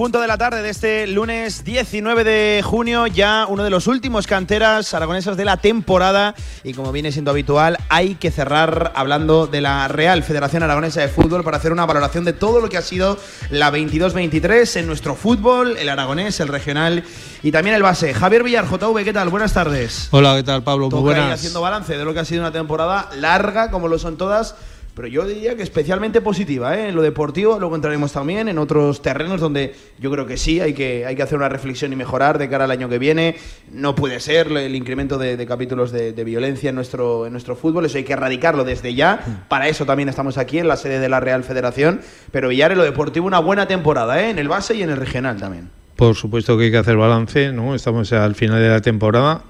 Punto 0.00 0.18
de 0.18 0.28
la 0.28 0.38
tarde 0.38 0.62
de 0.62 0.70
este 0.70 1.06
lunes 1.06 1.62
19 1.62 2.24
de 2.24 2.62
junio, 2.64 3.06
ya 3.06 3.44
uno 3.46 3.62
de 3.62 3.68
los 3.68 3.86
últimos 3.86 4.26
canteras 4.26 4.94
aragonesas 4.94 5.36
de 5.36 5.44
la 5.44 5.58
temporada 5.58 6.34
y 6.64 6.72
como 6.72 6.90
viene 6.90 7.12
siendo 7.12 7.30
habitual, 7.30 7.76
hay 7.90 8.14
que 8.14 8.30
cerrar 8.30 8.94
hablando 8.96 9.46
de 9.46 9.60
la 9.60 9.88
Real 9.88 10.22
Federación 10.22 10.62
Aragonesa 10.62 11.02
de 11.02 11.08
Fútbol 11.08 11.44
para 11.44 11.58
hacer 11.58 11.70
una 11.70 11.84
valoración 11.84 12.24
de 12.24 12.32
todo 12.32 12.62
lo 12.62 12.70
que 12.70 12.78
ha 12.78 12.82
sido 12.82 13.18
la 13.50 13.70
22-23 13.70 14.76
en 14.76 14.86
nuestro 14.86 15.14
fútbol, 15.14 15.76
el 15.76 15.90
aragonés, 15.90 16.40
el 16.40 16.48
regional 16.48 17.04
y 17.42 17.52
también 17.52 17.76
el 17.76 17.82
base. 17.82 18.14
Javier 18.14 18.42
Villar, 18.42 18.64
JV, 18.64 19.04
¿qué 19.04 19.12
tal? 19.12 19.28
Buenas 19.28 19.52
tardes. 19.52 20.08
Hola, 20.12 20.34
¿qué 20.34 20.44
tal, 20.44 20.62
Pablo? 20.62 20.88
Muy 20.88 21.00
buenas. 21.00 21.34
haciendo 21.34 21.60
balance 21.60 21.98
de 21.98 22.06
lo 22.06 22.14
que 22.14 22.20
ha 22.20 22.24
sido 22.24 22.40
una 22.40 22.52
temporada 22.52 23.10
larga, 23.18 23.70
como 23.70 23.86
lo 23.86 23.98
son 23.98 24.16
todas 24.16 24.54
pero 25.00 25.08
yo 25.08 25.24
diría 25.24 25.56
que 25.56 25.62
especialmente 25.62 26.20
positiva, 26.20 26.76
¿eh? 26.76 26.90
en 26.90 26.94
lo 26.94 27.00
deportivo, 27.00 27.58
luego 27.58 27.74
entraremos 27.74 28.12
también 28.12 28.50
en 28.50 28.58
otros 28.58 29.00
terrenos 29.00 29.40
donde 29.40 29.74
yo 29.98 30.10
creo 30.10 30.26
que 30.26 30.36
sí, 30.36 30.60
hay 30.60 30.74
que, 30.74 31.06
hay 31.06 31.16
que 31.16 31.22
hacer 31.22 31.38
una 31.38 31.48
reflexión 31.48 31.90
y 31.94 31.96
mejorar 31.96 32.36
de 32.36 32.50
cara 32.50 32.64
al 32.64 32.70
año 32.70 32.86
que 32.90 32.98
viene. 32.98 33.36
No 33.72 33.94
puede 33.94 34.20
ser 34.20 34.48
el 34.48 34.74
incremento 34.74 35.16
de, 35.16 35.46
capítulos 35.46 35.90
de, 35.90 36.12
violencia 36.22 36.68
en 36.68 36.74
nuestro, 36.74 37.24
en 37.24 37.32
nuestro 37.32 37.56
fútbol, 37.56 37.86
eso 37.86 37.96
hay 37.96 38.04
que 38.04 38.12
erradicarlo 38.12 38.62
desde 38.62 38.94
ya. 38.94 39.46
Para 39.48 39.68
eso 39.68 39.86
también 39.86 40.10
estamos 40.10 40.36
aquí 40.36 40.58
en 40.58 40.68
la 40.68 40.76
sede 40.76 40.98
de 40.98 41.08
la 41.08 41.18
Real 41.18 41.44
Federación. 41.44 42.02
Pero 42.30 42.50
Villar 42.50 42.72
en 42.72 42.76
lo 42.76 42.84
deportivo 42.84 43.26
una 43.26 43.38
buena 43.38 43.66
temporada, 43.66 44.20
¿eh? 44.20 44.28
en 44.28 44.38
el 44.38 44.48
base 44.48 44.74
y 44.74 44.82
en 44.82 44.90
el 44.90 44.98
regional 44.98 45.38
también. 45.38 45.70
Por 45.96 46.14
supuesto 46.14 46.58
que 46.58 46.64
hay 46.64 46.70
que 46.70 46.76
hacer 46.76 46.98
balance, 46.98 47.52
¿no? 47.52 47.74
Estamos 47.74 48.12
al 48.12 48.34
final 48.34 48.60
de 48.60 48.68
la 48.68 48.82
temporada, 48.82 49.44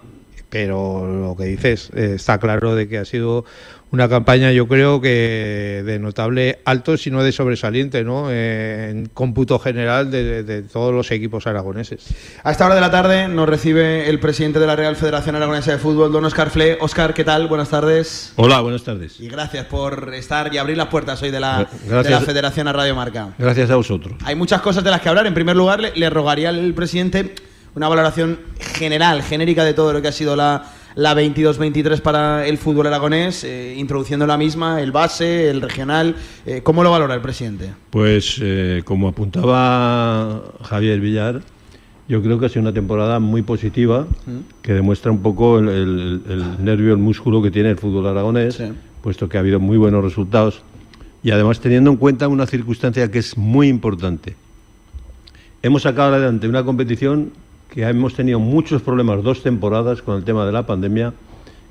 pero 0.48 1.06
lo 1.06 1.37
que 1.37 1.47
dices, 1.47 1.91
eh, 1.97 2.12
está 2.15 2.39
claro 2.39 2.77
de 2.77 2.89
que 2.89 2.98
ha 2.98 3.05
sido 3.05 3.45
una 3.93 4.09
campaña 4.09 4.53
yo 4.53 4.69
creo 4.69 5.01
que 5.01 5.83
de 5.85 5.99
notable 5.99 6.61
alto, 6.65 6.97
si 6.97 7.11
no 7.11 7.23
de 7.23 7.33
sobresaliente, 7.33 8.05
¿no? 8.05 8.31
en 8.31 9.07
cómputo 9.13 9.59
general 9.59 10.11
de, 10.11 10.63
todos 10.63 10.95
los 10.95 11.11
equipos 11.11 11.47
aragoneses. 11.47 12.07
A 12.45 12.53
esta 12.53 12.67
hora 12.67 12.77
de 12.77 12.81
la 12.81 12.91
tarde 12.91 13.29
nos 13.29 13.49
recibe 13.49 14.09
el 14.09 14.21
presidente 14.21 14.61
de 14.61 14.67
la 14.67 14.77
Real 14.77 14.95
Federación 14.97 15.35
Aragonesa 15.37 15.73
de 15.73 15.79
Fútbol, 15.79 16.13
don 16.13 16.25
Oscar 16.25 16.51
Fle. 16.51 16.79
Oscar, 16.81 17.15
¿qué 17.15 17.25
tal? 17.25 17.49
Buenas 17.49 17.71
tardes. 17.71 18.33
Hola, 18.37 18.61
buenas 18.61 18.85
tardes. 18.85 19.19
Y 19.21 19.29
gracias 19.29 19.67
por 19.67 20.15
estar 20.15 20.55
y 20.55 20.59
abrir 20.59 20.77
las 20.77 20.89
puertas 20.89 21.21
hoy 21.23 21.31
de 21.31 21.41
la, 21.41 21.69
la 21.89 22.21
Federación 22.21 22.69
a 22.69 22.73
Radio 22.73 22.95
Marca. 22.95 23.31
Gracias 23.39 23.71
a 23.71 23.77
vosotros. 23.77 24.15
Hay 24.25 24.37
muchas 24.37 24.61
cosas 24.61 24.85
de 24.85 24.91
las 24.91 25.01
que 25.01 25.09
hablar. 25.09 25.27
En 25.27 25.35
primer 25.35 25.57
lugar, 25.57 25.81
le 25.81 26.11
rogaría 26.11 26.51
al 26.51 26.75
presidente 26.75 27.35
una 27.75 27.89
valoración 27.89 28.41
general, 28.75 29.23
genérica 29.23 29.65
de 29.65 29.75
todo 29.75 29.93
lo 29.93 30.03
que 30.03 30.09
ha 30.09 30.13
sido 30.13 30.37
la 30.37 30.65
la 30.95 31.15
22-23 31.15 32.01
para 32.01 32.47
el 32.47 32.59
fútbol 32.59 32.87
aragonés, 32.87 33.45
eh, 33.45 33.75
introduciendo 33.77 34.27
la 34.27 34.37
misma, 34.37 34.81
el 34.81 34.93
base, 34.93 35.51
el 35.51 35.61
regional. 35.61 36.17
Eh, 36.47 36.61
¿Cómo 36.63 36.83
lo 36.83 36.91
valora 36.91 37.15
el 37.15 37.21
presidente? 37.21 37.71
Pues 37.91 38.39
eh, 38.41 38.83
como 38.85 39.09
apuntaba 39.09 40.43
Javier 40.63 41.01
Villar, 41.01 41.43
yo 42.09 42.23
creo 42.23 42.39
que 42.39 42.47
ha 42.47 42.49
sido 42.49 42.63
una 42.63 42.73
temporada 42.73 43.21
muy 43.21 43.43
positiva, 43.43 44.07
que 44.63 44.73
demuestra 44.73 45.13
un 45.13 45.23
poco 45.23 45.59
el, 45.61 46.21
nervio, 46.59 46.93
el 46.93 46.99
músculo 46.99 47.41
que 47.41 47.53
tiene 47.53 47.71
el 47.71 47.77
fútbol 47.77 48.09
aragonés, 48.09 48.61
puesto 49.01 49.29
que 49.29 49.37
ha 49.37 49.41
habido 49.41 49.61
muy 49.61 49.77
buenos 49.77 50.03
resultados 50.03 50.63
y 51.23 51.31
además 51.31 51.61
teniendo 51.61 51.91
en 51.91 51.97
cuenta 51.97 52.29
una 52.29 52.47
circunstancia 52.47 53.11
que 53.11 53.19
es 53.19 53.37
muy 53.37 53.69
importante. 53.69 54.37
Hemos 55.62 55.83
sacado 55.83 56.15
adelante 56.15 56.49
una 56.49 56.65
competición 56.65 57.33
que 57.70 57.82
hemos 57.82 58.14
tenido 58.14 58.38
muchos 58.38 58.82
problemas 58.82 59.22
dos 59.22 59.42
temporadas 59.42 60.03
con 60.03 60.16
el 60.16 60.25
tema 60.25 60.44
de 60.44 60.53
la 60.53 60.66
pandemia 60.66 61.14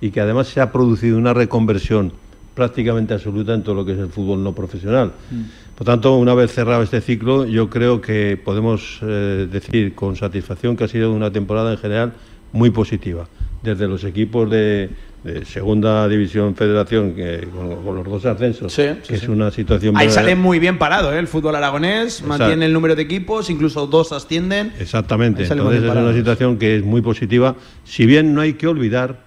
y 0.02 0.12
que 0.12 0.22
además 0.22 0.48
se 0.48 0.62
ha 0.62 0.72
producido 0.72 1.18
una 1.18 1.34
reconversión 1.34 2.14
prácticamente 2.56 3.14
absoluta 3.14 3.54
en 3.54 3.64
todo 3.64 3.76
lo 3.76 3.86
que 3.86 3.94
es 3.94 4.00
el 4.00 4.10
fútbol 4.10 4.44
no 4.44 4.54
profesional. 4.54 5.12
Mm. 5.32 5.42
Por 5.78 5.86
tanto, 5.86 6.18
una 6.18 6.34
vez 6.34 6.52
cerrado 6.52 6.84
este 6.84 7.00
ciclo, 7.00 7.46
yo 7.46 7.70
creo 7.70 8.02
que 8.02 8.38
podemos 8.44 9.00
eh, 9.02 9.48
decir 9.50 9.96
con 9.96 10.16
satisfacción 10.16 10.76
que 10.76 10.84
ha 10.84 10.88
sido 10.88 11.14
una 11.14 11.32
temporada 11.32 11.72
en 11.72 11.78
general 11.78 12.14
muy 12.52 12.70
positiva, 12.70 13.28
desde 13.64 13.88
los 13.88 14.04
equipos 14.04 14.50
de, 14.50 14.90
de 15.24 15.44
segunda 15.44 16.08
división 16.08 16.56
federación 16.56 17.14
que, 17.14 17.46
con, 17.54 17.96
los 17.96 18.06
dos 18.06 18.26
ascensos 18.26 18.74
que 18.74 18.98
es 19.10 19.28
una 19.28 19.52
situación 19.52 19.98
ahí 19.98 20.10
sale 20.10 20.34
muy 20.36 20.60
bien 20.60 20.78
parado 20.78 21.12
¿eh? 21.12 21.20
el 21.20 21.28
fútbol 21.28 21.56
aragonés 21.56 22.24
mantiene 22.24 22.66
el 22.68 22.74
número 22.74 22.96
de 22.96 23.02
equipos 23.02 23.50
incluso 23.50 23.88
dos 23.88 24.12
ascienden. 24.12 24.74
Exactamente. 24.80 25.44
Entonces 25.44 25.84
es 25.84 25.90
una 25.90 26.14
situación 26.14 26.58
que 26.58 26.78
es 26.78 26.84
muy 26.84 27.02
positiva. 27.02 27.56
Si 27.84 28.06
bien 28.06 28.34
no 28.34 28.42
hay 28.42 28.54
que 28.54 28.68
olvidar 28.68 29.24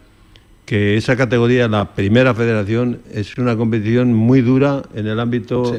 que 0.64 0.97
esa 0.97 1.16
categoría 1.16 1.69
la 1.69 1.94
primera 1.94 2.34
federación 2.34 3.00
es 3.12 3.36
una 3.36 3.56
competición 3.56 4.14
muy 4.14 4.41
dura 4.41 4.82
en 4.94 5.06
el 5.06 5.19
ámbito 5.20 5.76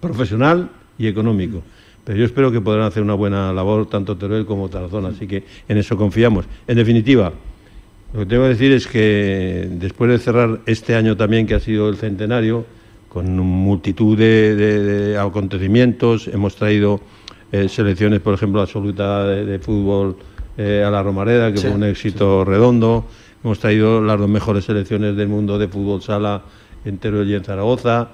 profesional 0.00 0.70
y 0.98 1.06
económico. 1.06 1.62
Pero 2.04 2.18
yo 2.18 2.24
espero 2.24 2.52
que 2.52 2.60
podrán 2.60 2.86
hacer 2.86 3.02
una 3.02 3.14
buena 3.14 3.52
labor 3.52 3.88
tanto 3.88 4.16
Teruel 4.16 4.44
como 4.44 4.68
Tarazona. 4.68 5.08
Así 5.08 5.26
que 5.26 5.44
en 5.68 5.78
eso 5.78 5.96
confiamos. 5.96 6.44
En 6.66 6.76
definitiva 6.76 7.32
lo 8.14 8.20
que 8.20 8.26
tengo 8.26 8.44
que 8.44 8.50
decir 8.50 8.70
es 8.70 8.86
que 8.86 9.68
después 9.72 10.08
de 10.08 10.18
cerrar 10.18 10.60
este 10.66 10.94
año 10.94 11.16
también, 11.16 11.48
que 11.48 11.56
ha 11.56 11.60
sido 11.60 11.88
el 11.88 11.96
centenario, 11.96 12.64
con 13.08 13.36
multitud 13.36 14.16
de, 14.16 15.18
acontecimientos, 15.20 16.28
hemos 16.28 16.54
traído 16.54 17.00
eh, 17.50 17.68
selecciones, 17.68 18.20
por 18.20 18.34
ejemplo, 18.34 18.60
absoluta 18.60 19.26
de, 19.26 19.58
fútbol 19.58 20.16
eh, 20.56 20.84
a 20.86 20.90
la 20.92 21.02
Romareda, 21.02 21.52
que 21.52 21.58
fue 21.58 21.70
un 21.70 21.82
éxito 21.82 22.44
redondo. 22.44 23.04
Hemos 23.42 23.58
traído 23.58 24.00
las 24.00 24.16
dos 24.16 24.28
mejores 24.28 24.64
selecciones 24.64 25.16
del 25.16 25.26
mundo 25.26 25.58
de 25.58 25.66
fútbol 25.66 26.00
sala 26.00 26.42
entero 26.84 27.24
y 27.24 27.34
en 27.34 27.42
Zaragoza. 27.42 28.10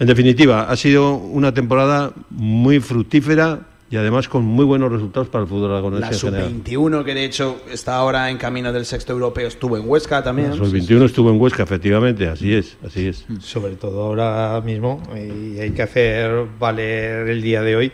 En 0.00 0.08
definitiva, 0.08 0.62
ha 0.62 0.74
sido 0.74 1.14
una 1.14 1.54
temporada 1.54 2.12
muy 2.30 2.80
fructífera 2.80 3.60
y 3.90 3.96
además 3.96 4.28
con 4.28 4.44
muy 4.44 4.64
buenos 4.64 4.92
resultados 4.92 5.28
para 5.28 5.42
el 5.42 5.48
fútbol 5.48 5.72
aragonés. 5.72 6.00
La 6.00 6.12
sub-21, 6.12 7.04
que 7.04 7.12
de 7.12 7.24
hecho 7.24 7.60
está 7.70 7.96
ahora 7.96 8.30
en 8.30 8.38
camino 8.38 8.72
del 8.72 8.86
sexto 8.86 9.12
europeo, 9.12 9.48
estuvo 9.48 9.76
en 9.76 9.88
Huesca 9.88 10.22
también. 10.22 10.50
La 10.50 10.56
sub-21 10.56 11.06
estuvo 11.06 11.30
en 11.30 11.40
Huesca, 11.40 11.64
efectivamente, 11.64 12.28
así 12.28 12.54
es, 12.54 12.76
así 12.86 13.08
es. 13.08 13.24
Mm. 13.28 13.40
Sobre 13.40 13.74
todo 13.74 14.02
ahora 14.04 14.60
mismo, 14.60 15.02
y 15.16 15.58
hay 15.58 15.72
que 15.72 15.82
hacer 15.82 16.46
valer 16.58 17.28
el 17.28 17.42
día 17.42 17.62
de 17.62 17.74
hoy, 17.74 17.92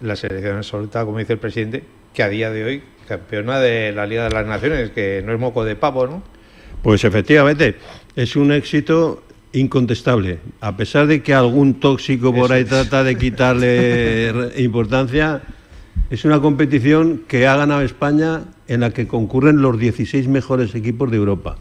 la 0.00 0.14
selección 0.14 0.58
absoluta, 0.58 1.04
como 1.04 1.18
dice 1.18 1.32
el 1.32 1.40
presidente, 1.40 1.82
que 2.12 2.22
a 2.22 2.28
día 2.28 2.50
de 2.50 2.64
hoy 2.64 2.82
campeona 3.08 3.58
de 3.58 3.92
la 3.92 4.06
Liga 4.06 4.24
de 4.24 4.30
las 4.30 4.46
Naciones, 4.46 4.90
que 4.90 5.20
no 5.26 5.32
es 5.32 5.40
moco 5.40 5.64
de 5.64 5.74
pavo, 5.74 6.06
¿no? 6.06 6.22
Pues 6.80 7.02
efectivamente, 7.02 7.76
es 8.14 8.36
un 8.36 8.52
éxito 8.52 9.24
incontestable. 9.54 10.40
A 10.60 10.76
pesar 10.76 11.06
de 11.06 11.22
que 11.22 11.32
algún 11.32 11.74
tóxico 11.80 12.34
por 12.34 12.52
ahí 12.52 12.64
trata 12.64 13.02
de 13.04 13.16
quitarle 13.16 14.52
importancia, 14.62 15.42
es 16.10 16.24
una 16.24 16.40
competición 16.40 17.22
que 17.26 17.46
ha 17.46 17.56
ganado 17.56 17.82
España 17.82 18.42
en 18.68 18.80
la 18.80 18.90
que 18.90 19.06
concurren 19.06 19.62
los 19.62 19.78
16 19.78 20.28
mejores 20.28 20.74
equipos 20.74 21.10
de 21.10 21.16
Europa. 21.16 21.56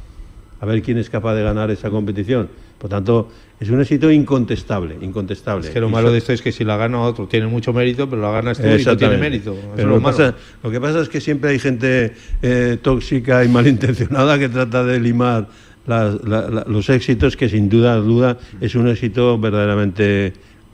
A 0.60 0.66
ver 0.66 0.82
quién 0.82 0.98
es 0.98 1.10
capaz 1.10 1.36
de 1.36 1.44
ganar 1.44 1.72
esa 1.72 1.90
competición. 1.90 2.50
Por 2.78 2.90
tanto, 2.90 3.30
es 3.60 3.70
un 3.70 3.80
éxito 3.80 4.12
incontestable, 4.12 4.98
incontestable. 5.00 5.68
Es 5.68 5.74
que 5.74 5.80
lo 5.80 5.90
malo 5.90 6.12
de 6.12 6.18
esto 6.18 6.34
es 6.34 6.42
que 6.42 6.52
si 6.52 6.66
la 6.66 6.76
gana 6.76 7.00
otro 7.00 7.28
tiene 7.28 7.48
mucho 7.48 7.72
mérito, 7.72 8.10
pero 8.10 8.22
la 8.22 8.32
gana 8.32 8.52
este 8.52 8.82
y 8.82 8.84
no 8.84 8.98
tiene 8.98 9.18
mérito. 9.18 9.56
Pero 9.76 9.88
lo, 9.88 10.00
lo, 10.00 10.72
que 10.72 10.82
pasa 10.82 11.00
es 11.00 11.08
que 11.08 11.22
siempre 11.22 11.52
hay 11.52 11.60
gente 11.60 12.14
eh, 12.42 12.78
tóxica 12.82 13.46
y 13.46 13.48
malintencionada 13.48 14.38
que 14.38 14.50
trata 14.50 14.84
de 14.84 15.00
limar 15.00 15.48
los 15.86 16.90
éxitos 16.90 17.36
que 17.36 17.50
sin 17.50 17.70
duda 17.70 17.96
duda 17.96 18.38
es 18.62 18.76
un 18.76 18.88
éxito 18.88 19.38
verdaderamente 19.38 20.34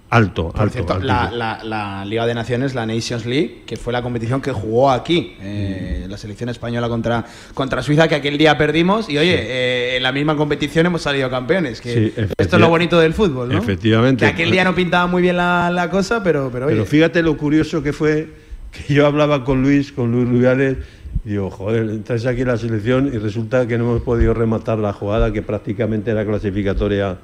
alto. 0.09 0.51
alto, 0.55 0.99
La, 1.01 2.03
Liga 2.05 2.25
de 2.25 2.33
Naciones, 2.33 2.73
la 2.73 2.85
Nations 2.85 3.25
League, 3.25 3.63
que 3.65 3.77
fue 3.77 3.93
la 3.93 4.01
competición 4.01 4.41
que 4.41 4.51
jugó 4.51 4.91
aquí, 4.91 5.35
eh, 5.41 6.05
la 6.09 6.17
selección 6.17 6.49
española 6.49 6.89
contra, 6.89 7.25
contra 7.53 7.81
Suiza, 7.81 8.07
que 8.07 8.15
aquel 8.15 8.37
día 8.37 8.57
perdimos, 8.57 9.09
y 9.09 9.17
oye, 9.17 9.35
eh, 9.35 9.97
en 9.97 10.03
la 10.03 10.11
misma 10.11 10.35
competición 10.35 10.85
hemos 10.85 11.01
salido 11.01 11.29
campeones, 11.29 11.81
que 11.81 12.13
esto 12.37 12.55
es 12.55 12.61
lo 12.61 12.69
bonito 12.69 12.99
del 12.99 13.13
fútbol, 13.13 13.49
¿no? 13.49 13.59
Efectivamente. 13.59 14.25
Que 14.25 14.31
aquel 14.31 14.51
día 14.51 14.63
no 14.63 14.73
pintaba 14.73 15.07
muy 15.07 15.21
bien 15.21 15.37
la, 15.37 15.87
cosa, 15.91 16.23
pero, 16.23 16.49
pero, 16.51 16.67
pero 16.67 16.85
fíjate 16.85 17.21
lo 17.21 17.37
curioso 17.37 17.83
que 17.83 17.93
fue 17.93 18.29
que 18.71 18.93
yo 18.93 19.05
hablaba 19.05 19.43
con 19.43 19.61
Luis, 19.61 19.91
con 19.91 20.11
Luis 20.11 20.27
Rubiales, 20.27 20.77
Digo, 21.23 21.49
joder, 21.49 21.89
entras 21.89 22.25
aquí 22.25 22.41
en 22.41 22.47
la 22.47 22.57
selección 22.57 23.07
y 23.13 23.17
resulta 23.17 23.67
que 23.67 23.77
no 23.77 23.85
hemos 23.85 24.01
podido 24.01 24.33
rematar 24.33 24.77
la 24.79 24.93
jugada 24.93 25.33
que 25.33 25.41
prácticamente 25.41 26.11
era 26.11 26.25
clasificatoria 26.25 27.17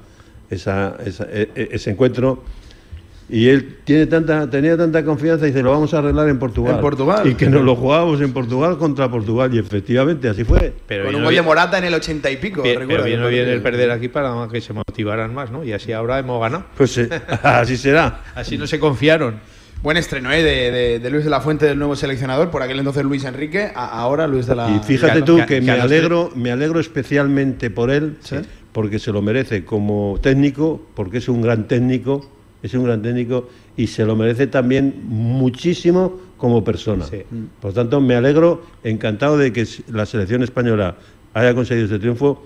esa, 0.50 0.96
e, 1.00 1.48
e, 1.54 1.68
ese 1.72 1.90
encuentro. 1.90 2.42
Y 3.28 3.48
él 3.48 3.78
tiene 3.82 4.06
tanta, 4.06 4.48
tenía 4.48 4.76
tanta 4.76 5.04
confianza 5.04 5.46
y 5.46 5.48
dice, 5.48 5.60
lo 5.60 5.72
vamos 5.72 5.92
a 5.94 5.98
arreglar 5.98 6.28
en 6.28 6.38
Portugal. 6.38 6.76
En 6.76 6.80
Portugal. 6.80 7.26
Y 7.26 7.34
que 7.34 7.48
nos 7.48 7.62
lo 7.62 7.74
jugábamos 7.74 8.20
en 8.20 8.32
Portugal 8.32 8.78
contra 8.78 9.10
Portugal. 9.10 9.52
Y 9.52 9.58
efectivamente, 9.58 10.28
así 10.28 10.44
fue. 10.44 10.72
Pero 10.86 11.06
con 11.06 11.16
un 11.16 11.24
gol 11.24 11.34
de 11.34 11.42
Morata 11.42 11.78
en 11.78 11.84
el 11.84 11.94
ochenta 11.94 12.30
y 12.30 12.36
pico. 12.36 12.62
Bien, 12.62 12.84
pero 12.86 13.02
vino 13.02 13.26
bien 13.26 13.48
el 13.48 13.60
perder 13.62 13.90
aquí 13.90 14.08
para 14.08 14.46
que 14.48 14.60
se 14.60 14.72
motivaran 14.72 15.34
más, 15.34 15.50
¿no? 15.50 15.64
Y 15.64 15.72
así 15.72 15.92
ahora 15.92 16.20
hemos 16.20 16.40
ganado. 16.40 16.66
Pues 16.76 16.96
eh, 16.98 17.08
así 17.42 17.76
será. 17.76 18.22
Así 18.36 18.56
no 18.56 18.66
se 18.68 18.78
confiaron. 18.78 19.40
Buen 19.82 19.96
estreno 19.96 20.32
¿eh? 20.32 20.42
de, 20.42 20.98
de, 20.98 21.10
Luis 21.10 21.24
de 21.24 21.30
la 21.30 21.40
Fuente, 21.40 21.66
del 21.66 21.78
nuevo 21.78 21.94
seleccionador, 21.94 22.50
por 22.50 22.62
aquel 22.62 22.78
entonces 22.78 23.04
Luis 23.04 23.24
Enrique, 23.24 23.70
ahora 23.74 24.26
Luis 24.26 24.46
de 24.46 24.56
la 24.56 24.70
Y 24.70 24.80
fíjate 24.80 25.22
tú 25.22 25.38
que, 25.46 25.60
me, 25.60 25.72
alegro, 25.72 26.32
me 26.34 26.50
alegro 26.50 26.80
especialmente 26.80 27.70
por 27.70 27.90
él, 27.90 28.16
porque 28.72 28.98
se 28.98 29.12
lo 29.12 29.22
merece 29.22 29.64
como 29.64 30.18
técnico, 30.20 30.80
porque 30.94 31.18
es 31.18 31.28
un 31.28 31.42
gran 31.42 31.68
técnico, 31.68 32.28
es 32.62 32.74
un 32.74 32.84
gran 32.84 33.02
técnico 33.02 33.48
y 33.76 33.86
se 33.86 34.04
lo 34.04 34.16
merece 34.16 34.46
también 34.46 35.02
muchísimo 35.04 36.20
como 36.36 36.64
persona. 36.64 37.04
Por 37.60 37.72
tanto, 37.72 38.00
me 38.00 38.14
alegro, 38.14 38.64
encantado 38.82 39.38
de 39.38 39.52
que 39.52 39.66
la 39.88 40.06
selección 40.06 40.42
española 40.42 40.96
haya 41.34 41.54
conseguido 41.54 41.84
este 41.84 41.98
triunfo 41.98 42.42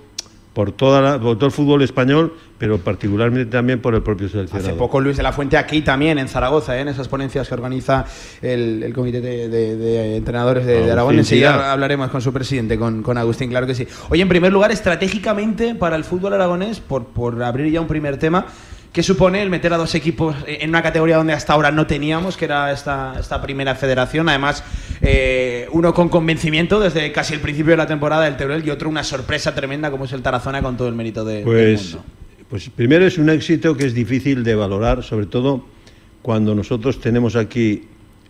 por, 0.52 0.72
toda 0.72 1.18
todo 1.20 1.46
el 1.46 1.52
fútbol 1.52 1.82
español, 1.82 2.34
pero 2.58 2.78
particularmente 2.78 3.50
también 3.50 3.80
por 3.80 3.94
el 3.94 4.02
propio 4.02 4.28
seleccionador. 4.28 4.70
Hace 4.70 4.78
poco 4.78 5.00
Luis 5.00 5.16
de 5.16 5.22
la 5.22 5.32
Fuente 5.32 5.56
aquí 5.56 5.82
también, 5.82 6.18
en 6.18 6.28
Zaragoza, 6.28 6.76
¿eh? 6.76 6.80
en 6.80 6.88
esas 6.88 7.08
ponencias 7.08 7.48
que 7.48 7.54
organiza 7.54 8.04
el, 8.42 8.92
Comité 8.94 9.20
de, 9.20 10.16
Entrenadores 10.16 10.66
de, 10.66 10.90
Aragón. 10.90 11.18
Enseguida 11.18 11.72
hablaremos 11.72 12.10
con 12.10 12.20
su 12.20 12.32
presidente, 12.32 12.78
con, 12.78 13.02
con, 13.02 13.16
Agustín, 13.16 13.50
claro 13.50 13.66
que 13.66 13.74
sí. 13.74 13.86
Oye, 14.08 14.22
en 14.22 14.28
primer 14.28 14.52
lugar, 14.52 14.72
estratégicamente 14.72 15.74
para 15.74 15.96
el 15.96 16.04
fútbol 16.04 16.34
aragonés, 16.34 16.80
por, 16.80 17.06
por 17.06 17.40
abrir 17.42 17.72
ya 17.72 17.80
un 17.80 17.86
primer 17.86 18.16
tema, 18.18 18.46
¿Qué 18.92 19.04
supone 19.04 19.40
el 19.40 19.50
meter 19.50 19.72
a 19.72 19.76
dos 19.76 19.94
equipos 19.94 20.34
en 20.46 20.70
una 20.70 20.82
categoría 20.82 21.16
donde 21.16 21.32
hasta 21.32 21.52
ahora 21.52 21.70
no 21.70 21.86
teníamos, 21.86 22.36
que 22.36 22.46
era 22.46 22.72
esta, 22.72 23.14
esta 23.20 23.40
primera 23.40 23.76
federación? 23.76 24.28
Además, 24.28 24.64
eh, 25.00 25.68
uno 25.70 25.94
con 25.94 26.08
convencimiento 26.08 26.80
desde 26.80 27.12
casi 27.12 27.34
el 27.34 27.40
principio 27.40 27.70
de 27.70 27.76
la 27.76 27.86
temporada 27.86 28.24
del 28.24 28.36
Teruel 28.36 28.66
y 28.66 28.70
otro 28.70 28.88
una 28.88 29.04
sorpresa 29.04 29.54
tremenda 29.54 29.92
como 29.92 30.06
es 30.06 30.12
el 30.12 30.22
Tarazona 30.22 30.60
con 30.60 30.76
todo 30.76 30.88
el 30.88 30.96
mérito 30.96 31.24
de, 31.24 31.42
pues, 31.42 31.56
del 31.56 31.76
mundo. 31.76 32.04
Pues 32.48 32.68
primero 32.70 33.06
es 33.06 33.16
un 33.16 33.30
éxito 33.30 33.76
que 33.76 33.86
es 33.86 33.94
difícil 33.94 34.42
de 34.42 34.56
valorar, 34.56 35.04
sobre 35.04 35.26
todo 35.26 35.66
cuando 36.20 36.56
nosotros 36.56 37.00
tenemos 37.00 37.36
aquí 37.36 37.84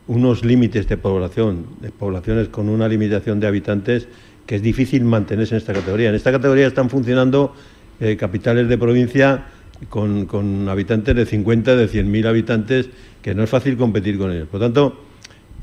unos 0.08 0.44
límites 0.44 0.86
de 0.88 0.98
población, 0.98 1.68
de 1.80 1.90
poblaciones 1.90 2.48
con 2.48 2.68
una 2.68 2.86
limitación 2.86 3.40
de 3.40 3.46
habitantes 3.46 4.08
que 4.44 4.56
es 4.56 4.62
difícil 4.62 5.04
mantenerse 5.04 5.54
en 5.54 5.58
esta 5.58 5.72
categoría. 5.72 6.10
En 6.10 6.16
esta 6.16 6.30
categoría 6.30 6.66
están 6.66 6.90
funcionando 6.90 7.54
eh, 7.98 8.16
capitales 8.18 8.68
de 8.68 8.76
provincia 8.76 9.46
con, 9.88 10.26
con 10.26 10.68
habitantes 10.68 11.14
de 11.14 11.26
50, 11.26 11.76
de 11.76 11.88
100.000 11.88 12.26
habitantes, 12.26 12.90
que 13.22 13.34
no 13.34 13.42
es 13.42 13.50
fácil 13.50 13.76
competir 13.76 14.18
con 14.18 14.32
ellos. 14.32 14.48
Por 14.48 14.60
tanto, 14.60 14.98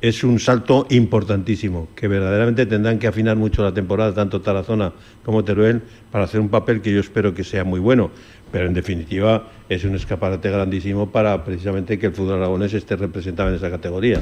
es 0.02 0.24
un 0.24 0.40
salto 0.40 0.86
importantísimo, 0.90 1.88
que 1.96 2.08
verdaderamente 2.08 2.66
tendrán 2.66 3.00
que 3.00 3.08
afinar 3.08 3.36
mucho 3.36 3.64
la 3.64 3.74
temporada, 3.74 4.14
tanto 4.14 4.42
Tarazona 4.42 4.94
como 5.24 5.44
Teruel, 5.44 5.82
para 6.12 6.26
hacer 6.26 6.40
un 6.40 6.50
papel 6.50 6.82
que 6.82 6.92
yo 6.92 7.00
espero 7.00 7.34
que 7.34 7.44
sea 7.44 7.64
muy 7.64 7.80
bueno. 7.80 8.12
Pero 8.52 8.68
en 8.68 8.74
definitiva 8.74 9.50
es 9.68 9.84
un 9.84 9.96
escaparate 9.96 10.50
grandísimo 10.50 11.12
para 11.12 11.44
precisamente 11.44 12.00
que 12.00 12.08
el 12.08 12.14
fútbol 12.14 12.36
aragonés 12.36 12.74
esté 12.74 12.96
representado 12.96 13.50
en 13.50 13.56
esa 13.56 13.70
categoría. 13.70 14.22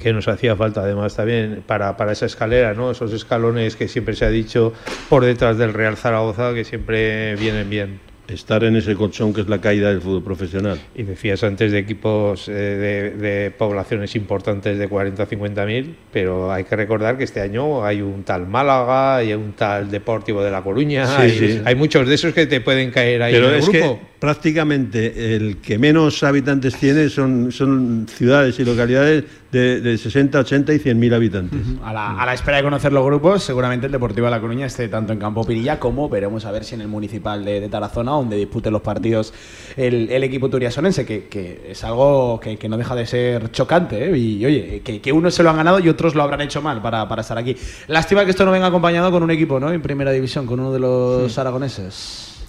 Que 0.00 0.12
nos 0.12 0.26
hacía 0.26 0.56
falta 0.56 0.80
además 0.80 1.14
también 1.14 1.62
para, 1.66 1.96
para 1.96 2.12
esa 2.12 2.26
escalera, 2.26 2.72
¿no? 2.72 2.90
esos 2.90 3.12
escalones 3.12 3.76
que 3.76 3.88
siempre 3.88 4.16
se 4.16 4.24
ha 4.24 4.30
dicho 4.30 4.72
por 5.10 5.24
detrás 5.24 5.58
del 5.58 5.74
Real 5.74 5.96
Zaragoza, 5.96 6.54
que 6.54 6.64
siempre 6.64 7.36
vienen 7.36 7.68
bien 7.68 8.11
estar 8.28 8.62
en 8.64 8.76
ese 8.76 8.94
colchón 8.94 9.32
que 9.34 9.40
es 9.40 9.48
la 9.48 9.60
caída 9.60 9.88
del 9.88 10.00
fútbol 10.00 10.22
profesional. 10.22 10.80
Y 10.94 11.02
decías 11.02 11.42
antes 11.42 11.72
de 11.72 11.78
equipos 11.78 12.48
eh, 12.48 13.12
de, 13.18 13.50
poblaciones 13.50 14.14
importantes 14.16 14.78
de 14.78 14.88
40 14.88 15.22
o 15.22 15.26
50 15.26 15.66
mil, 15.66 15.96
pero 16.12 16.52
hay 16.52 16.64
que 16.64 16.76
recordar 16.76 17.18
que 17.18 17.24
este 17.24 17.40
año 17.40 17.84
hay 17.84 18.00
un 18.00 18.22
tal 18.22 18.46
Málaga, 18.46 19.16
hay 19.16 19.34
un 19.34 19.52
tal 19.52 19.90
Deportivo 19.90 20.42
de 20.42 20.50
La 20.50 20.62
Coruña, 20.62 21.18
hay, 21.18 21.74
muchos 21.74 22.08
de 22.08 22.14
esos 22.14 22.32
que 22.32 22.46
te 22.46 22.60
pueden 22.60 22.90
caer 22.90 23.22
ahí 23.22 23.32
pero 23.32 23.48
en 23.48 23.54
el 23.54 23.58
es 23.58 23.68
grupo. 23.68 23.98
Que 23.98 24.12
prácticamente 24.18 25.34
el 25.34 25.56
que 25.58 25.78
menos 25.78 26.22
habitantes 26.22 26.76
tiene 26.76 27.08
son, 27.08 27.50
son 27.50 28.06
ciudades 28.08 28.58
y 28.60 28.64
localidades 28.64 29.24
de, 29.52 29.98
60, 29.98 30.38
80 30.38 30.72
y 30.72 30.78
100 30.78 30.98
mil 30.98 31.12
habitantes. 31.12 31.60
a, 31.84 31.92
la, 31.92 32.32
espera 32.32 32.56
de 32.56 32.62
conocer 32.62 32.90
los 32.90 33.04
grupos, 33.04 33.42
seguramente 33.42 33.86
el 33.86 33.92
Deportivo 33.92 34.26
de 34.26 34.30
La 34.30 34.40
Coruña 34.40 34.64
esté 34.64 34.88
tanto 34.88 35.12
en 35.12 35.18
Campo 35.18 35.44
Pirilla 35.44 35.78
como 35.78 36.08
veremos 36.08 36.46
a 36.46 36.50
ver 36.52 36.64
si 36.64 36.74
en 36.74 36.80
el 36.80 36.88
Municipal 36.88 37.44
de, 37.44 37.68
Tarazona, 37.68 38.12
donde 38.12 38.36
dispute 38.36 38.70
los 38.70 38.80
partidos 38.80 39.34
el, 39.76 40.10
equipo 40.22 40.48
turiasonense, 40.48 41.04
que, 41.04 41.66
es 41.68 41.84
algo 41.84 42.40
que, 42.40 42.68
no 42.68 42.78
deja 42.78 42.94
de 42.94 43.04
ser 43.04 43.50
chocante. 43.50 44.08
¿eh? 44.08 44.16
Y 44.16 44.44
oye, 44.46 44.80
que, 44.82 45.02
que 45.02 45.12
unos 45.12 45.34
se 45.34 45.42
lo 45.42 45.50
han 45.50 45.56
ganado 45.56 45.80
y 45.80 45.88
otros 45.88 46.14
lo 46.14 46.22
habrán 46.22 46.40
hecho 46.40 46.62
mal 46.62 46.80
para, 46.80 47.06
estar 47.20 47.36
aquí. 47.36 47.54
Lástima 47.88 48.24
que 48.24 48.30
esto 48.30 48.46
no 48.46 48.52
venga 48.52 48.68
acompañado 48.68 49.10
con 49.10 49.22
un 49.22 49.30
equipo 49.30 49.60
¿no? 49.60 49.70
en 49.70 49.82
primera 49.82 50.12
división, 50.12 50.46
con 50.46 50.60
uno 50.60 50.72
de 50.72 50.78
los 50.78 51.36
aragoneses. 51.36 52.42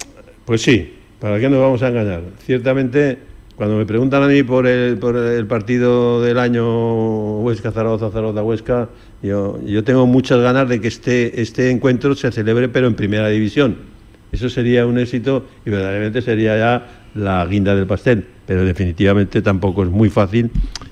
Pues 0.45 0.61
sí, 0.61 0.99
¿para 1.19 1.37
qué 1.37 1.49
nos 1.49 1.59
vamos 1.59 1.83
a 1.83 1.89
engañar? 1.89 2.21
Ciertamente 2.45 3.32
cuando 3.55 3.77
me 3.77 3.85
preguntan 3.85 4.23
a 4.23 4.27
mí 4.27 4.41
por 4.43 4.65
el, 4.65 4.97
por 4.97 5.15
el 5.15 5.45
partido 5.45 6.21
del 6.21 6.39
año 6.39 7.39
Huesca-Zaragoza, 7.41 8.09
Zaragoza-Huesca, 8.09 8.89
yo, 9.21 9.59
yo 9.63 9.83
tengo 9.83 10.07
muchas 10.07 10.39
ganas 10.39 10.67
de 10.67 10.81
que 10.81 10.87
este, 10.87 11.41
este 11.41 11.69
encuentro 11.69 12.15
se 12.15 12.31
celebre, 12.31 12.69
pero 12.69 12.87
en 12.87 12.95
primera 12.95 13.27
división. 13.29 13.77
Eso 14.31 14.49
sería 14.49 14.87
un 14.87 14.97
éxito 14.97 15.45
y 15.65 15.69
verdaderamente 15.69 16.23
sería 16.23 16.57
ya 16.57 16.87
la 17.13 17.45
guinda 17.45 17.75
del 17.75 17.85
pastel. 17.85 18.25
Pero 18.47 18.65
definitivamente 18.65 19.43
tampoco 19.43 19.83
es 19.83 19.89
muy 19.89 20.09
fácil. 20.09 20.49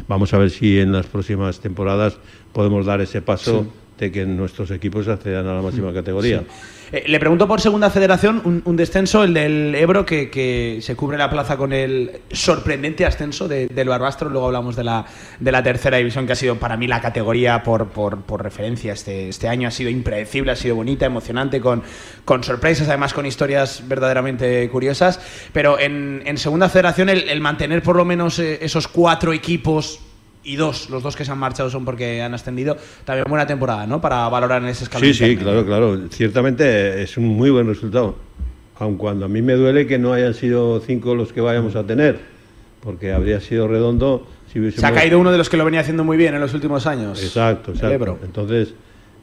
Vamos 0.08 0.34
a 0.34 0.38
ver 0.38 0.52
si 0.52 0.80
en 0.80 0.92
las 0.92 1.08
próximas 1.08 1.60
temporadas 1.60 2.20
podemos 2.54 2.86
dar 2.86 3.02
ese 3.02 3.22
paso 3.22 3.66
de 4.02 4.12
que 4.12 4.26
nuestros 4.26 4.72
equipos 4.72 5.08
accedan 5.08 5.48
a 5.48 5.54
la 5.54 5.62
máxima 5.62 5.94
categoría. 5.94 6.44
Eh, 6.92 7.04
le 7.06 7.20
pregunto 7.20 7.48
por 7.48 7.62
segunda 7.62 7.92
federación, 7.92 8.64
un, 8.66 8.76
descenso, 8.76 9.24
el 9.24 9.36
del 9.36 9.76
Ebro, 9.76 10.08
que, 10.08 10.80
se 10.82 10.96
cubre 10.96 11.20
la 11.20 11.30
plaza 11.30 11.56
con 11.56 11.72
el 11.72 12.22
sorprendente 12.32 13.06
ascenso 13.06 13.48
del 13.48 13.88
Barbastro. 13.88 14.28
Luego 14.28 14.48
hablamos 14.48 14.76
de 14.76 14.84
la, 14.84 15.06
de 15.40 15.52
la 15.52 15.62
tercera 15.62 15.98
división, 15.98 16.26
que 16.26 16.34
ha 16.34 16.36
sido 16.36 16.56
para 16.56 16.78
mí 16.78 16.88
la 16.88 17.00
categoría 17.00 17.62
por, 17.62 17.90
por, 17.90 18.44
referencia 18.44 18.94
este, 18.94 19.30
este 19.30 19.48
año. 19.48 19.68
Ha 19.68 19.72
sido 19.72 19.92
impredecible, 19.92 20.52
ha 20.52 20.56
sido 20.56 20.76
bonita, 20.76 21.06
emocionante, 21.06 21.62
con, 21.62 21.84
con 22.26 22.44
sorpresas, 22.44 22.88
además 22.88 23.14
con 23.14 23.28
historias 23.28 23.84
verdaderamente 23.88 24.68
curiosas. 24.72 25.20
Pero 25.54 25.80
en, 25.80 26.38
segunda 26.40 26.70
federación, 26.70 27.10
el 27.10 27.40
mantener 27.40 27.84
por 27.84 27.96
lo 27.96 28.04
menos 28.04 28.40
eh, 28.40 28.58
esos 28.64 28.88
cuatro 28.88 29.32
equipos 29.32 30.00
y 30.44 30.56
dos, 30.56 30.90
los 30.90 31.04
dos 31.04 31.16
que 31.16 31.24
se 31.24 31.32
han 31.32 31.38
marchado 31.38 31.70
son 31.70 31.86
porque 31.86 32.22
han 32.22 32.34
ascendido. 32.34 32.78
También 33.06 33.26
buena 33.30 33.46
temporada, 33.46 33.86
¿no? 33.86 34.02
Para 34.02 34.28
valorar 34.30 34.62
en 34.64 34.70
ese 34.70 34.86
escalón. 34.86 35.08
Sí, 35.08 35.14
sí, 35.14 35.38
claro, 35.38 35.66
claro. 35.66 36.10
Ciertamente 36.10 37.02
es 37.04 37.18
un 37.18 37.26
muy 37.26 37.50
buen 37.50 37.68
resultado. 37.68 38.16
Aun 38.80 38.98
cuando 38.98 39.26
a 39.26 39.30
mí 39.30 39.42
me 39.42 39.54
duele 39.54 39.86
que 39.86 40.00
no 40.00 40.14
hayan 40.14 40.34
sido 40.34 40.80
cinco 40.80 41.14
los 41.14 41.32
que 41.32 41.42
vayamos 41.42 41.76
a 41.76 41.86
tener, 41.86 42.20
porque 42.82 43.12
habría 43.12 43.40
sido 43.40 43.68
redondo 43.68 44.28
si 44.52 44.60
hubiésemos... 44.60 44.82
Se 44.82 44.88
ha 44.88 44.94
caído 44.94 45.20
uno 45.20 45.32
de 45.32 45.38
los 45.38 45.50
que 45.50 45.58
lo 45.58 45.66
venía 45.66 45.82
haciendo 45.82 46.04
muy 46.04 46.18
bien 46.18 46.34
en 46.34 46.42
los 46.42 46.54
últimos 46.56 46.88
años. 46.88 47.22
Exacto, 47.24 47.72
exacto. 47.72 48.18
Entonces, 48.24 48.74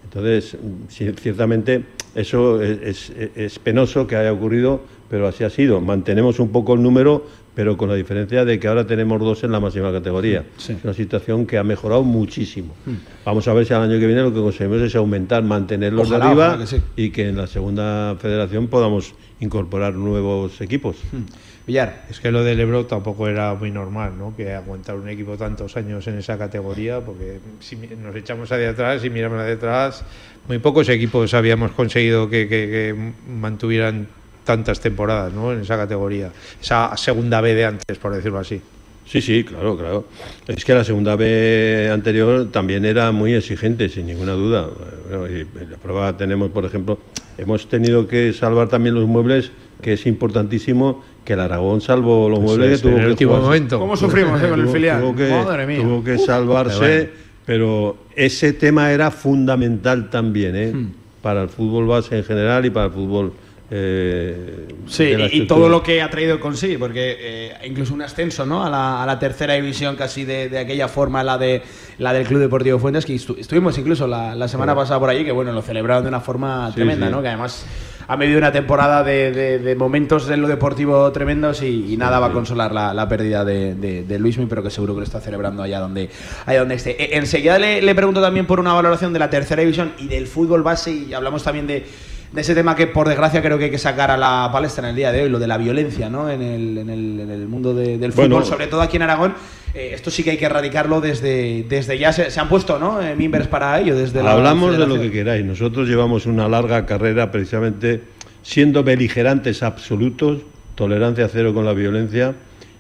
entonces, 0.05 0.57
ciertamente 0.89 1.85
eso 2.15 2.63
es, 2.63 3.13
es, 3.37 3.59
penoso 3.59 4.07
que 4.07 4.17
haya 4.17 4.33
ocurrido, 4.33 4.81
pero 5.11 5.29
así 5.29 5.45
ha 5.45 5.51
sido. 5.51 5.81
Mantenemos 5.81 6.41
un 6.41 6.51
poco 6.51 6.75
el 6.75 6.83
número, 6.83 7.27
pero 7.59 7.77
con 7.77 7.89
la 7.89 7.97
diferencia 7.97 8.45
de 8.45 8.61
que 8.61 8.69
ahora 8.69 8.87
tenemos 8.87 9.19
dos 9.19 9.43
en 9.43 9.51
la 9.51 9.59
máxima 9.59 9.91
categoría. 9.91 10.45
Es 10.57 10.71
una 10.85 10.95
situación 10.95 11.45
que 11.45 11.59
ha 11.59 11.65
mejorado 11.65 12.05
muchísimo. 12.05 12.73
Mm. 12.87 12.93
Vamos 13.25 13.49
a 13.49 13.53
ver 13.53 13.67
si 13.67 13.75
al 13.75 13.83
año 13.83 13.99
que 13.99 14.07
viene 14.07 14.23
lo 14.23 14.33
que 14.33 14.39
conseguimos 14.39 14.81
es 14.81 14.95
aumentar, 14.95 15.43
mantenerlos 15.43 16.09
de 16.09 16.15
arriba 16.15 16.57
y 16.95 17.11
que 17.11 17.31
en 17.31 17.37
la 17.37 17.49
segunda 17.49 18.15
federación 18.21 18.69
podamos 18.69 19.13
incorporar 19.41 19.95
nuevos 19.95 20.61
equipos. 20.61 20.99
Mm. 21.11 21.67
Villar. 21.67 22.05
Es 22.09 22.21
que 22.21 22.31
lo 22.31 22.45
del 22.45 22.61
Ebro 22.61 22.87
tampoco 22.87 23.27
era 23.27 23.53
muy 23.55 23.73
normal, 23.73 24.13
¿no? 24.17 24.37
Que 24.37 24.53
aguantar 24.55 24.95
un 24.95 25.09
equipo 25.09 25.37
tantos 25.37 25.77
años 25.77 26.07
en 26.07 26.17
esa 26.17 26.39
categoría, 26.39 27.01
porque 27.01 27.41
si 27.59 27.75
nos 27.75 28.15
echamos 28.15 28.53
hacia 28.53 28.71
atrás 28.71 29.05
y 29.05 29.11
miramos 29.11 29.41
hacia 29.41 29.55
atrás, 29.55 30.05
muy 30.47 30.61
pocos 30.61 30.89
equipos 30.91 31.35
habíamos 31.35 31.73
conseguido 31.73 32.31
que 32.31 32.95
mantuvieran 33.29 34.07
tantas 34.49 34.81
temporadas 34.81 35.31
¿no? 35.31 35.53
en 35.53 35.61
esa 35.61 35.77
categoría, 35.77 36.33
esa 36.59 36.97
segunda 36.97 37.43
B 37.43 37.55
de 37.55 37.67
antes, 37.67 37.99
por 37.99 38.15
decirlo 38.15 38.39
así. 38.39 38.59
Sí, 39.05 39.21
sí, 39.21 39.45
claro, 39.45 39.77
claro. 39.77 40.07
Es 40.47 40.65
que 40.65 40.73
la 40.73 40.85
segunda 40.85 41.17
B 41.17 41.91
anterior 41.93 42.51
también 42.51 42.87
era 42.87 43.13
muy 43.13 43.35
exigente, 43.35 43.91
sin 43.91 44.07
ninguna 44.07 44.33
duda. 44.33 44.71
la 45.11 45.77
prueba 45.77 46.17
tenemos, 46.17 46.51
por 46.51 46.65
ejemplo, 46.65 46.99
hemos 47.37 47.69
tenido 47.69 48.09
que 48.09 48.33
salvar 48.33 48.71
también 48.71 48.95
los 48.95 49.07
muebles, 49.07 49.53
que 49.83 49.93
es 49.93 50.07
importantísimo 50.07 51.05
que 51.27 51.35
el 51.35 51.41
Aragón 51.41 51.83
salvó 51.83 52.31
los 52.31 52.41
muebles 52.41 52.81
que 52.81 52.89
tuvo 52.89 52.97
en 52.97 53.03
el 53.03 53.11
último 53.11 53.37
momento. 53.37 53.79
¿Cómo 53.79 53.99
sufrimos 53.99 54.43
eh, 54.43 54.49
con 54.49 54.61
el 54.61 54.69
filial? 54.69 55.03
Tuvo 55.03 55.15
que, 55.15 55.29
Madre 55.29 55.67
mía. 55.67 55.83
Tuvo 55.83 56.03
que 56.03 56.17
salvarse, 56.17 57.11
pero 57.45 57.99
ese 58.17 58.55
tema 58.55 58.93
era 58.93 59.11
fundamental 59.11 60.09
también, 60.09 60.57
¿eh? 60.57 60.73
Hmm. 60.73 60.93
para 61.21 61.43
el 61.43 61.51
fútbol 61.51 61.87
base 61.87 62.17
en 62.17 62.25
general 62.25 62.65
y 62.65 62.71
para 62.71 62.87
el 62.87 62.93
fútbol 62.93 63.33
Eh, 63.71 64.67
sí, 64.87 65.13
y, 65.33 65.47
todo 65.47 65.69
lo 65.69 65.83
que 65.83 66.01
ha 66.01 66.09
traído 66.09 66.41
consigo, 66.41 66.79
porque 66.81 67.17
eh, 67.21 67.53
incluso 67.65 67.93
un 67.93 68.01
ascenso 68.01 68.47
¿no? 68.47 68.65
a, 68.65 68.71
la, 68.71 69.03
a 69.03 69.07
la 69.07 69.19
tercera 69.19 69.55
división 69.55 69.95
casi 69.95 70.25
de, 70.25 70.49
de, 70.49 70.59
aquella 70.59 70.89
forma, 70.89 71.23
la 71.23 71.37
de 71.37 71.63
la 71.99 72.15
del 72.15 72.27
Club 72.27 72.41
Deportivo 72.41 72.79
Fuentes, 72.79 73.05
que 73.05 73.15
estuvimos 73.15 73.77
incluso 73.77 74.07
la, 74.07 74.35
la 74.35 74.49
semana 74.49 74.75
pasada 74.75 74.99
por 74.99 75.11
allí, 75.11 75.23
que 75.23 75.33
bueno, 75.33 75.53
lo 75.53 75.61
celebraron 75.61 76.05
de 76.05 76.09
una 76.09 76.21
forma 76.21 76.71
tremenda, 76.75 77.11
¿no? 77.11 77.21
que 77.21 77.29
además 77.29 77.67
ha 78.07 78.17
medido 78.17 78.39
una 78.39 78.53
temporada 78.53 79.05
de, 79.05 79.59
de, 79.59 79.77
momentos 79.77 80.31
en 80.31 80.41
lo 80.41 80.49
deportivo 80.49 81.13
tremendos 81.13 81.63
y, 81.63 81.95
nada 81.99 82.19
va 82.19 82.29
a 82.29 82.33
consolar 82.33 82.73
la, 82.73 82.95
la 82.95 83.07
pérdida 83.07 83.45
de, 83.45 83.75
de, 83.75 84.19
Luismi, 84.19 84.47
pero 84.47 84.63
que 84.63 84.71
seguro 84.71 84.95
que 84.95 85.01
lo 85.01 85.05
está 85.05 85.21
celebrando 85.21 85.63
allá 85.63 85.79
donde, 85.79 86.09
allá 86.47 86.61
donde 86.61 86.77
esté. 86.77 87.03
E, 87.03 87.19
enseguida 87.19 87.59
le, 87.59 87.83
le 87.83 87.95
pregunto 87.95 88.23
también 88.23 88.47
por 88.47 88.61
una 88.61 88.73
valoración 88.73 89.13
de 89.13 89.19
la 89.19 89.29
tercera 89.29 89.61
división 89.61 89.93
y 89.99 90.09
del 90.09 90.27
fútbol 90.27 90.63
base 90.63 90.91
y 90.91 91.13
hablamos 91.13 91.43
también 91.43 91.67
de 91.67 91.85
de 92.33 92.41
ese 92.41 92.55
tema 92.55 92.77
que 92.77 92.87
por 92.87 93.09
desgracia 93.09 93.41
creo 93.41 93.59
que 93.59 93.65
hay 93.65 93.71
que 93.71 93.79
sacar 93.79 94.11
a 94.11 94.17
la 94.17 94.51
palestra 94.53 94.85
en 94.85 94.91
el 94.91 94.97
día 94.97 95.13
de 95.13 95.23
hoy, 95.23 95.29
lo 95.31 95.39
de 95.39 95.47
la 95.47 95.57
violencia 95.57 96.11
¿no? 96.11 96.29
en, 96.29 96.43
el, 96.43 96.79
en, 96.79 96.91
el, 96.91 97.21
en 97.21 97.31
el 97.31 97.49
mundo 97.49 97.75
del 97.75 98.13
fútbol, 98.13 98.45
sobre 98.45 98.67
todo 98.67 98.83
aquí 98.83 98.97
en 98.97 99.03
Aragón. 99.03 99.35
Eh, 99.75 99.91
esto 99.93 100.11
sí 100.11 100.23
que 100.23 100.31
hay 100.31 100.37
que 100.37 100.47
erradicarlo 100.47 101.01
desde, 101.01 101.65
desde 101.69 101.99
ya. 101.99 102.13
Se, 102.13 102.39
han 102.39 102.49
puesto 102.49 102.79
¿no? 102.79 103.03
Eh, 103.03 103.15
mimbers 103.17 103.49
para 103.49 103.79
ello. 103.81 103.95
Desde 103.95 104.21
Hablamos 104.21 104.77
de 104.77 104.87
lo 104.87 105.01
que 105.01 105.11
queráis. 105.11 105.45
Nosotros 105.45 105.89
llevamos 105.89 106.27
una 106.27 106.49
larga 106.49 106.85
carrera 106.87 107.31
precisamente 107.31 108.03
siendo 108.43 108.83
beligerantes 108.83 109.63
absolutos, 109.63 110.41
tolerancia 110.75 111.29
cero 111.29 111.53
con 111.53 111.65
la 111.65 111.73
violencia 111.73 112.35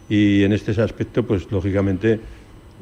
y 0.08 0.42
en 0.44 0.52
este 0.52 0.80
aspecto, 0.80 1.24
pues 1.24 1.50
lógicamente, 1.50 2.20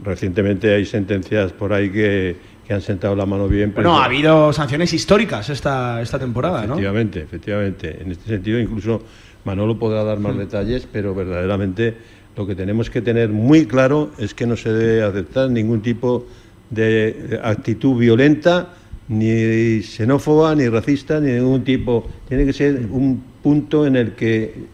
recientemente 0.05 0.73
hay 0.75 0.85
sentencias 0.85 1.53
por 1.53 1.73
ahí 1.73 1.91
que 1.91 2.37
que 2.67 2.75
han 2.75 2.83
sentado 2.83 3.15
la 3.15 3.27
mano 3.27 3.49
bien. 3.49 3.73
Bueno, 3.75 3.99
ha 3.99 4.05
habido 4.05 4.53
sanciones 4.53 4.93
históricas 4.93 5.49
esta, 5.51 6.03
esta 6.03 6.19
temporada, 6.19 6.65
efectivamente, 6.65 7.21
Efectivamente, 7.21 7.99
En 8.01 8.11
este 8.11 8.29
sentido, 8.29 8.59
incluso 8.59 9.03
Manolo 9.45 9.79
podrá 9.79 10.03
dar 10.03 10.19
más 10.19 10.35
hmm. 10.35 10.39
detalles, 10.39 10.89
pero 10.91 11.15
verdaderamente 11.15 11.97
lo 12.37 12.47
que 12.47 12.55
tenemos 12.55 12.91
que 12.91 13.01
tener 13.01 13.29
muy 13.29 13.67
claro 13.67 14.11
es 14.19 14.35
que 14.35 14.47
no 14.47 14.57
se 14.57 14.73
debe 14.73 15.03
aceptar 15.05 15.49
ningún 15.51 15.81
tipo 15.81 16.27
de 16.71 17.41
actitud 17.43 17.97
violenta, 17.99 18.75
ni 19.09 19.83
xenófoba, 19.83 20.55
ni 20.57 20.69
racista, 20.69 21.21
ni 21.21 21.31
ningún 21.33 21.63
tipo. 21.63 22.09
Tiene 22.29 22.45
que 22.45 22.53
ser 22.53 22.89
un 22.91 23.23
punto 23.43 23.87
en 23.87 23.95
el 23.95 24.13
que 24.13 24.67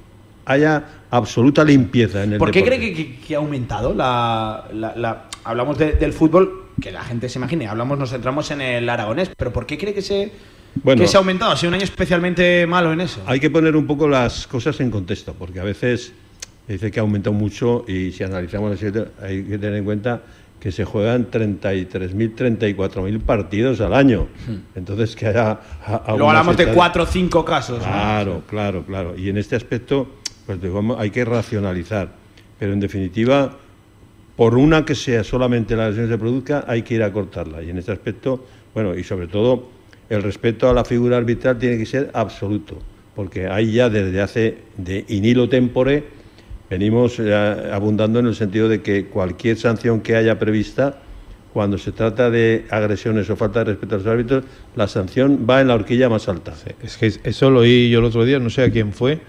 haya 0.46 0.84
absoluta 1.10 1.62
limpieza 1.62 2.24
en 2.24 2.32
el 2.32 2.38
¿Por 2.38 2.50
qué 2.50 2.64
cree 2.64 2.80
que, 2.80 3.34
ha 3.34 3.38
aumentado 3.38 3.94
la, 3.94 4.66
la, 4.72 5.28
hablamos 5.44 5.78
del 5.78 6.12
fútbol 6.14 6.61
que 6.80 6.90
la 6.90 7.02
gente 7.04 7.28
se 7.28 7.38
imagine. 7.38 7.66
Hablamos, 7.66 7.98
nos 7.98 8.10
centramos 8.10 8.50
en 8.50 8.60
el 8.60 8.88
aragonés, 8.88 9.30
pero 9.36 9.52
¿por 9.52 9.66
qué 9.66 9.78
cree 9.78 9.94
que 9.94 10.02
se, 10.02 10.32
que 10.84 11.06
se 11.06 11.16
ha 11.16 11.20
aumentado? 11.20 11.52
¿Ha 11.52 11.56
sido 11.56 11.68
un 11.68 11.74
año 11.74 11.84
especialmente 11.84 12.66
malo 12.66 12.92
en 12.92 13.00
eso? 13.00 13.22
Hay 13.26 13.40
que 13.40 13.50
poner 13.50 13.76
un 13.76 13.86
poco 13.86 14.08
las 14.08 14.46
cosas 14.46 14.80
en 14.80 14.90
contexto, 14.90 15.34
porque 15.34 15.60
a 15.60 15.64
veces 15.64 16.12
dice 16.66 16.90
que 16.90 17.00
ha 17.00 17.02
aumentado 17.02 17.34
mucho 17.34 17.84
y 17.88 18.12
si 18.12 18.24
analizamos 18.24 18.80
hay 19.22 19.42
que 19.42 19.58
tener 19.58 19.74
en 19.74 19.84
cuenta 19.84 20.22
que 20.62 20.70
se 20.70 20.84
juegan 20.84 21.28
33.000, 21.28 22.36
34.000 22.36 23.20
partidos 23.20 23.80
al 23.80 23.92
año. 23.92 24.28
Hmm. 24.46 24.58
Entonces, 24.76 25.16
que 25.16 25.26
haya... 25.26 25.58
Luego 26.06 26.30
hablamos 26.30 26.56
de 26.56 26.68
cuatro 26.68 27.02
o 27.02 27.06
cinco 27.06 27.44
casos. 27.44 27.82
Claro, 27.82 28.44
claro, 28.46 28.84
claro. 28.86 29.18
Y 29.18 29.28
en 29.28 29.38
este 29.38 29.56
aspecto, 29.56 30.08
pues 30.46 30.62
digamos, 30.62 31.00
hay 31.00 31.10
que 31.10 31.24
racionalizar. 31.24 32.10
Pero 32.60 32.74
en 32.74 32.78
definitiva, 32.78 33.56
por 34.36 34.56
una 34.56 34.84
que 34.84 34.94
sea 34.94 35.24
solamente 35.24 35.76
la 35.76 35.88
lesión 35.88 36.08
se 36.08 36.18
produzca, 36.18 36.64
hay 36.66 36.82
que 36.82 36.94
ir 36.94 37.02
a 37.02 37.12
cortarla. 37.12 37.62
Y 37.62 37.70
en 37.70 37.78
este 37.78 37.92
aspecto, 37.92 38.44
bueno, 38.74 38.96
y 38.96 39.04
sobre 39.04 39.26
todo, 39.26 39.68
el 40.08 40.22
respeto 40.22 40.68
a 40.68 40.72
la 40.72 40.84
figura 40.84 41.16
arbitral 41.16 41.58
tiene 41.58 41.78
que 41.78 41.86
ser 41.86 42.10
absoluto, 42.14 42.78
porque 43.14 43.46
ahí 43.46 43.72
ya 43.72 43.88
desde 43.88 44.20
hace 44.20 44.58
de 44.76 45.04
inilo 45.08 45.48
tempore 45.48 46.04
venimos 46.68 47.18
eh, 47.18 47.34
abundando 47.34 48.18
en 48.18 48.26
el 48.26 48.34
sentido 48.34 48.68
de 48.68 48.82
que 48.82 49.06
cualquier 49.06 49.56
sanción 49.56 50.00
que 50.00 50.16
haya 50.16 50.38
prevista, 50.38 50.98
cuando 51.52 51.76
se 51.76 51.92
trata 51.92 52.30
de 52.30 52.64
agresiones 52.70 53.28
o 53.28 53.36
falta 53.36 53.60
de 53.60 53.72
respeto 53.72 53.94
a 53.94 53.98
los 53.98 54.06
árbitros, 54.06 54.44
la 54.74 54.88
sanción 54.88 55.46
va 55.48 55.60
en 55.60 55.68
la 55.68 55.74
horquilla 55.74 56.08
más 56.08 56.28
alta. 56.28 56.54
es 56.82 56.96
que 56.96 57.12
eso 57.24 57.50
lo 57.50 57.60
oí 57.60 57.90
yo 57.90 57.98
el 57.98 58.06
otro 58.06 58.24
día, 58.24 58.38
no 58.38 58.48
sé 58.48 58.62
a 58.62 58.70
quién 58.70 58.92
fue, 58.92 59.20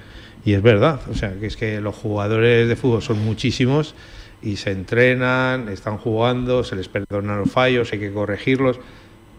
y 0.46 0.54
es 0.54 0.62
verdad, 0.62 1.02
o 1.10 1.14
sea, 1.14 1.34
que 1.34 1.48
es 1.48 1.58
que 1.58 1.82
los 1.82 1.96
jugadores 1.96 2.68
de 2.68 2.76
fútbol 2.76 3.02
son 3.02 3.24
muchísimos 3.24 3.96
y 4.44 4.58
se 4.58 4.72
entrenan, 4.72 5.70
están 5.70 5.98
jugando, 5.98 6.64
se 6.64 6.76
les 6.76 6.90
perdonan 6.90 7.40
los 7.40 7.52
fallos, 7.52 7.92
hay 7.94 8.00
que 8.00 8.12
corregirlos, 8.12 8.80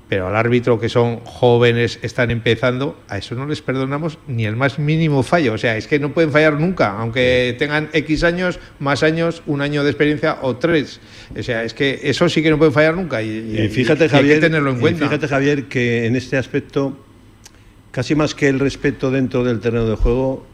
pero 0.08 0.28
al 0.28 0.36
árbitro 0.36 0.80
que 0.80 0.88
son 0.88 1.20
jóvenes, 1.20 1.98
están 2.02 2.30
empezando, 2.30 2.98
a 3.08 3.18
eso 3.18 3.34
no 3.34 3.46
les 3.46 3.60
perdonamos 3.62 4.18
ni 4.26 4.46
el 4.46 4.56
más 4.56 4.78
mínimo 4.78 5.22
fallo. 5.22 5.54
O 5.54 5.58
sea, 5.58 5.76
es 5.76 5.86
que 5.86 5.98
no 5.98 6.12
pueden 6.12 6.30
fallar 6.30 6.58
nunca, 6.58 6.98
aunque 6.98 7.54
tengan 7.58 7.90
X 7.92 8.24
años, 8.24 8.58
más 8.78 9.02
años, 9.02 9.42
un 9.46 9.60
año 9.60 9.82
de 9.84 9.90
experiencia 9.90 10.38
o 10.42 10.56
tres. 10.56 11.00
O 11.38 11.42
sea, 11.42 11.64
es 11.64 11.74
que 11.74 12.00
eso 12.02 12.28
sí 12.28 12.42
que 12.42 12.50
no 12.50 12.58
pueden 12.58 12.72
fallar 12.72 12.94
nunca 12.94 13.22
y, 13.22 13.68
fíjate, 13.70 14.08
Javier, 14.08 14.40
tenerlo 14.40 14.70
en 14.70 14.80
cuenta. 14.80 15.04
fíjate, 15.04 15.28
Javier, 15.28 15.64
que 15.64 16.06
en 16.06 16.16
este 16.16 16.36
aspecto, 16.36 16.98
casi 17.90 18.14
más 18.14 18.34
que 18.34 18.48
el 18.48 18.60
respeto 18.60 19.10
dentro 19.10 19.44
del 19.44 19.60
terreno 19.60 19.86
de 19.86 19.96
juego, 19.96 20.46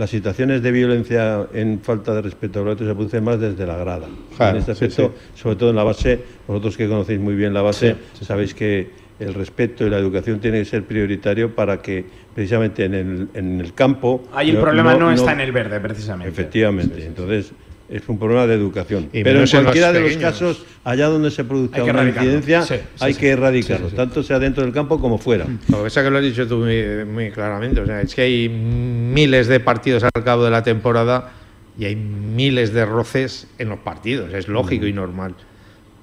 las 0.00 0.08
situaciones 0.08 0.62
de 0.62 0.72
violencia 0.72 1.46
en 1.52 1.78
falta 1.80 2.14
de 2.14 2.22
respeto 2.22 2.60
a 2.60 2.64
los 2.64 2.72
otros 2.72 2.88
se 2.88 2.94
producen 2.94 3.22
más 3.22 3.38
desde 3.38 3.66
la 3.66 3.76
grada. 3.76 4.08
en 4.38 4.56
este 4.56 4.72
aspecto, 4.72 5.12
sobre 5.34 5.56
todo 5.56 5.70
en 5.70 5.76
la 5.76 5.84
base, 5.84 6.18
vosotros 6.46 6.78
que 6.78 6.88
conocéis 6.88 7.20
muy 7.20 7.34
bien 7.34 7.52
la 7.52 7.60
base, 7.60 7.96
sabéis 8.18 8.54
que 8.54 8.88
el 9.18 9.34
respeto 9.34 9.86
y 9.86 9.90
la 9.90 9.98
educación 9.98 10.40
tiene 10.40 10.60
que 10.60 10.64
ser 10.64 10.84
prioritario 10.84 11.54
para 11.54 11.82
que 11.82 12.06
precisamente 12.34 12.86
en 12.86 12.94
el, 12.94 13.28
en 13.34 13.60
el 13.60 13.74
campo... 13.74 14.24
Ahí 14.32 14.48
el 14.48 14.56
problema 14.56 14.94
no, 14.94 15.12
está 15.12 15.34
en 15.34 15.40
el 15.40 15.52
verde, 15.52 15.78
precisamente. 15.80 16.30
Efectivamente. 16.30 17.04
Entonces, 17.04 17.52
es 17.90 18.08
un 18.08 18.18
problema 18.18 18.46
de 18.46 18.54
educación. 18.54 19.08
Pero 19.12 19.42
en 19.42 19.48
cualquiera 19.48 19.92
de 19.92 20.00
los 20.00 20.16
casos, 20.16 20.64
allá 20.84 21.08
donde 21.08 21.30
se 21.30 21.44
produzca 21.44 21.82
una 21.82 22.08
incidencia, 22.08 22.64
hay 23.00 23.14
que 23.14 23.30
erradicarlo, 23.30 23.88
tanto 23.88 24.22
sea 24.22 24.38
dentro 24.38 24.62
del 24.62 24.72
campo 24.72 25.00
como 25.00 25.18
fuera. 25.18 25.46
Lo 25.68 25.78
que 25.78 25.84
pasa 25.84 26.02
que 26.02 26.10
lo 26.10 26.18
has 26.18 26.24
dicho 26.24 26.46
tú 26.46 26.58
muy, 26.58 27.30
claramente, 27.30 27.80
o 27.80 27.86
sea, 27.86 28.00
es 28.00 28.14
que 28.14 28.22
hay 28.22 28.48
miles 28.48 29.48
de 29.48 29.60
partidos 29.60 30.04
al 30.04 30.24
cabo 30.24 30.44
de 30.44 30.50
la 30.50 30.62
temporada 30.62 31.32
y 31.78 31.84
hay 31.84 31.96
miles 31.96 32.72
de 32.72 32.84
roces 32.84 33.48
en 33.58 33.68
los 33.68 33.80
partidos, 33.80 34.32
es 34.34 34.48
lógico 34.48 34.86
y 34.86 34.92
normal 34.92 35.34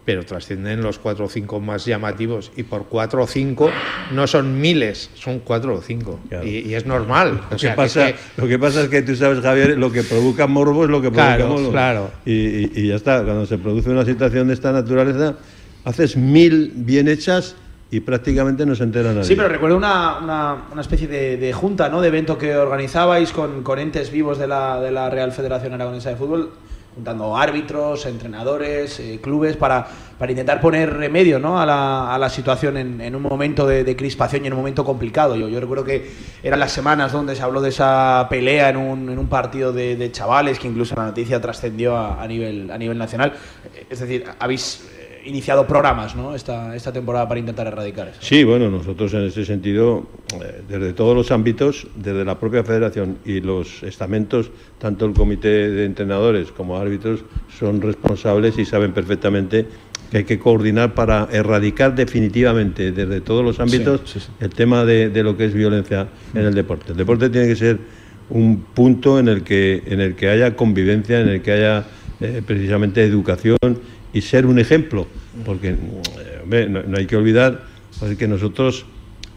pero 0.08 0.24
trascienden 0.24 0.82
los 0.82 1.00
cuatro 1.00 1.26
o 1.26 1.28
cinco 1.28 1.60
más 1.60 1.84
llamativos 1.84 2.54
y 2.56 2.64
por 2.64 2.86
cuatro 2.86 3.24
o 3.24 3.28
cinco 3.28 3.70
no 4.14 4.26
son 4.26 4.58
miles, 4.58 5.10
son 5.16 5.40
cuatro 5.40 5.76
o 5.76 5.82
cinco 5.82 6.22
y, 6.46 6.74
es 6.74 6.86
normal. 6.86 7.42
Lo, 7.52 7.58
que 7.58 7.68
pasa, 7.72 8.14
lo 8.38 8.48
que 8.48 8.58
pasa 8.58 8.84
es 8.84 8.88
que 8.88 9.02
tú 9.02 9.18
sabes, 9.18 9.42
Javier, 9.42 9.78
lo 9.78 9.92
que 9.92 10.04
provoca 10.04 10.48
morbo 10.48 10.86
es 10.86 10.90
lo 10.90 11.02
que 11.02 11.12
provoca 11.12 11.46
morbo. 11.46 11.72
Claro. 11.72 12.12
Y, 12.26 12.80
y, 12.80 12.88
ya 12.88 12.96
está, 12.96 13.22
cuando 13.26 13.46
se 13.46 13.58
produce 13.58 13.90
una 13.90 14.06
situación 14.06 14.48
de 14.48 14.54
esta 14.54 14.72
naturaleza, 14.72 15.36
haces 15.84 16.16
mil 16.16 16.72
bien 16.74 17.10
hechas 17.10 17.58
y 17.92 18.00
prácticamente 18.00 18.66
no 18.66 18.76
se 18.76 18.84
entera 18.84 19.10
nadie. 19.10 19.26
Sí, 19.26 19.36
pero 19.36 19.50
recuerdo 19.50 19.76
una, 19.76 20.20
una, 20.72 20.80
especie 20.80 21.10
de, 21.10 21.52
junta, 21.52 21.90
¿no? 21.90 22.00
De 22.00 22.08
evento 22.08 22.38
que 22.38 22.56
organizabais 22.56 23.34
con, 23.34 23.62
con 23.62 23.78
entes 23.78 24.10
vivos 24.10 24.38
de 24.38 24.48
la, 24.48 24.80
de 24.80 24.90
la 24.90 25.10
Real 25.10 25.34
Federación 25.34 25.74
Aragonesa 25.74 26.12
de 26.12 26.16
Fútbol 26.16 26.52
juntando 26.98 27.38
árbitros, 27.38 28.08
entrenadores, 28.08 29.00
eh, 29.00 29.20
clubes, 29.22 29.56
para, 29.56 29.88
para 30.18 30.32
intentar 30.32 30.60
poner 30.60 30.92
remedio 30.92 31.38
¿no? 31.38 31.62
a, 31.62 31.66
la, 31.66 32.12
a 32.12 32.18
la 32.18 32.28
situación 32.28 32.76
en, 32.76 33.00
en 33.02 33.16
un 33.16 33.22
momento 33.22 33.68
de, 33.68 33.96
crispación 33.96 34.44
y 34.44 34.48
en 34.48 34.54
un 34.54 34.60
momento 34.60 34.84
complicado. 34.84 35.36
Yo, 35.36 35.48
yo 35.48 35.60
recuerdo 35.60 35.84
que 35.84 36.10
eran 36.42 36.60
las 36.60 36.72
semanas 36.72 37.12
donde 37.12 37.36
se 37.36 37.44
habló 37.44 37.62
de 37.62 37.70
esa 37.70 38.26
pelea 38.32 38.70
en 38.70 38.78
un, 38.78 39.10
en 39.12 39.20
un 39.20 39.28
partido 39.28 39.72
de, 39.72 39.96
de 39.96 40.12
chavales, 40.12 40.58
que 40.58 40.68
incluso 40.68 40.96
la 40.96 41.06
noticia 41.06 41.40
trascendió 41.40 41.96
a, 41.96 42.20
a, 42.20 42.28
nivel, 42.28 42.72
a 42.72 42.78
nivel 42.80 42.98
nacional. 42.98 43.34
Es 43.88 44.00
decir, 44.00 44.26
habéis 44.40 44.90
iniciado 45.28 45.68
programas 45.68 46.16
¿no? 46.16 46.34
esta, 46.34 46.76
esta 46.76 46.92
temporada 46.92 47.28
para 47.28 47.40
intentar 47.40 47.68
erradicar 47.68 48.08
eso. 48.08 48.20
Sí, 48.22 48.44
bueno, 48.44 48.70
nosotros 48.70 49.14
en 49.14 49.24
ese 49.24 49.46
sentido, 49.46 50.08
eh, 50.34 50.62
desde 50.68 50.94
todos 50.94 51.16
los 51.16 51.32
ámbitos, 51.32 51.88
desde 51.96 52.24
la 52.26 52.40
propia 52.40 52.64
federación 52.64 53.18
y 53.26 53.42
los 53.42 53.84
estamentos, 53.84 54.52
tanto 54.80 55.06
el 55.06 55.14
comité 55.14 55.70
de 55.70 55.86
entrenadores 55.86 56.52
como 56.52 56.78
árbitros, 56.78 57.22
son 57.60 57.82
responsables 57.82 58.58
y 58.58 58.66
saben 58.66 58.94
perfectamente 58.94 59.66
que 60.10 60.18
hay 60.20 60.24
que 60.24 60.40
coordinar 60.40 60.94
para 60.94 61.28
erradicar 61.32 61.94
definitivamente 61.94 62.94
desde 62.94 63.20
todos 63.20 63.44
los 63.44 63.60
ámbitos 63.60 64.30
el 64.40 64.50
tema 64.52 64.86
de, 64.86 65.10
de, 65.10 65.22
lo 65.22 65.36
que 65.36 65.46
es 65.46 65.54
violencia 65.54 66.08
en 66.34 66.46
el 66.46 66.54
deporte. 66.54 66.94
El 66.94 66.98
deporte 66.98 67.30
tiene 67.30 67.48
que 67.48 67.58
ser 67.58 67.78
un 68.30 68.62
punto 68.74 69.20
en 69.20 69.28
el 69.28 69.44
que, 69.44 69.84
en 69.86 70.00
el 70.00 70.16
que 70.16 70.30
haya 70.30 70.56
convivencia, 70.56 71.20
en 71.20 71.30
el 71.30 71.42
que 71.42 71.52
haya 71.52 71.86
eh, 72.20 72.42
precisamente 72.46 73.04
educación 73.04 73.58
y 74.18 74.22
ser 74.22 74.48
un 74.48 74.58
ejemplo, 74.58 75.06
porque 75.46 75.76
eh, 76.52 76.84
no, 76.88 76.98
hay 76.98 77.06
que 77.06 77.16
olvidar 77.16 77.62
pues, 78.00 78.18
que 78.18 78.28
nosotros, 78.28 78.86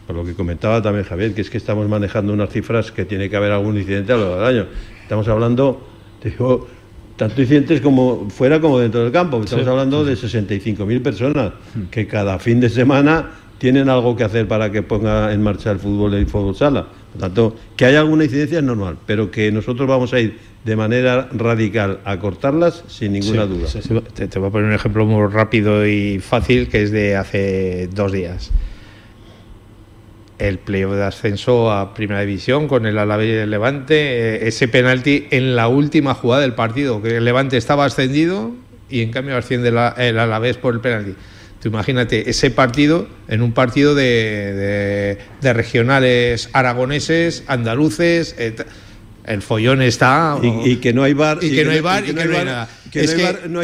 por 0.07 0.15
lo 0.15 0.25
que 0.25 0.33
comentaba 0.33 0.81
también 0.81 1.05
Javier, 1.05 1.35
que 1.35 1.41
es 1.41 1.51
que 1.51 1.57
estamos 1.57 1.87
manejando 1.87 2.33
unas 2.33 2.49
cifras 2.49 2.91
que 2.91 3.05
tiene 3.05 3.29
que 3.29 3.35
haber 3.35 3.51
algún 3.51 3.77
incidente 3.77 4.11
a 4.11 4.15
lo 4.15 4.21
largo 4.23 4.39
del 4.39 4.59
año. 4.61 4.69
Estamos 5.03 5.27
hablando, 5.27 5.87
digo, 6.23 6.67
tanto 7.15 7.41
incidentes 7.41 7.79
como 7.79 8.27
fuera 8.31 8.59
como 8.59 8.79
dentro 8.79 9.03
del 9.03 9.11
campo. 9.11 9.39
Estamos 9.43 9.67
hablando 9.67 10.03
de 10.03 10.13
65.000 10.13 11.03
personas 11.03 11.51
hmm. 11.75 11.83
que 11.91 12.07
cada 12.07 12.39
fin 12.39 12.59
de 12.59 12.69
semana 12.69 13.29
tienen 13.59 13.87
algo 13.87 14.15
que 14.15 14.23
hacer 14.23 14.47
para 14.47 14.71
que 14.71 14.81
ponga 14.81 15.31
en 15.31 15.43
marcha 15.43 15.69
el 15.69 15.77
fútbol 15.77 16.15
y 16.15 16.17
el 16.17 16.25
fútbol 16.25 16.55
sala. 16.55 16.87
Por 17.11 17.21
tanto, 17.21 17.55
que 17.75 17.85
haya 17.85 17.99
alguna 17.99 18.23
incidencia 18.23 18.59
es 18.59 18.63
normal, 18.63 18.97
pero 19.05 19.31
que 19.31 19.51
nosotros 19.51 19.87
vamos 19.87 20.13
a 20.13 20.19
ir 20.19 20.37
de 20.63 20.75
manera 20.75 21.27
radical 21.31 21.99
a 22.05 22.19
cortarlas 22.19 22.83
sin 22.87 23.13
ninguna 23.13 23.45
duda. 23.45 23.67
te, 24.13 24.39
voy 24.39 24.49
a 24.49 24.51
poner 24.51 24.67
un 24.67 24.73
ejemplo 24.73 25.05
muy 25.05 25.27
rápido 25.27 25.85
y 25.87 26.19
fácil 26.19 26.69
que 26.69 26.83
es 26.83 26.91
de 26.91 27.15
hace 27.15 27.89
dos 27.93 28.11
días. 28.11 28.51
El 30.37 30.57
playoff 30.57 30.93
de 30.93 31.03
ascenso 31.03 31.71
a 31.71 31.93
Primera 31.93 32.21
División 32.21 32.67
con 32.67 32.85
el 32.85 32.97
Alavés 32.97 33.27
y 33.27 33.31
el 33.31 33.51
Levante, 33.51 33.95
eh, 33.95 34.47
ese 34.47 34.67
penalti 34.67 35.27
en 35.31 35.55
la 35.55 35.67
última 35.67 36.13
jugada 36.13 36.41
del 36.41 36.53
partido, 36.53 37.01
que 37.01 37.17
el 37.17 37.25
Levante 37.25 37.57
estaba 37.57 37.85
ascendido 37.85 38.51
y 38.89 39.01
en 39.01 39.11
cambio 39.11 39.37
asciende 39.37 39.69
el 39.69 40.19
Alavés 40.19 40.57
por 40.57 40.73
el 40.73 40.79
penalti. 40.79 41.15
Tú 41.61 41.69
imagínate 41.69 42.27
ese 42.27 42.49
partido 42.49 43.07
en 43.27 43.43
un 43.43 43.53
partido 43.53 43.93
de, 43.93 45.17
regionales 45.41 46.49
aragoneses, 46.53 47.43
andaluces. 47.45 48.35
Eh, 48.39 48.55
el 49.25 49.43
follón 49.43 49.83
está. 49.83 50.39
Y, 50.41 50.77
que 50.77 50.91
no 50.91 51.03
hay 51.03 51.13
bar. 51.13 51.37
Y, 51.39 51.51
que, 51.51 51.63
no 51.63 51.69
hay 51.69 51.81
bar 51.81 52.03
y 52.03 52.07
que 52.07 52.13
no 52.13 52.21
hay 52.21 52.45
nada. 52.45 52.67
no, 53.47 53.59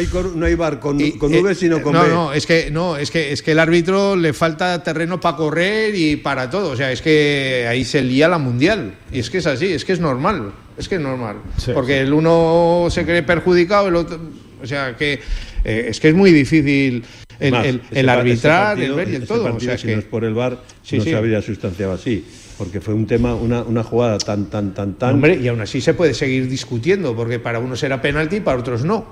hay 0.46 0.54
bar, 0.54 0.78
con, 0.78 0.98
con 1.12 1.34
V, 1.34 1.54
sino 1.56 1.82
con 1.82 1.92
no, 1.92 2.02
B. 2.02 2.08
No, 2.08 2.32
es 2.32 2.46
que, 2.46 2.70
no, 2.70 2.96
es 2.96 3.10
que, 3.10 3.32
es 3.32 3.42
que 3.42 3.50
el 3.50 3.58
árbitro 3.58 4.14
le 4.14 4.32
falta 4.32 4.80
terreno 4.84 5.18
para 5.20 5.36
correr 5.36 5.92
y 5.96 6.14
para 6.14 6.48
todo. 6.48 6.70
O 6.70 6.76
sea, 6.76 6.92
es 6.92 7.02
que 7.02 7.66
ahí 7.68 7.84
se 7.84 8.00
lía 8.02 8.28
la 8.28 8.38
mundial. 8.38 8.94
Y 9.10 9.18
es 9.18 9.28
que 9.28 9.38
es 9.38 9.46
así, 9.48 9.72
es 9.72 9.84
que 9.84 9.92
es 9.92 10.00
normal. 10.00 10.52
Es 10.76 10.88
que 10.88 10.94
es 10.94 11.00
normal. 11.00 11.38
Porque 11.74 12.02
el 12.02 12.12
uno 12.12 12.86
se 12.90 13.04
cree 13.04 13.24
perjudicado, 13.24 13.88
el 13.88 13.96
otro. 13.96 14.20
O 14.62 14.66
sea, 14.66 14.96
que 14.96 15.20
eh, 15.64 15.86
es 15.88 15.98
que 15.98 16.08
es 16.08 16.14
muy 16.14 16.32
difícil 16.32 17.04
el, 17.40 17.80
el, 17.90 18.08
arbitrar, 18.08 18.80
el 18.80 18.92
ver 18.94 19.08
y 19.10 19.14
el 19.16 19.26
todo. 19.26 19.54
o 19.54 19.60
sea, 19.60 19.78
si 19.78 19.86
no 19.88 19.98
es 19.98 20.04
por 20.04 20.24
el 20.24 20.34
bar, 20.34 20.62
no 20.92 21.02
se 21.02 21.16
habría 21.16 21.42
sustanciado 21.42 21.92
así 21.92 22.24
porque 22.58 22.80
fue 22.80 22.92
un 22.92 23.06
tema, 23.06 23.36
una, 23.36 23.62
una 23.62 23.84
jugada 23.84 24.18
tan, 24.18 24.46
tan, 24.46 24.74
tan, 24.74 24.94
tan. 24.94 25.14
Hombre, 25.14 25.38
y 25.40 25.46
aún 25.46 25.60
así 25.60 25.80
se 25.80 25.94
puede 25.94 26.12
seguir 26.12 26.48
discutiendo, 26.48 27.14
porque 27.14 27.38
para 27.38 27.60
unos 27.60 27.80
era 27.84 28.02
penalti 28.02 28.36
y 28.36 28.40
para 28.40 28.58
otros 28.58 28.84
no. 28.84 29.06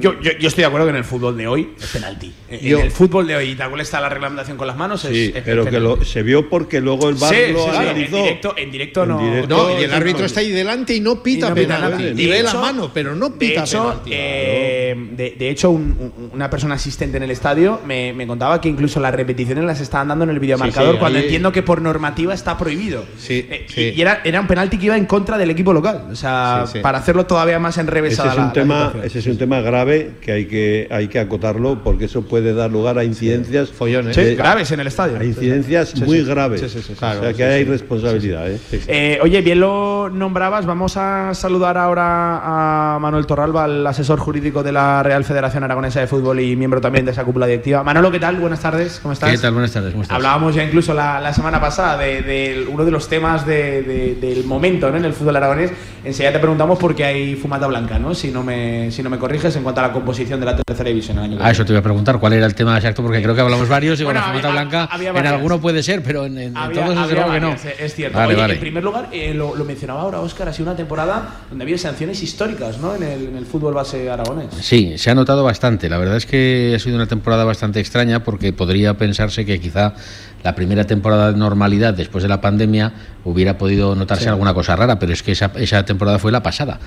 yo, 0.00 0.20
yo, 0.20 0.48
estoy 0.48 0.62
de 0.62 0.66
acuerdo 0.66 0.86
que 0.86 0.90
en 0.90 0.96
el 0.96 1.04
fútbol 1.04 1.36
de 1.36 1.46
hoy 1.46 1.74
es 1.80 1.86
penalti. 1.86 2.32
En 2.48 2.80
el 2.80 2.90
fútbol 2.90 3.28
de 3.28 3.36
hoy, 3.36 3.54
tal 3.54 3.68
cual 3.68 3.82
está 3.82 4.00
la 4.00 4.08
reglamentación 4.08 4.56
con 4.56 4.66
las 4.66 4.76
manos, 4.76 5.02
sí, 5.02 5.32
pero 5.44 5.64
que 5.64 5.78
lo, 5.78 6.04
se 6.04 6.24
vio 6.24 6.50
porque 6.50 6.80
luego 6.80 7.08
el 7.08 7.14
bar 7.14 7.32
lo 7.52 7.70
analizó. 7.70 8.16
En 8.16 8.22
directo, 8.24 8.54
en 8.56 8.72
directo 8.72 9.06
no. 9.06 9.46
no, 9.46 9.80
y 9.80 9.84
el 9.84 9.92
árbitro 9.92 10.26
está 10.26 10.40
ahí 10.40 10.50
delante 10.50 10.92
y 10.92 11.00
no 11.00 11.22
pita 11.22 11.54
penalti. 11.54 12.20
Y 12.20 12.26
ve 12.26 12.42
la 12.42 12.54
mano, 12.54 12.90
pero 12.92 13.14
no 13.14 13.34
pita 13.38 13.60
de 13.60 13.66
hecho, 13.66 13.82
penalti. 13.84 14.10
Eh, 14.12 15.34
de, 15.38 15.50
hecho, 15.50 15.70
una 15.70 16.50
persona 16.50 16.74
asistente 16.74 17.16
en 17.16 17.22
el 17.22 17.30
estadio 17.30 17.80
me, 17.86 18.12
me, 18.12 18.26
contaba 18.26 18.60
que 18.60 18.68
incluso 18.68 18.98
las 18.98 19.14
repeticiones 19.14 19.64
las 19.64 19.80
estaban 19.80 20.08
dando 20.08 20.24
en 20.24 20.30
el 20.30 20.40
videomarcador, 20.40 20.98
cuando 20.98 21.20
entiendo 21.20 21.52
que 21.52 21.62
por 21.62 21.80
normativa 21.80 22.34
está 22.34 22.55
prohibido. 22.58 23.04
Sí, 23.18 23.46
eh, 23.50 23.94
Y 23.96 24.00
era, 24.00 24.20
era, 24.24 24.40
un 24.40 24.46
penalti 24.46 24.78
que 24.78 24.86
iba 24.86 24.96
en 24.96 25.06
contra 25.06 25.38
del 25.38 25.50
equipo 25.50 25.72
local. 25.72 26.04
O 26.10 26.16
sea, 26.16 26.64
para 26.82 26.98
hacerlo 26.98 27.26
todavía 27.26 27.58
más 27.58 27.78
enrevesada 27.78 28.32
ese 28.32 28.40
es 28.40 28.46
un 28.46 28.52
tema 28.52 28.92
Ese 29.02 29.18
es 29.18 29.26
un 29.26 29.38
tema 29.38 29.60
grave 29.60 30.12
que 30.20 30.32
hay, 30.32 30.46
que 30.46 30.88
hay 30.90 31.08
que 31.08 31.18
acotarlo 31.18 31.82
porque 31.82 32.06
eso 32.06 32.22
puede 32.22 32.54
dar 32.54 32.70
lugar 32.70 32.98
a 32.98 33.04
incidencias 33.04 33.70
follones 33.70 34.16
graves 34.36 34.70
en 34.72 34.80
el 34.80 34.86
estadio. 34.86 35.18
A 35.18 35.24
incidencias 35.24 35.94
muy 36.00 36.24
graves. 36.24 36.62
o 36.62 36.94
sea, 36.94 37.32
que 37.32 37.44
hay 37.44 37.64
responsabilidad. 37.64 38.50
¿eh? 38.50 38.60
Eh, 38.88 39.18
oye, 39.22 39.40
bien 39.42 39.60
lo 39.60 40.10
nombrabas. 40.10 40.66
Vamos 40.66 40.96
a 40.96 41.34
saludar 41.34 41.78
ahora 41.78 42.94
a 42.94 42.98
Manuel 42.98 43.26
Torralba, 43.26 43.66
el 43.66 43.86
asesor 43.86 44.18
jurídico 44.18 44.62
de 44.62 44.72
la 44.72 45.02
Real 45.02 45.24
Federación 45.24 45.64
Aragonesa 45.64 46.00
de 46.00 46.06
Fútbol 46.06 46.40
y 46.40 46.56
miembro 46.56 46.80
también 46.80 47.04
de 47.04 47.12
esa 47.12 47.24
cúpula 47.24 47.46
directiva. 47.46 47.82
Manolo, 47.82 48.10
¿qué 48.10 48.20
tal? 48.20 48.36
Buenas 48.36 48.60
tardes. 48.60 49.00
¿Cómo 49.00 49.12
estás? 49.12 49.30
¿Qué 49.30 49.38
tal? 49.38 49.52
Buenas 49.52 49.72
tardes. 49.72 49.94
Hablábamos 50.08 50.54
ya 50.54 50.64
incluso 50.64 50.94
la, 50.94 51.20
la 51.20 51.32
semana 51.32 51.60
pasada 51.60 51.96
de, 51.96 52.22
de 52.22 52.45
uno 52.68 52.84
de 52.84 52.90
los 52.90 53.08
temas 53.08 53.46
del 53.46 54.44
momento 54.44 54.88
en 54.88 55.04
el 55.04 55.12
fútbol 55.12 55.36
aragonés. 55.36 55.72
Enseguida 56.04 56.32
te 56.32 56.38
preguntamos 56.38 56.78
por 56.78 56.94
qué 56.94 57.04
hay 57.04 57.34
fumata 57.34 57.66
blanca, 57.66 57.98
¿no? 57.98 58.14
Si 58.14 58.30
no, 58.30 58.42
me, 58.42 58.90
si 58.92 59.02
no 59.02 59.10
me 59.10 59.18
corriges 59.18 59.56
en 59.56 59.62
cuanto 59.62 59.80
a 59.80 59.88
la 59.88 59.92
composición 59.92 60.38
de 60.38 60.46
la 60.46 60.56
tercera 60.56 60.88
división. 60.88 61.18
El 61.18 61.24
año 61.24 61.38
ah, 61.40 61.50
eso 61.50 61.64
te 61.64 61.72
voy 61.72 61.80
a 61.80 61.82
preguntar, 61.82 62.18
¿cuál 62.20 62.34
era 62.34 62.46
el 62.46 62.54
tema 62.54 62.76
exacto? 62.76 63.02
Porque 63.02 63.20
creo 63.22 63.34
que 63.34 63.40
hablamos 63.40 63.68
varios 63.68 64.00
y 64.00 64.04
bueno, 64.04 64.20
la 64.20 64.26
fumata 64.26 64.50
blanca 64.50 64.88
en 65.00 65.26
alguno 65.26 65.60
puede 65.60 65.82
ser, 65.82 66.02
pero 66.02 66.26
en, 66.26 66.54
todos 66.54 67.10
es 67.10 67.14
que 67.14 67.40
no. 67.40 67.56
Es 67.78 67.94
cierto. 67.94 68.20
En 68.30 68.60
primer 68.60 68.84
lugar, 68.84 69.08
eh, 69.12 69.34
lo, 69.34 69.54
mencionaba 69.64 70.02
ahora 70.02 70.20
Óscar, 70.20 70.48
ha 70.48 70.52
sido 70.52 70.68
una 70.68 70.76
temporada 70.76 71.40
donde 71.48 71.64
había 71.64 71.78
sanciones 71.78 72.22
históricas 72.22 72.78
¿no? 72.78 72.94
en, 72.94 73.02
el, 73.02 73.28
en 73.28 73.36
el 73.36 73.46
fútbol 73.46 73.74
base 73.74 74.08
aragonés. 74.08 74.46
Sí, 74.60 74.96
se 74.98 75.10
ha 75.10 75.14
notado 75.14 75.42
bastante. 75.42 75.88
La 75.88 75.98
verdad 75.98 76.16
es 76.16 76.26
que 76.26 76.74
ha 76.76 76.78
sido 76.78 76.96
una 76.96 77.06
temporada 77.06 77.44
bastante 77.44 77.80
extraña 77.80 78.22
porque 78.22 78.52
podría 78.52 78.94
pensarse 78.94 79.44
que 79.44 79.60
quizá 79.60 79.94
la 80.42 80.54
primera 80.54 80.84
temporada 80.84 81.32
de 81.32 81.38
normalidad 81.38 81.94
después 81.94 82.22
de 82.22 82.28
la 82.28 82.40
pandemia 82.40 82.92
hubiera 83.24 83.58
podido 83.58 83.96
notarse 83.96 84.28
alguna 84.28 84.54
cosa 84.54 84.76
rara, 84.76 84.98
pero 84.98 85.12
es 85.12 85.22
que 85.22 85.32
esa, 85.32 85.50
esa, 85.56 85.84
temporada 85.84 86.18
fue 86.18 86.30
la 86.30 86.42
pasada. 86.42 86.78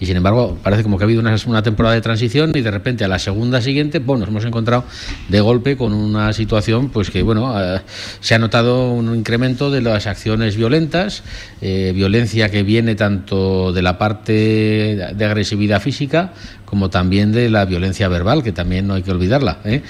Y 0.00 0.06
sin 0.06 0.16
embargo, 0.16 0.58
parece 0.62 0.82
como 0.82 0.96
que 0.96 1.04
ha 1.04 1.06
habido 1.06 1.20
una, 1.20 1.36
una, 1.46 1.62
temporada 1.62 1.94
de 1.94 2.00
transición 2.00 2.52
y 2.54 2.62
de 2.62 2.70
repente 2.70 3.04
a 3.04 3.08
la 3.08 3.18
segunda 3.18 3.60
siguiente, 3.60 3.98
bueno, 3.98 4.20
nos 4.20 4.30
hemos 4.30 4.44
encontrado 4.46 4.84
de 5.28 5.40
golpe 5.40 5.76
con 5.76 5.92
una 5.92 6.32
situación 6.32 6.88
pues 6.88 7.10
que, 7.10 7.22
bueno, 7.22 7.54
eh, 7.60 7.82
se 8.20 8.34
ha 8.34 8.38
notado 8.38 8.92
un 8.92 9.14
incremento 9.14 9.70
de 9.70 9.82
las 9.82 10.06
acciones 10.06 10.56
violentas, 10.56 11.22
eh, 11.60 11.92
violencia 11.94 12.48
que 12.48 12.62
viene 12.62 12.94
tanto 12.94 13.72
de 13.72 13.82
la 13.82 13.98
parte 13.98 14.32
de 15.14 15.24
agresividad 15.24 15.82
física 15.82 16.32
como 16.72 16.88
también 16.88 17.32
de 17.32 17.50
la 17.50 17.66
violencia 17.66 18.08
verbal, 18.08 18.42
que 18.42 18.50
también 18.50 18.86
no 18.86 18.94
hay 18.94 19.02
que 19.02 19.10
olvidarla. 19.10 19.58
¿eh? 19.66 19.82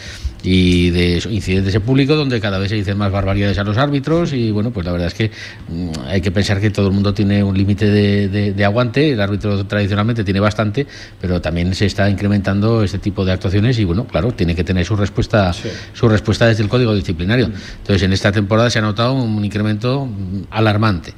Y 0.42 0.90
de 0.90 1.22
incidentes 1.30 1.74
en 1.74 1.82
público 1.82 2.16
donde 2.16 2.40
cada 2.40 2.58
vez 2.58 2.70
se 2.70 2.76
dicen 2.76 2.98
más 2.98 3.12
barbaridades 3.12 3.58
a 3.58 3.64
los 3.64 3.76
árbitros 3.76 4.32
y 4.32 4.50
bueno, 4.50 4.70
pues 4.70 4.84
la 4.84 4.92
verdad 4.92 5.08
es 5.08 5.14
que 5.14 5.30
mm, 5.68 5.90
hay 6.06 6.20
que 6.20 6.30
pensar 6.30 6.60
que 6.60 6.70
todo 6.70 6.88
el 6.88 6.92
mundo 6.92 7.14
tiene 7.14 7.42
un 7.44 7.56
límite 7.56 7.86
de, 7.90 8.64
aguante, 8.64 9.12
el 9.12 9.20
árbitro 9.20 9.64
tradicionalmente 9.66 10.24
tiene 10.24 10.40
bastante, 10.40 10.86
pero 11.20 11.40
también 11.40 11.74
se 11.74 11.86
está 11.86 12.08
incrementando 12.10 12.82
este 12.82 12.98
tipo 12.98 13.24
de 13.24 13.32
actuaciones 13.32 13.78
y 13.78 13.84
bueno, 13.84 14.06
claro, 14.06 14.32
tiene 14.32 14.54
que 14.54 14.64
tener 14.64 14.84
su 14.84 14.96
respuesta, 14.96 15.52
su 15.92 16.08
respuesta 16.08 16.46
desde 16.46 16.62
el 16.62 16.68
código 16.68 16.94
disciplinario. 16.94 17.50
Entonces 17.78 18.02
en 18.02 18.12
esta 18.12 18.32
temporada 18.32 18.70
se 18.70 18.78
ha 18.78 18.82
notado 18.82 19.14
un 19.14 19.44
incremento 19.44 20.06
mm, 20.06 20.44
alarmante. 20.50 21.14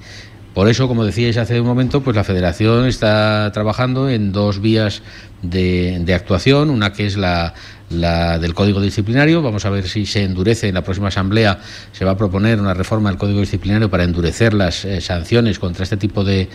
Por 0.54 0.68
eso, 0.68 0.86
como 0.86 1.04
decíais 1.04 1.36
hace 1.36 1.60
un 1.60 1.66
momento, 1.66 2.00
pues 2.00 2.14
la 2.14 2.22
Federación 2.22 2.86
está 2.86 3.50
trabajando 3.52 4.08
en 4.08 4.30
dos 4.30 4.60
vías 4.60 5.02
de, 5.42 6.14
actuación, 6.14 6.70
una 6.70 6.92
que 6.92 7.06
es 7.06 7.16
la, 7.16 7.54
del 8.00 8.54
Código 8.54 8.80
Disciplinario. 8.80 9.42
Vamos 9.42 9.64
a 9.64 9.70
ver 9.70 9.88
si 9.88 10.06
se 10.06 10.24
endurece 10.24 10.68
en 10.68 10.74
la 10.74 10.82
próxima 10.82 11.08
Asamblea. 11.08 11.60
Se 11.92 12.04
va 12.04 12.12
a 12.12 12.16
proponer 12.16 12.60
una 12.60 12.74
reforma 12.74 13.10
del 13.10 13.18
Código 13.18 13.40
Disciplinario 13.40 13.90
para 13.90 14.04
endurecer 14.04 14.54
las 14.54 14.84
eh, 14.84 15.00
sanciones 15.00 15.58
contra 15.58 15.84
este 15.84 15.96
tipo 15.96 16.24
de, 16.24 16.48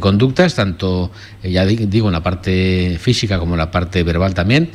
conductas, 0.00 0.54
tanto, 0.54 1.10
eh, 1.42 1.50
ya 1.50 1.64
digo, 1.66 2.08
en 2.08 2.12
la 2.12 2.22
parte 2.22 2.98
física 3.00 3.38
como 3.38 3.54
en 3.54 3.58
la 3.58 3.70
parte 3.70 4.02
verbal 4.02 4.34
también. 4.34 4.70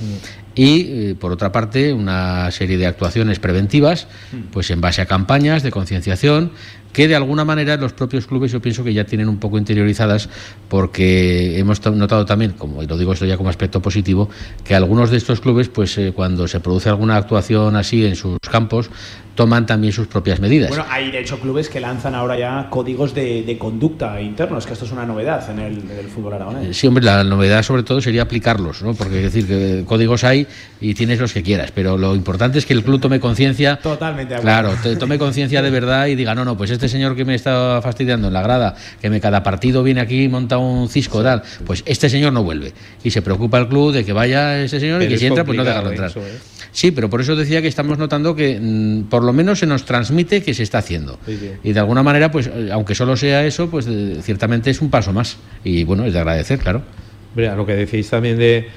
Mm 0.57 0.67
y 0.67 0.81
eh, 0.81 1.15
por 1.17 1.31
otra 1.31 1.51
parte 1.51 1.93
una 1.93 2.49
serie 2.51 2.77
de 2.77 2.87
actuaciones 2.87 3.39
preventivas 3.39 4.07
pues 4.51 4.71
en 4.71 4.81
base 4.81 5.01
a 5.01 5.05
campañas 5.05 5.61
de 5.61 5.69
concienciación 5.69 6.51
que 6.91 7.07
de 7.07 7.15
alguna 7.15 7.45
manera 7.45 7.77
los 7.77 7.93
propios 7.93 8.25
clubes 8.25 8.51
yo 8.51 8.59
pienso 8.59 8.83
que 8.83 8.91
ya 8.91 9.03
tienen 9.03 9.29
un 9.29 9.37
poco 9.37 9.59
interiorizadas 9.59 10.29
porque 10.67 11.59
hemos 11.59 11.85
notado 11.85 12.25
también 12.25 12.53
como 12.53 12.81
y 12.81 12.87
lo 12.87 12.97
digo 12.97 13.13
esto 13.13 13.25
ya 13.25 13.37
como 13.37 13.49
aspecto 13.49 13.83
positivo 13.83 14.29
que 14.63 14.73
algunos 14.73 15.11
de 15.11 15.17
estos 15.17 15.41
clubes 15.41 15.69
pues 15.69 15.95
eh, 15.99 16.11
cuando 16.13 16.47
se 16.47 16.59
produce 16.59 16.89
alguna 16.89 17.17
actuación 17.17 17.75
así 17.75 18.03
en 18.03 18.15
sus 18.15 18.39
campos 18.39 18.89
toman 19.37 19.67
también 19.67 19.93
sus 19.93 20.07
propias 20.07 20.41
medidas. 20.41 20.69
Bueno, 20.69 20.85
hay 20.89 21.11
de 21.11 21.19
hecho 21.19 21.39
clubes 21.39 21.69
que 21.69 21.79
lanzan 21.79 22.15
ahora 22.15 22.37
ya 22.37 22.67
códigos 22.69 23.13
de, 23.13 23.55
conducta 23.57 24.19
internos, 24.19 24.65
que 24.65 24.73
esto 24.73 24.83
es 24.83 24.91
una 24.91 25.05
novedad 25.05 25.49
en 25.51 25.59
el, 25.59 26.07
fútbol 26.07 26.33
aragonés. 26.33 26.75
Sí, 26.75 26.87
hombre, 26.87 27.03
la 27.03 27.23
novedad 27.23 27.61
sobre 27.61 27.83
todo 27.83 28.01
sería 28.01 28.23
aplicarlos, 28.23 28.81
¿no? 28.81 28.95
Porque 28.95 29.17
es 29.17 29.31
decir, 29.31 29.47
que 29.47 29.85
códigos 29.85 30.23
hay 30.23 30.46
y 30.79 30.93
tienes 30.93 31.19
los 31.19 31.33
que 31.33 31.43
quieras, 31.43 31.71
pero 31.73 31.97
lo 31.97 32.15
importante 32.15 32.59
es 32.59 32.65
que 32.65 32.73
el 32.73 32.83
club 32.83 33.01
tome 33.01 33.19
conciencia. 33.19 33.77
Totalmente. 33.77 34.35
Claro, 34.35 34.73
tome 34.99 35.17
conciencia 35.17 35.61
de 35.61 35.69
verdad 35.69 36.07
y 36.07 36.15
diga, 36.15 36.35
no, 36.35 36.45
no, 36.45 36.57
pues 36.57 36.71
este 36.71 36.87
señor 36.87 37.15
que 37.15 37.25
me 37.25 37.35
está 37.35 37.79
fastidiando 37.81 38.27
en 38.27 38.33
la 38.33 38.41
grada, 38.41 38.75
que 39.01 39.09
me 39.09 39.19
cada 39.19 39.43
partido 39.43 39.83
viene 39.83 40.01
aquí 40.01 40.23
y 40.23 40.27
monta 40.27 40.57
un 40.57 40.89
cisco, 40.89 41.23
tal, 41.23 41.41
pues 41.65 41.83
este 41.85 42.09
señor 42.09 42.33
no 42.33 42.43
vuelve. 42.43 42.73
Y 43.03 43.11
se 43.11 43.21
preocupa 43.21 43.57
el 43.57 43.67
club 43.67 43.93
de 43.93 44.05
que 44.05 44.13
vaya 44.13 44.61
ese 44.61 44.79
señor 44.79 45.01
y 45.03 45.07
que 45.07 45.17
si 45.17 45.25
entra, 45.25 45.43
pues 45.43 45.57
no 45.57 45.63
dejarlo 45.63 45.91
entrar. 45.91 46.11
¿eh? 46.15 46.37
Sí, 46.71 46.91
pero 46.91 47.09
por 47.09 47.21
eso 47.21 47.35
decía 47.35 47.61
que 47.61 47.67
estamos 47.67 47.97
notando 47.97 48.35
que 48.35 48.59
mm, 48.61 49.03
por 49.09 49.23
lo 49.23 49.33
menos 49.33 49.59
se 49.59 49.65
nos 49.65 49.85
transmite 49.85 50.43
que 50.43 50.53
se 50.53 50.63
está 50.63 50.79
haciendo. 50.79 51.19
Y 51.63 51.73
de 51.73 51.79
alguna 51.79 52.03
manera, 52.03 52.31
pues 52.31 52.47
eh, 52.47 52.69
aunque 52.71 52.93
solo 52.93 53.17
sea 53.17 53.45
eso, 53.45 53.69
pues 53.69 53.87
eh, 53.89 54.19
ciertamente 54.21 54.69
es 54.69 54.81
un 54.81 54.89
paso 54.89 55.11
más. 55.11 55.37
Y 55.63 55.83
bueno, 55.83 56.05
es 56.05 56.13
de 56.13 56.19
agradecer, 56.19 56.59
claro. 56.59 56.83
Hombre, 57.29 57.49
a 57.49 57.55
lo 57.55 57.65
que 57.65 57.73
decís 57.73 58.09
también 58.09 58.37
de, 58.37 58.67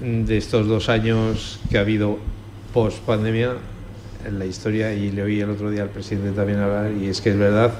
de 0.00 0.36
estos 0.36 0.66
dos 0.66 0.88
años 0.88 1.60
que 1.70 1.78
ha 1.78 1.80
habido 1.80 2.18
post 2.72 2.98
pandemia 3.00 3.52
en 4.26 4.38
la 4.38 4.46
historia, 4.46 4.94
y 4.94 5.10
le 5.10 5.22
oí 5.22 5.40
el 5.40 5.50
otro 5.50 5.70
día 5.70 5.82
al 5.82 5.90
presidente 5.90 6.32
también 6.32 6.58
hablar, 6.58 6.92
y 6.92 7.08
es 7.08 7.20
que 7.20 7.30
es 7.30 7.38
verdad 7.38 7.74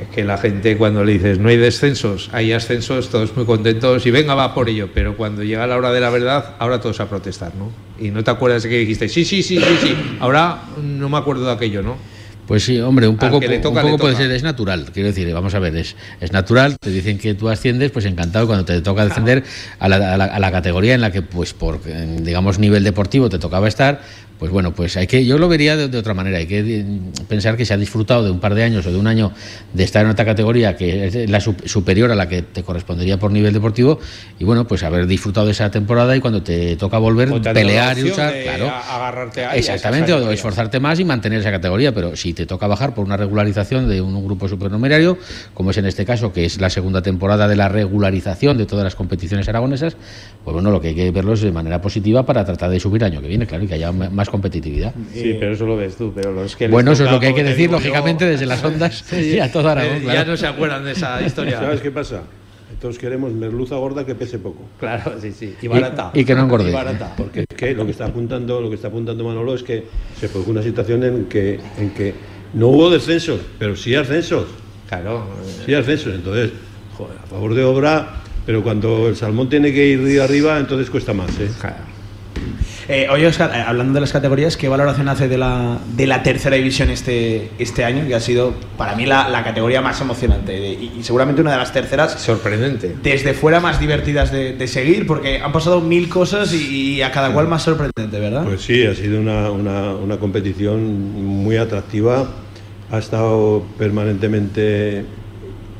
es 0.00 0.08
que 0.08 0.24
la 0.24 0.36
gente 0.36 0.76
cuando 0.76 1.04
le 1.04 1.12
dices 1.14 1.38
no 1.38 1.48
hay 1.48 1.56
descensos, 1.56 2.28
hay 2.32 2.52
ascensos, 2.52 3.08
todos 3.08 3.34
muy 3.36 3.46
contentos 3.46 4.04
y 4.06 4.10
venga, 4.10 4.34
va 4.34 4.54
por 4.54 4.68
ello, 4.68 4.90
pero 4.92 5.16
cuando 5.16 5.42
llega 5.42 5.66
la 5.66 5.76
hora 5.76 5.92
de 5.92 6.00
la 6.00 6.10
verdad, 6.10 6.56
ahora 6.58 6.80
todos 6.80 7.00
a 7.00 7.08
protestar, 7.08 7.52
¿no? 7.54 7.70
Y 7.98 8.10
no 8.10 8.22
te 8.22 8.30
acuerdas 8.30 8.62
de 8.62 8.68
que 8.68 8.78
dijiste, 8.78 9.08
sí, 9.08 9.24
sí, 9.24 9.42
sí, 9.42 9.58
sí, 9.58 9.76
sí. 9.80 9.96
Ahora 10.20 10.64
no 10.82 11.08
me 11.08 11.16
acuerdo 11.16 11.46
de 11.46 11.52
aquello, 11.52 11.82
¿no? 11.82 11.96
Pues 12.46 12.64
sí, 12.64 12.78
hombre, 12.80 13.08
un 13.08 13.16
poco, 13.16 13.38
un 13.38 13.60
poco 13.60 13.98
puede 13.98 14.14
ser, 14.14 14.30
es 14.30 14.42
natural, 14.42 14.86
quiero 14.92 15.08
decir, 15.08 15.32
vamos 15.32 15.54
a 15.54 15.58
ver, 15.58 15.74
es, 15.76 15.96
es 16.20 16.32
natural, 16.32 16.76
te 16.78 16.90
dicen 16.90 17.18
que 17.18 17.34
tú 17.34 17.48
asciendes, 17.48 17.90
pues 17.90 18.04
encantado 18.04 18.46
cuando 18.46 18.64
te 18.64 18.80
toca 18.82 19.04
descender 19.04 19.42
a 19.80 19.88
la, 19.88 20.14
a 20.14 20.38
la, 20.38 20.52
categoría 20.52 20.94
en 20.94 21.00
la 21.00 21.10
que, 21.10 21.22
pues 21.22 21.54
por, 21.54 21.80
digamos, 21.82 22.60
nivel 22.60 22.84
deportivo 22.84 23.28
te 23.28 23.38
tocaba 23.40 23.66
estar, 23.66 24.00
pues 24.38 24.50
bueno, 24.50 24.74
pues 24.74 24.96
hay 24.96 25.06
que, 25.06 25.24
yo 25.24 25.38
lo 25.38 25.48
vería 25.48 25.76
de, 25.76 25.96
otra 25.96 26.14
manera, 26.14 26.38
hay 26.38 26.46
que 26.46 26.84
pensar 27.28 27.56
que 27.56 27.64
se 27.64 27.74
ha 27.74 27.76
disfrutado 27.76 28.24
de 28.24 28.30
un 28.30 28.40
par 28.40 28.54
de 28.54 28.64
años 28.64 28.86
o 28.86 28.90
de 28.90 28.98
un 28.98 29.06
año 29.06 29.32
de 29.72 29.84
estar 29.84 30.04
en 30.04 30.10
otra 30.10 30.24
categoría 30.24 30.76
que 30.76 31.06
es 31.06 31.30
la 31.30 31.40
superior 31.40 32.10
a 32.10 32.14
la 32.14 32.28
que 32.28 32.42
te 32.42 32.62
correspondería 32.62 33.18
por 33.18 33.30
nivel 33.30 33.52
deportivo 33.52 33.98
y 34.38 34.44
bueno, 34.44 34.66
pues 34.66 34.82
haber 34.82 35.06
disfrutado 35.06 35.46
de 35.46 35.52
esa 35.52 35.70
temporada 35.70 36.14
y 36.16 36.20
cuando 36.20 36.42
te 36.42 36.76
toca 36.76 36.98
volver, 36.98 37.40
pelear 37.40 37.98
y 37.98 38.04
usar, 38.04 38.34
claro, 38.42 38.68
agarrarte 38.68 39.44
a 39.44 39.56
exactamente, 39.56 40.12
o 40.12 40.30
esforzarte 40.30 40.80
más 40.80 41.00
y 41.00 41.04
mantener 41.04 41.40
esa 41.40 41.50
categoría, 41.50 41.94
pero 41.94 42.16
si 42.16 42.32
te 42.32 42.46
toca 42.46 42.66
bajar 42.66 42.94
por 42.94 43.04
una 43.04 43.16
regularización 43.16 43.88
de 43.88 44.00
un, 44.00 44.16
grupo 44.26 44.48
supernumerario, 44.48 45.18
como 45.54 45.70
es 45.70 45.76
en 45.76 45.86
este 45.86 46.04
caso, 46.04 46.32
que 46.32 46.46
es 46.46 46.60
la 46.60 46.68
segunda 46.68 47.00
temporada 47.00 47.46
de 47.46 47.54
la 47.54 47.68
regularización 47.68 48.58
de 48.58 48.66
todas 48.66 48.82
las 48.82 48.96
competiciones 48.96 49.48
aragonesas, 49.48 49.96
pues 50.42 50.52
bueno, 50.52 50.70
lo 50.70 50.80
que 50.80 50.88
hay 50.88 50.94
que 50.94 51.10
verlo 51.10 51.34
es 51.34 51.42
de 51.42 51.52
manera 51.52 51.80
positiva 51.80 52.24
para 52.26 52.44
tratar 52.44 52.70
de 52.70 52.80
subir 52.80 53.04
año 53.04 53.20
que 53.20 53.28
viene, 53.28 53.46
claro, 53.46 53.64
y 53.64 53.68
que 53.68 53.74
haya 53.74 53.92
más 53.92 54.25
competitividad. 54.30 54.94
Sí, 55.12 55.36
pero 55.38 55.52
eso 55.52 55.66
lo 55.66 55.76
ves 55.76 55.96
tú. 55.96 56.12
Pero 56.14 56.32
los 56.32 56.56
que 56.56 56.68
bueno, 56.68 56.92
eso 56.92 57.04
es 57.04 57.10
lo 57.10 57.20
que 57.20 57.28
hay 57.28 57.34
que 57.34 57.44
decir, 57.44 57.70
lógicamente, 57.70 58.24
desde 58.24 58.46
las 58.46 58.62
ondas 58.64 59.12
y 59.12 59.38
a 59.38 59.50
toda 59.50 59.72
Aragón. 59.72 60.02
Ya 60.02 60.24
no 60.24 60.36
se 60.36 60.46
acuerdan 60.46 60.84
de 60.84 60.92
esa 60.92 61.22
historia. 61.22 61.58
¿Sabes 61.60 61.80
qué 61.80 61.90
pasa? 61.90 62.22
Todos 62.80 62.98
queremos 62.98 63.32
merluza 63.32 63.76
gorda 63.76 64.04
que 64.04 64.14
pese 64.14 64.38
poco. 64.38 64.62
Claro, 64.78 65.14
sí, 65.20 65.32
sí. 65.32 65.54
Y 65.62 65.68
barata. 65.68 66.10
Y, 66.12 66.24
que 66.24 66.34
no 66.34 66.42
engorde. 66.42 66.74
Porque 67.16 67.46
es 67.48 67.56
que 67.56 67.74
lo 67.74 67.84
que 67.86 67.92
está 67.92 68.06
apuntando, 68.06 68.60
lo 68.60 68.68
que 68.68 68.74
está 68.74 68.88
apuntando 68.88 69.24
Manolo 69.24 69.54
es 69.54 69.62
que 69.62 69.84
se 70.20 70.28
produjo 70.28 70.50
una 70.50 70.62
situación 70.62 71.02
en 71.04 71.24
que, 71.24 71.58
en 71.78 71.90
que 71.90 72.14
no 72.52 72.68
hubo 72.68 72.90
descensos, 72.90 73.40
pero 73.58 73.76
sí 73.76 73.94
ascensos. 73.94 74.48
Claro. 74.88 75.26
Sí 75.64 75.74
ascensos. 75.74 76.14
Entonces, 76.14 76.50
joder, 76.96 77.16
a 77.22 77.26
favor 77.26 77.54
de 77.54 77.64
obra, 77.64 78.20
pero 78.44 78.62
cuando 78.62 79.08
el 79.08 79.16
salmón 79.16 79.48
tiene 79.48 79.72
que 79.72 79.86
ir 79.86 80.02
de 80.02 80.22
arriba, 80.22 80.58
entonces 80.58 80.90
cuesta 80.90 81.14
más. 81.14 81.30
¿eh? 81.40 81.48
Claro. 81.60 81.95
Eh, 82.88 83.08
oye, 83.10 83.26
Oscar, 83.26 83.50
eh, 83.52 83.60
hablando 83.66 83.94
de 83.94 84.00
las 84.00 84.12
categorías, 84.12 84.56
¿qué 84.56 84.68
valoración 84.68 85.08
hace 85.08 85.26
de 85.26 85.38
la, 85.38 85.78
de 85.96 86.06
la 86.06 86.22
tercera 86.22 86.54
división 86.54 86.88
este, 86.90 87.50
este 87.58 87.84
año? 87.84 88.06
Que 88.06 88.14
ha 88.14 88.20
sido 88.20 88.54
para 88.76 88.94
mí 88.94 89.06
la, 89.06 89.42
categoría 89.44 89.80
más 89.80 90.00
emocionante 90.00 90.56
y, 90.56 91.02
seguramente 91.02 91.40
una 91.40 91.52
de 91.52 91.58
las 91.58 91.72
terceras. 91.72 92.12
Sorprendente. 92.12 92.96
Desde 93.02 93.34
fuera 93.34 93.60
más 93.60 93.80
divertidas 93.80 94.30
de, 94.30 94.66
seguir, 94.66 95.06
porque 95.06 95.40
han 95.40 95.52
pasado 95.52 95.80
mil 95.80 96.08
cosas 96.08 96.52
y, 96.52 97.02
a 97.02 97.10
cada 97.10 97.32
cual 97.32 97.48
más 97.48 97.62
sorprendente, 97.62 98.20
¿verdad? 98.20 98.44
Pues 98.44 98.62
sí, 98.62 98.84
ha 98.84 98.94
sido 98.94 99.20
una, 99.20 99.50
una 99.50 100.16
competición 100.18 101.12
muy 101.24 101.56
atractiva. 101.56 102.28
Ha 102.90 102.98
estado 102.98 103.64
permanentemente 103.78 105.04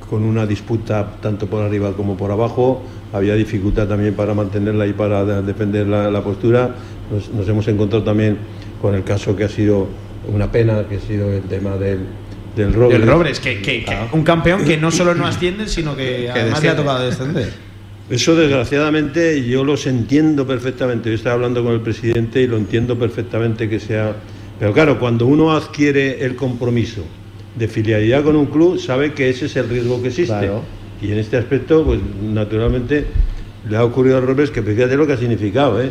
con 0.08 0.22
una 0.22 0.46
disputa 0.46 1.16
tanto 1.20 1.46
por 1.46 1.62
arriba 1.62 1.92
como 1.92 2.16
por 2.16 2.30
abajo. 2.30 2.82
Había 3.12 3.34
dificultad 3.34 3.86
también 3.86 4.14
para 4.14 4.34
mantenerla 4.34 4.86
y 4.86 4.92
para 4.92 5.24
defender 5.24 5.86
la 5.86 6.22
postura 6.22 6.74
nos, 7.10 7.48
hemos 7.48 7.68
encontrado 7.68 8.04
también 8.04 8.38
con 8.80 8.94
el 8.94 9.04
caso 9.04 9.36
que 9.36 9.44
ha 9.44 9.48
sido 9.48 9.88
una 10.32 10.50
pena, 10.50 10.84
que 10.88 10.96
ha 10.96 11.00
sido 11.00 11.32
el 11.32 11.42
tema 11.42 11.76
del, 11.76 12.00
del 12.56 12.72
Robles. 12.72 13.00
El 13.00 13.06
Robles, 13.06 13.40
que, 13.40 13.84
ah. 13.88 14.08
un 14.12 14.22
campeón 14.22 14.64
que 14.64 14.76
no 14.76 14.90
solo 14.90 15.14
no 15.14 15.26
asciende, 15.26 15.68
sino 15.68 15.96
que, 15.96 16.30
además 16.30 16.62
le 16.62 16.68
ha 16.68 16.76
tocado 16.76 17.04
descender. 17.04 17.52
Eso 18.08 18.36
desgraciadamente 18.36 19.44
yo 19.44 19.64
los 19.64 19.86
entiendo 19.86 20.46
perfectamente. 20.46 21.08
Yo 21.08 21.16
estaba 21.16 21.34
hablando 21.34 21.64
con 21.64 21.72
el 21.72 21.80
presidente 21.80 22.40
y 22.42 22.46
lo 22.46 22.56
entiendo 22.56 22.98
perfectamente 22.98 23.68
que 23.68 23.80
sea... 23.80 24.14
Pero 24.58 24.72
claro, 24.72 24.98
cuando 24.98 25.26
uno 25.26 25.52
adquiere 25.52 26.24
el 26.24 26.36
compromiso 26.36 27.02
de 27.56 27.68
filialidad 27.68 28.22
con 28.22 28.36
un 28.36 28.46
club, 28.46 28.78
sabe 28.78 29.12
que 29.12 29.28
ese 29.28 29.46
es 29.46 29.56
el 29.56 29.68
riesgo 29.68 30.00
que 30.00 30.08
existe. 30.08 30.50
Y 31.02 31.10
en 31.10 31.18
este 31.18 31.36
aspecto, 31.36 31.84
pues 31.84 32.00
naturalmente 32.22 33.06
le 33.68 33.76
ha 33.76 33.84
ocurrido 33.84 34.18
a 34.18 34.20
Robles 34.20 34.50
que 34.50 34.62
fíjate 34.62 34.96
lo 34.96 35.06
que 35.06 35.14
ha 35.14 35.16
significado, 35.16 35.82
¿eh? 35.82 35.90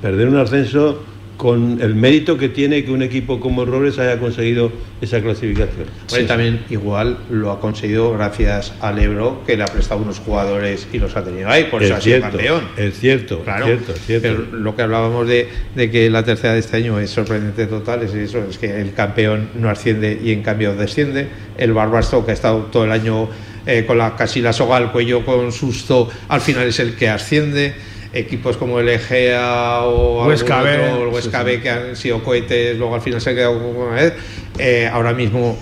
Perder 0.00 0.28
un 0.28 0.36
ascenso 0.36 1.02
con 1.40 1.80
el 1.80 1.94
mérito 1.94 2.36
que 2.36 2.50
tiene 2.50 2.84
que 2.84 2.90
un 2.90 3.00
equipo 3.00 3.40
como 3.40 3.64
Robles 3.64 3.98
haya 3.98 4.18
conseguido 4.18 4.70
esa 5.00 5.22
clasificación. 5.22 5.86
también 6.28 6.66
igual 6.68 7.16
lo 7.30 7.50
ha 7.50 7.60
conseguido 7.60 8.12
gracias 8.12 8.74
al 8.82 8.98
Ebro, 8.98 9.42
que 9.46 9.56
le 9.56 9.62
ha 9.62 9.66
prestado 9.66 10.02
unos 10.02 10.18
jugadores 10.18 10.86
y 10.92 10.98
los 10.98 11.16
ha 11.16 11.24
tenido 11.24 11.48
ahí, 11.48 11.64
por 11.64 11.82
eso 11.82 11.94
ha 11.94 12.00
sido 12.02 12.20
campeón. 12.20 12.68
Es 12.76 13.00
cierto, 13.00 13.40
claro. 13.42 13.64
Cierto, 13.64 13.94
cierto. 13.94 14.28
Pero 14.28 14.58
lo 14.58 14.76
que 14.76 14.82
hablábamos 14.82 15.26
de, 15.26 15.48
de, 15.74 15.90
que 15.90 16.10
la 16.10 16.22
tercera 16.24 16.52
de 16.52 16.58
este 16.58 16.76
año 16.76 17.00
es 17.00 17.08
sorprendente 17.08 17.66
total, 17.66 18.02
es 18.02 18.12
eso, 18.12 18.44
es 18.44 18.58
que 18.58 18.78
el 18.78 18.92
campeón 18.92 19.48
no 19.54 19.70
asciende 19.70 20.20
y 20.22 20.32
en 20.32 20.42
cambio 20.42 20.74
desciende. 20.74 21.26
El 21.56 21.72
Barbasto, 21.72 22.22
que 22.22 22.32
ha 22.32 22.34
estado 22.34 22.64
todo 22.70 22.84
el 22.84 22.92
año 22.92 23.30
eh, 23.64 23.84
con 23.86 23.96
la, 23.96 24.14
casi 24.14 24.42
la 24.42 24.52
soga 24.52 24.76
al 24.76 24.92
cuello 24.92 25.24
con 25.24 25.52
susto, 25.52 26.10
al 26.28 26.42
final 26.42 26.68
es 26.68 26.80
el 26.80 26.96
que 26.96 27.08
asciende 27.08 27.72
equipos 28.12 28.56
como 28.56 28.80
el 28.80 28.88
Egea 28.88 29.80
o 29.82 30.26
Huesca 30.26 30.62
el 30.74 31.08
Huesca 31.08 31.44
que 31.44 31.70
han 31.70 31.96
sido 31.96 32.22
cohetes, 32.22 32.76
luego 32.76 32.94
al 32.94 33.00
final 33.00 33.20
se 33.20 33.30
ha 33.30 33.34
quedado 33.34 33.58
una 33.58 33.94
vez. 33.94 34.14
Eh, 34.58 34.88
ahora 34.92 35.12
mismo 35.12 35.56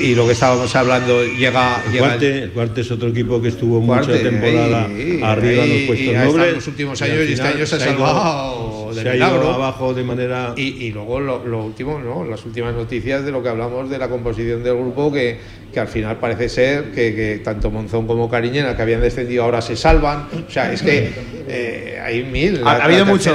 y 0.00 0.14
lo 0.14 0.26
que 0.26 0.32
estábamos 0.32 0.74
hablando 0.74 1.24
llega 1.24 1.82
el, 1.90 1.98
cuarte, 1.98 2.42
el 2.44 2.50
cuarte 2.50 2.80
es 2.80 2.90
otro 2.90 3.08
equipo 3.08 3.40
que 3.40 3.48
estuvo 3.48 3.80
mucha 3.80 4.12
temporada 4.12 4.84
arriba 4.84 5.64
en 5.64 5.68
los 5.70 5.82
puestos 5.86 6.14
nobles. 6.14 6.48
en 6.48 6.54
los 6.54 6.66
últimos 6.66 7.02
años 7.02 7.28
y, 7.28 7.32
este 7.32 7.46
año 7.46 7.66
se 7.66 7.76
ha 7.76 7.80
salvado 7.80 8.92
se 8.92 9.08
ha 9.08 9.16
ido 9.16 9.52
abajo 9.52 9.94
de 9.94 10.02
manera 10.02 10.54
y, 10.56 10.84
y 10.84 10.92
luego 10.92 11.20
lo, 11.20 11.64
último 11.64 11.98
no 11.98 12.24
las 12.24 12.44
últimas 12.44 12.74
noticias 12.74 13.24
de 13.24 13.32
lo 13.32 13.42
que 13.42 13.48
hablamos 13.48 13.88
de 13.90 13.98
la 13.98 14.08
composición 14.08 14.62
del 14.62 14.76
grupo 14.76 15.12
que, 15.12 15.38
que 15.72 15.80
al 15.80 15.88
final 15.88 16.18
parece 16.18 16.48
ser 16.48 16.92
que, 16.92 17.14
que 17.14 17.40
tanto 17.44 17.70
Monzón 17.70 18.06
como 18.06 18.28
Cariñena 18.28 18.76
que 18.76 18.82
habían 18.82 19.00
descendido 19.00 19.44
ahora 19.44 19.62
se 19.62 19.76
salvan. 19.76 20.28
O 20.46 20.50
sea 20.50 20.72
es 20.72 20.82
que 20.82 21.10
eh, 21.48 22.00
hay 22.02 22.22
mil 22.24 22.62
ha, 22.66 22.84
habido 22.84 23.06
mucho 23.06 23.34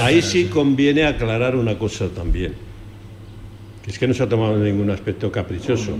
ahí 0.00 0.22
sí. 0.22 0.46
conviene 0.46 1.04
aclarar 1.04 1.56
una 1.56 1.78
cosa 1.78 2.08
también 2.08 2.69
es 3.86 3.98
que 3.98 4.06
no 4.06 4.14
se 4.14 4.22
ha 4.22 4.28
tomado 4.28 4.56
ningún 4.58 4.90
aspecto 4.90 5.32
caprichoso. 5.32 5.96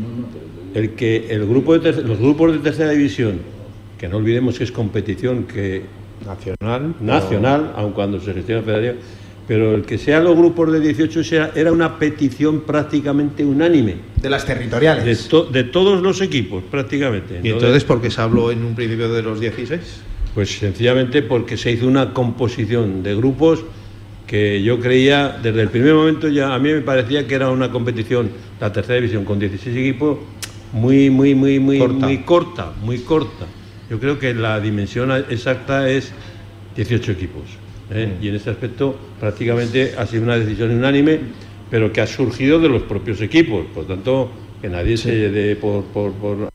El 0.74 0.90
que 0.90 1.26
el 1.30 1.46
grupo 1.46 1.78
de 1.78 1.92
los 2.02 2.18
grupos 2.18 2.52
de 2.52 2.58
tercera 2.58 2.90
división, 2.90 3.40
que 3.98 4.08
no 4.08 4.18
olvidemos 4.18 4.58
que 4.58 4.64
es 4.64 4.72
competición 4.72 5.44
que 5.44 5.82
nacional, 6.24 6.94
nacional, 7.00 7.72
aun 7.76 7.92
cuando 7.92 8.20
se 8.20 8.32
gestiona 8.34 8.62
federación, 8.62 8.96
pero 9.50 9.74
el 9.74 9.82
que 9.82 9.98
sean 9.98 10.22
los 10.22 10.36
grupos 10.36 10.70
de 10.70 10.78
18 10.78 11.24
sea, 11.24 11.50
era 11.56 11.72
una 11.72 11.98
petición 11.98 12.60
prácticamente 12.60 13.44
unánime. 13.44 13.96
De 14.22 14.30
las 14.30 14.46
territoriales. 14.46 15.28
De, 15.50 15.64
todos 15.64 16.00
los 16.00 16.20
equipos, 16.20 16.62
prácticamente. 16.70 17.40
¿Y 17.42 17.48
entonces 17.48 17.82
por 17.82 18.00
qué 18.00 18.12
se 18.12 18.20
habló 18.20 18.52
en 18.52 18.62
un 18.64 18.76
principio 18.76 19.12
de 19.12 19.22
los 19.22 19.40
16? 19.40 19.80
Pues 20.34 20.56
sencillamente 20.56 21.22
porque 21.22 21.56
se 21.56 21.72
hizo 21.72 21.88
una 21.88 22.14
composición 22.14 23.02
de 23.02 23.16
grupos 23.16 23.64
que 24.30 24.62
yo 24.62 24.78
creía, 24.78 25.40
desde 25.42 25.60
el 25.60 25.70
primer 25.70 25.92
momento 25.92 26.28
ya 26.28 26.54
a 26.54 26.58
mí 26.60 26.72
me 26.72 26.82
parecía 26.82 27.26
que 27.26 27.34
era 27.34 27.50
una 27.50 27.72
competición, 27.72 28.30
la 28.60 28.72
tercera 28.72 28.94
división, 28.94 29.24
con 29.24 29.40
16 29.40 29.76
equipos, 29.76 30.18
muy, 30.72 31.10
muy, 31.10 31.34
muy, 31.34 31.58
muy 31.58 31.80
corta, 31.80 32.06
muy 32.06 32.18
corta. 32.18 32.72
Muy 32.80 32.98
corta. 33.00 33.46
Yo 33.90 33.98
creo 33.98 34.20
que 34.20 34.32
la 34.32 34.60
dimensión 34.60 35.10
exacta 35.30 35.90
es 35.90 36.12
18 36.76 37.10
equipos. 37.10 37.42
¿eh? 37.90 38.14
Mm. 38.20 38.24
Y 38.24 38.28
en 38.28 38.36
ese 38.36 38.50
aspecto 38.50 38.96
prácticamente 39.18 39.94
ha 39.98 40.06
sido 40.06 40.22
una 40.22 40.36
decisión 40.36 40.70
unánime, 40.70 41.18
pero 41.68 41.92
que 41.92 42.00
ha 42.00 42.06
surgido 42.06 42.60
de 42.60 42.68
los 42.68 42.82
propios 42.82 43.20
equipos. 43.22 43.66
Por 43.74 43.88
tanto, 43.88 44.30
que 44.60 44.68
nadie 44.68 44.96
se 44.96 45.30
dé 45.30 45.56
por, 45.56 45.84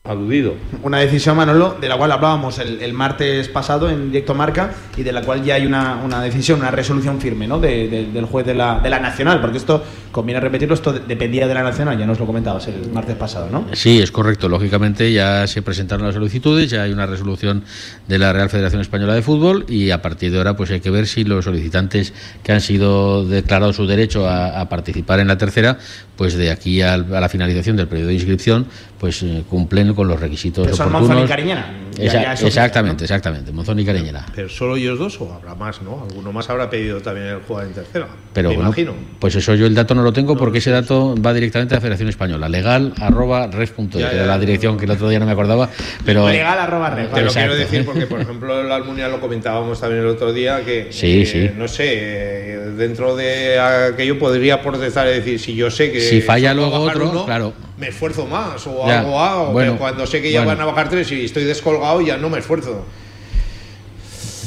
aludido. 0.04 0.54
Una 0.82 0.98
decisión, 0.98 1.36
Manolo, 1.36 1.76
de 1.80 1.88
la 1.88 1.96
cual 1.96 2.12
hablábamos 2.12 2.58
el, 2.58 2.92
martes 2.92 3.48
pasado 3.48 3.90
en 3.90 4.10
directo 4.10 4.34
Marca 4.34 4.72
y 4.96 5.02
de 5.02 5.12
la 5.12 5.22
cual 5.22 5.42
ya 5.44 5.56
hay 5.56 5.66
una, 5.66 6.22
decisión, 6.22 6.60
una 6.60 6.70
resolución 6.70 7.20
firme 7.20 7.46
¿no? 7.46 7.58
del 7.58 8.24
juez 8.30 8.46
de 8.46 8.54
la, 8.54 8.78
de 8.78 8.90
la 8.90 9.00
Nacional, 9.00 9.40
porque 9.40 9.58
esto, 9.58 9.82
conviene 10.12 10.40
repetirlo, 10.40 10.74
esto 10.74 10.92
dependía 10.92 11.46
de 11.46 11.54
la 11.54 11.62
Nacional, 11.62 11.98
ya 11.98 12.06
nos 12.06 12.18
lo 12.18 12.26
comentabas 12.26 12.68
el 12.68 12.90
martes 12.90 13.16
pasado, 13.16 13.48
¿no? 13.50 13.66
Sí, 13.72 14.00
es 14.00 14.10
correcto. 14.10 14.48
Lógicamente 14.48 15.12
ya 15.12 15.46
se 15.46 15.62
presentaron 15.62 16.06
las 16.06 16.14
solicitudes, 16.14 16.70
ya 16.70 16.82
hay 16.82 16.92
una 16.92 17.06
resolución 17.06 17.64
de 18.08 18.18
la 18.18 18.32
Real 18.32 18.48
Federación 18.48 18.80
Española 18.80 19.14
de 19.14 19.22
Fútbol 19.22 19.66
y 19.68 19.90
a 19.90 20.00
partir 20.00 20.32
de 20.32 20.38
ahora 20.38 20.56
pues 20.56 20.70
hay 20.70 20.80
que 20.80 20.90
ver 20.90 21.06
si 21.06 21.24
los 21.24 21.44
solicitantes 21.44 22.14
que 22.42 22.52
han 22.52 22.60
sido 22.60 23.26
declarados 23.26 23.76
su 23.76 23.86
derecho 23.86 24.28
a, 24.28 24.66
participar 24.68 25.20
en 25.20 25.28
la 25.28 25.38
tercera, 25.38 25.78
pues 26.16 26.34
de 26.34 26.50
aquí 26.50 26.80
a 26.82 26.96
la 26.96 27.28
finalización 27.28 27.76
del 27.76 27.86
de 28.04 28.12
inscripción, 28.12 28.66
pues 28.98 29.22
eh, 29.22 29.44
cumplen 29.48 29.94
con 29.94 30.08
los 30.08 30.18
requisitos 30.20 30.66
Son 30.76 30.88
oportunos. 30.88 31.08
Monzón 31.08 31.24
y 31.24 31.28
Cariñena. 31.28 31.72
Ya- 31.96 32.04
Esa- 32.04 32.22
ya 32.22 32.32
es 32.34 32.42
exactamente, 32.42 33.04
exactamente, 33.04 33.52
Monzón 33.52 33.78
y 33.80 33.84
Cariñena. 33.86 34.26
Pero 34.34 34.48
solo 34.50 34.76
ellos 34.76 34.98
dos 34.98 35.18
o 35.20 35.32
habrá 35.32 35.54
más, 35.54 35.80
¿no? 35.80 36.02
Alguno 36.06 36.30
más 36.32 36.50
habrá 36.50 36.68
pedido 36.68 37.00
también 37.00 37.26
el 37.28 37.40
jugador 37.40 37.68
en 37.68 37.74
tercera. 37.74 38.06
Pero 38.34 38.50
me 38.50 38.56
bueno, 38.56 38.68
imagino. 38.68 38.94
pues 39.18 39.34
eso 39.36 39.54
yo 39.54 39.66
el 39.66 39.74
dato 39.74 39.94
no 39.94 40.02
lo 40.02 40.12
tengo 40.12 40.36
porque 40.36 40.58
ese 40.58 40.70
dato 40.70 41.14
va 41.24 41.32
directamente 41.32 41.74
a 41.74 41.78
la 41.78 41.80
Federación 41.80 42.10
Española, 42.10 42.48
legal 42.50 42.92
arroba 43.00 43.48
Ya, 43.50 43.58
que 43.90 43.98
era 44.00 44.12
ya, 44.12 44.26
la 44.26 44.38
dirección 44.38 44.76
que 44.76 44.84
el 44.84 44.90
otro 44.90 45.08
día 45.08 45.18
no 45.20 45.24
me 45.26 45.32
acordaba, 45.32 45.70
pero 46.04 46.28
Legal 46.28 46.58
arroba 46.58 46.90
red. 46.90 47.06
Te 47.08 47.20
lo 47.22 47.26
Exacto. 47.28 47.32
quiero 47.38 47.54
decir 47.56 47.84
porque, 47.86 48.06
por 48.06 48.20
ejemplo, 48.20 48.60
en 48.60 48.68
la 48.68 48.74
Almunia 48.76 49.08
lo 49.08 49.18
comentábamos 49.20 49.80
también 49.80 50.02
el 50.02 50.08
otro 50.08 50.32
día, 50.34 50.62
que, 50.64 50.88
Sí, 50.90 51.24
sí. 51.24 51.50
no 51.56 51.66
sé, 51.68 52.58
dentro 52.76 53.16
de 53.16 53.58
aquello 53.58 54.18
podría 54.18 54.60
protestar 54.60 55.06
y 55.06 55.10
decir, 55.12 55.38
si 55.40 55.54
yo 55.54 55.70
sé 55.70 55.90
que 55.92 56.00
Si 56.00 56.20
falla 56.20 56.52
luego 56.52 56.76
otro, 56.80 57.10
uno, 57.10 57.24
claro. 57.24 57.54
Me 57.78 57.88
esfuerzo 57.88 58.26
más 58.26 58.66
o 58.66 58.86
Ya, 58.86 59.00
hago, 59.00 59.52
bueno, 59.52 59.72
pero 59.72 59.78
cuando 59.78 60.06
sé 60.06 60.22
que 60.22 60.32
ya 60.32 60.40
bueno. 60.44 60.56
van 60.58 60.60
a 60.68 60.70
bajar 60.72 60.88
tres 60.88 61.10
y 61.12 61.24
estoy 61.24 61.44
descolgado 61.44 62.00
ya 62.00 62.16
no 62.16 62.28
me 62.30 62.38
esfuerzo. 62.38 62.84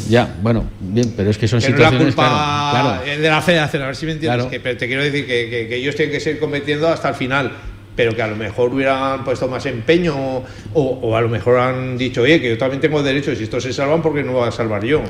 ya, 0.09 0.35
bueno, 0.41 0.65
bien, 0.79 1.13
pero 1.15 1.29
es 1.29 1.37
que 1.37 1.47
son 1.47 1.59
Que 1.59 1.69
no 1.69 1.75
es 1.75 1.79
la 1.81 1.89
situaciones 1.89 2.15
culpa 2.15 2.69
claro, 2.71 2.87
claro. 2.89 3.03
eh, 3.11 3.17
de 3.19 3.29
la 3.29 3.41
federación, 3.41 3.83
a 3.83 3.85
ver 3.87 3.95
si 3.95 4.05
me 4.07 4.13
entiendes. 4.13 4.35
Claro. 4.37 4.49
Que, 4.49 4.59
pero 4.59 4.77
te 4.77 4.87
quiero 4.87 5.03
decir 5.03 5.27
que, 5.27 5.49
que- 5.49 5.67
que 5.67 5.75
ellos 5.75 5.95
tienen 5.95 6.13
que 6.13 6.19
seguir 6.19 6.39
compitiendo 6.39 6.87
hasta 6.87 7.09
el 7.09 7.15
final, 7.15 7.51
pero 7.95 8.15
que 8.15 8.21
a 8.23 8.27
lo 8.27 8.35
mejor 8.35 8.73
hubieran 8.73 9.23
puesto 9.23 9.47
más 9.47 9.65
empeño 9.67 10.15
o, 10.17 10.43
o 10.73 11.15
a 11.15 11.21
lo 11.21 11.29
mejor 11.29 11.59
han 11.59 11.97
dicho, 11.97 12.21
oye, 12.23 12.41
que 12.41 12.49
yo 12.49 12.57
también 12.57 12.81
tengo 12.81 13.03
derechos, 13.03 13.37
si 13.37 13.43
estos 13.43 13.61
se 13.61 13.73
salvan, 13.73 14.01
porque 14.01 14.23
no 14.23 14.31
voy 14.33 14.47
a 14.47 14.51
salvar 14.51 14.83
yo? 14.83 15.01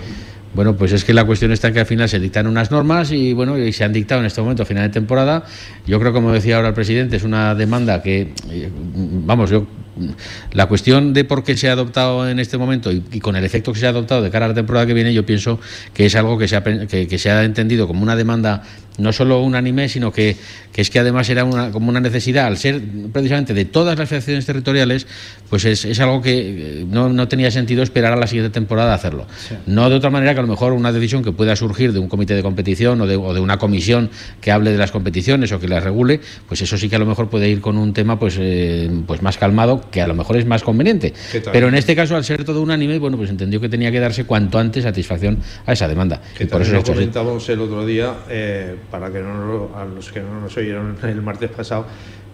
Bueno, 0.53 0.75
pues 0.75 0.91
es 0.93 1.03
que 1.03 1.13
la 1.13 1.25
cuestión 1.25 1.51
está 1.51 1.67
en 1.67 1.75
que 1.75 1.79
al 1.81 1.85
final 1.85 2.09
se 2.09 2.19
dictan 2.19 2.47
unas 2.47 2.71
normas 2.71 3.11
y 3.11 3.33
bueno, 3.33 3.57
y 3.57 3.71
se 3.71 3.83
han 3.83 3.93
dictado 3.93 4.21
en 4.21 4.27
este 4.27 4.41
momento 4.41 4.63
a 4.63 4.65
final 4.65 4.83
de 4.83 4.89
temporada. 4.89 5.43
Yo 5.85 5.99
creo, 5.99 6.11
como 6.11 6.31
decía 6.31 6.55
ahora 6.55 6.69
el 6.69 6.73
presidente, 6.73 7.17
es 7.17 7.23
una 7.23 7.53
demanda 7.53 8.01
que, 8.01 8.33
eh, 8.49 8.69
vamos, 8.73 9.51
yo 9.51 9.67
la 10.53 10.67
cuestión 10.67 11.13
de 11.13 11.23
por 11.23 11.43
qué 11.43 11.57
se 11.57 11.69
ha 11.69 11.73
adoptado 11.73 12.29
en 12.29 12.39
este 12.39 12.57
momento 12.57 12.91
y, 12.91 13.03
y 13.11 13.19
con 13.19 13.35
el 13.35 13.43
efecto 13.43 13.73
que 13.73 13.79
se 13.79 13.85
ha 13.85 13.89
adoptado 13.89 14.21
de 14.21 14.29
cara 14.29 14.45
a 14.45 14.49
la 14.49 14.53
temporada 14.53 14.85
que 14.85 14.93
viene, 14.93 15.13
yo 15.13 15.25
pienso 15.25 15.59
que 15.93 16.05
es 16.05 16.15
algo 16.15 16.37
que 16.37 16.47
se 16.47 16.55
ha, 16.55 16.63
que, 16.63 17.07
que 17.07 17.17
se 17.17 17.31
ha 17.31 17.43
entendido 17.43 17.87
como 17.87 18.03
una 18.03 18.15
demanda 18.15 18.63
no 18.99 19.13
solo 19.13 19.41
unánime, 19.41 19.89
sino 19.89 20.11
que, 20.11 20.35
que 20.71 20.81
es 20.81 20.89
que 20.89 20.99
además 20.99 21.29
era 21.29 21.43
una, 21.43 21.71
como 21.71 21.89
una 21.89 21.99
necesidad, 21.99 22.47
al 22.47 22.57
ser 22.57 22.81
precisamente 23.11 23.53
de 23.53 23.65
todas 23.65 23.97
las 23.97 24.09
federaciones 24.09 24.45
territoriales, 24.45 25.07
pues 25.49 25.65
es, 25.65 25.85
es 25.85 25.99
algo 25.99 26.21
que 26.21 26.81
eh, 26.81 26.85
no, 26.87 27.09
no 27.09 27.27
tenía 27.27 27.49
sentido 27.49 27.81
esperar 27.81 28.13
a 28.13 28.17
la 28.17 28.27
siguiente 28.27 28.51
temporada 28.51 28.91
a 28.91 28.95
hacerlo. 28.95 29.25
No 29.65 29.89
de 29.89 29.95
otra 29.95 30.09
manera 30.09 30.33
que 30.33 30.39
a 30.39 30.43
lo 30.43 30.49
mejor 30.49 30.73
una 30.73 30.91
decisión 30.91 31.23
que 31.23 31.31
pueda 31.31 31.55
surgir 31.55 31.93
de 31.93 31.99
un 31.99 32.09
comité 32.09 32.35
de 32.35 32.43
competición 32.43 33.01
o 33.01 33.07
de, 33.07 33.15
o 33.15 33.33
de 33.33 33.39
una 33.39 33.57
comisión 33.57 34.09
que 34.41 34.51
hable 34.51 34.71
de 34.71 34.77
las 34.77 34.91
competiciones 34.91 35.51
o 35.51 35.59
que 35.59 35.67
las 35.67 35.83
regule, 35.83 36.19
pues 36.47 36.61
eso 36.61 36.77
sí 36.77 36.89
que 36.89 36.95
a 36.95 36.99
lo 36.99 37.05
mejor 37.05 37.29
puede 37.29 37.49
ir 37.49 37.61
con 37.61 37.77
un 37.77 37.93
tema 37.93 38.19
pues, 38.19 38.35
eh, 38.39 38.89
pues 39.07 39.21
más 39.21 39.37
calmado, 39.37 39.78
que 39.91 40.01
a 40.01 40.07
lo 40.07 40.15
mejor 40.15 40.37
es 40.37 40.45
más 40.45 40.63
conveniente. 40.63 41.13
Pero 41.51 41.67
en 41.67 41.75
este 41.75 41.95
caso, 41.95 42.15
al 42.15 42.23
ser 42.23 42.43
todo 42.43 42.61
unánime, 42.61 42.99
bueno, 42.99 43.17
pues 43.17 43.29
entendió 43.29 43.59
que 43.59 43.69
tenía 43.69 43.91
que 43.91 43.99
darse 43.99 44.25
cuanto 44.25 44.59
antes 44.59 44.83
satisfacción 44.83 45.39
a 45.65 45.73
esa 45.73 45.87
demanda. 45.87 46.21
Que 46.37 46.43
y 46.43 46.47
por 46.47 46.61
eso 46.61 46.73
lo 46.73 46.79
así. 46.79 47.51
el 47.51 47.61
otro 47.61 47.85
día, 47.85 48.13
eh, 48.29 48.75
para 48.89 49.11
que 49.11 49.19
no 49.19 49.71
a 49.75 49.85
los 49.85 50.11
que 50.11 50.21
no 50.21 50.41
nos 50.41 50.55
oyeron 50.57 50.97
el 51.03 51.21
martes 51.21 51.51
pasado, 51.51 51.85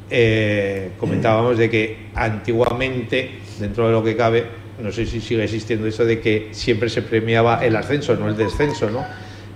eh, 0.10 0.92
comentábamos 1.00 1.58
de 1.58 1.70
que 1.70 1.98
antiguamente, 2.14 3.40
dentro 3.60 3.88
de 3.88 3.92
lo 3.92 4.04
que 4.04 4.16
cabe, 4.16 4.46
no 4.80 4.92
sé 4.92 5.06
si 5.06 5.22
sigue 5.22 5.44
existiendo 5.44 5.88
eso 5.88 6.06
de 6.06 6.20
que 6.20 6.50
siempre 6.52 6.90
se 6.90 7.02
premiaba 7.02 7.66
el 7.66 7.76
ascenso, 7.76 8.16
no 8.16 8.28
el 8.28 8.36
descenso, 8.36 8.90
¿no? 8.90 9.06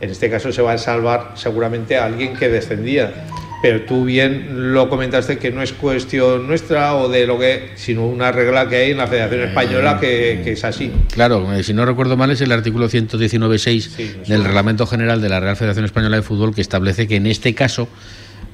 En 0.02 0.10
este 0.10 0.30
caso 0.30 0.52
se 0.52 0.62
va 0.62 0.74
a 0.74 0.78
salvar 0.78 1.34
seguramente 1.36 1.98
a 1.98 2.06
alguien 2.06 2.36
que 2.36 2.48
descendía. 2.48 3.26
Pero 3.62 3.82
tú 3.82 4.06
bien 4.06 4.74
lo 4.74 4.90
comentaste 4.90 5.38
que 5.38 5.52
no 5.52 5.62
es 5.62 5.74
cuestión 5.74 6.48
nuestra 6.48 6.96
o 6.96 7.10
de 7.10 7.28
lo 7.28 7.38
que, 7.38 7.72
sino 7.76 8.06
una 8.08 8.32
regla 8.32 8.70
que 8.70 8.78
hay 8.78 8.92
en 8.92 8.98
la 8.98 9.08
Federación 9.08 9.42
Española 9.42 10.00
que, 10.00 10.42
que 10.44 10.54
es 10.54 10.64
así. 10.64 10.92
Claro, 11.12 11.52
eh, 11.54 11.64
si 11.64 11.74
no 11.74 11.86
recuerdo 11.86 12.16
mal 12.16 12.32
es 12.32 12.42
el 12.42 12.52
artículo 12.52 12.88
119.6 12.90 13.80
Sí, 13.82 14.12
del 14.28 14.44
Reglamento 14.44 14.86
General 14.86 15.22
de 15.22 15.30
la 15.30 15.40
Real 15.40 15.56
Federación 15.56 15.86
Española 15.86 16.16
de 16.16 16.22
Fútbol 16.22 16.56
que 16.56 16.62
establece 16.62 17.08
que 17.08 17.18
en 17.18 17.26
este 17.26 17.54
caso 17.54 17.90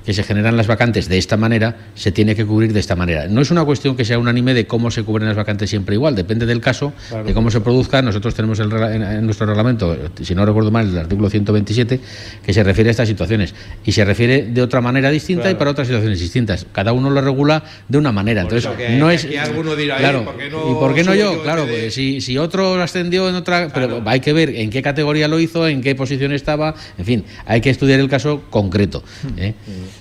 que 0.06 0.14
se 0.14 0.24
generan 0.24 0.56
las 0.56 0.68
vacantes 0.68 1.10
de 1.10 1.18
esta 1.18 1.36
manera, 1.38 1.76
se 1.96 2.12
tiene 2.12 2.36
que 2.36 2.46
cubrir 2.46 2.74
de 2.74 2.80
esta 2.80 2.96
manera. 2.96 3.28
No 3.28 3.42
es 3.42 3.52
una 3.52 3.66
cuestión 3.66 3.96
que 3.96 4.06
sea 4.06 4.20
unánime 4.20 4.54
de 4.54 4.68
cómo 4.68 4.92
se 4.92 5.04
cubren 5.04 5.28
las 5.28 5.36
vacantes 5.36 5.70
siempre 5.70 5.96
igual, 5.96 6.16
depende 6.16 6.46
del 6.46 6.62
caso, 6.62 6.94
de 7.26 7.34
cómo 7.34 7.50
se 7.52 7.62
produzca. 7.62 8.02
Nosotros 8.02 8.36
tenemos 8.36 8.60
el 8.60 8.72
en, 8.72 9.02
en 9.04 9.26
nuestro 9.26 9.46
reglamento, 9.48 9.98
si 10.22 10.36
no 10.36 10.46
recuerdo 10.46 10.70
mal, 10.72 10.88
el 10.90 10.98
artículo 10.98 11.30
127, 11.30 12.00
que 12.46 12.54
se 12.54 12.64
refiere 12.64 12.90
a 12.90 12.92
estas 12.92 13.08
situaciones. 13.08 13.56
Y 13.86 13.92
se 13.94 14.06
refiere 14.06 14.44
de 14.44 14.62
otra 14.62 14.82
manera 14.82 15.10
distinta 15.10 15.50
y 15.50 15.56
para 15.56 15.72
otras 15.72 15.88
situaciones 15.88 16.20
distintas. 16.20 16.66
Cada 16.72 16.94
uno 16.94 17.10
lo 17.10 17.22
regula 17.22 17.64
de 17.88 17.98
una 17.98 18.12
manera. 18.12 18.44
Por 18.44 18.54
Entonces, 18.54 18.78
que- 18.78 18.98
no 18.98 19.10
es. 19.10 19.28
alguno 19.40 19.76
dirá, 19.76 19.98
claro, 19.98 20.22
"Eh, 20.22 20.26
¿por 20.26 20.38
qué 20.38 20.50
no 20.50 20.72
¿Y 20.72 20.74
por 20.76 20.94
qué 20.96 21.04
no 21.04 21.16
yo? 21.16 21.32
yo 21.32 21.34
en 21.38 21.40
Claro, 21.44 21.66
de-" 21.66 21.80
pues 21.80 21.94
si, 21.96 22.22
si 22.22 22.38
otro 22.38 22.82
ascendió 22.82 23.28
en 23.30 23.36
otra. 23.36 23.70
Pero 23.74 24.04
hay 24.06 24.20
que 24.20 24.34
ver 24.34 24.50
en 24.52 24.70
qué 24.70 24.82
categoría 24.82 25.28
lo 25.28 25.40
hizo, 25.40 25.68
en 25.68 25.82
qué 25.82 25.96
posición 25.96 26.32
estaba. 26.32 26.76
En 26.98 27.06
fin, 27.06 27.24
hay 27.46 27.62
que 27.62 27.70
estudiar 27.72 28.00
el 28.00 28.10
caso 28.10 28.44
concreto. 28.50 29.04
¿eh? 29.38 29.54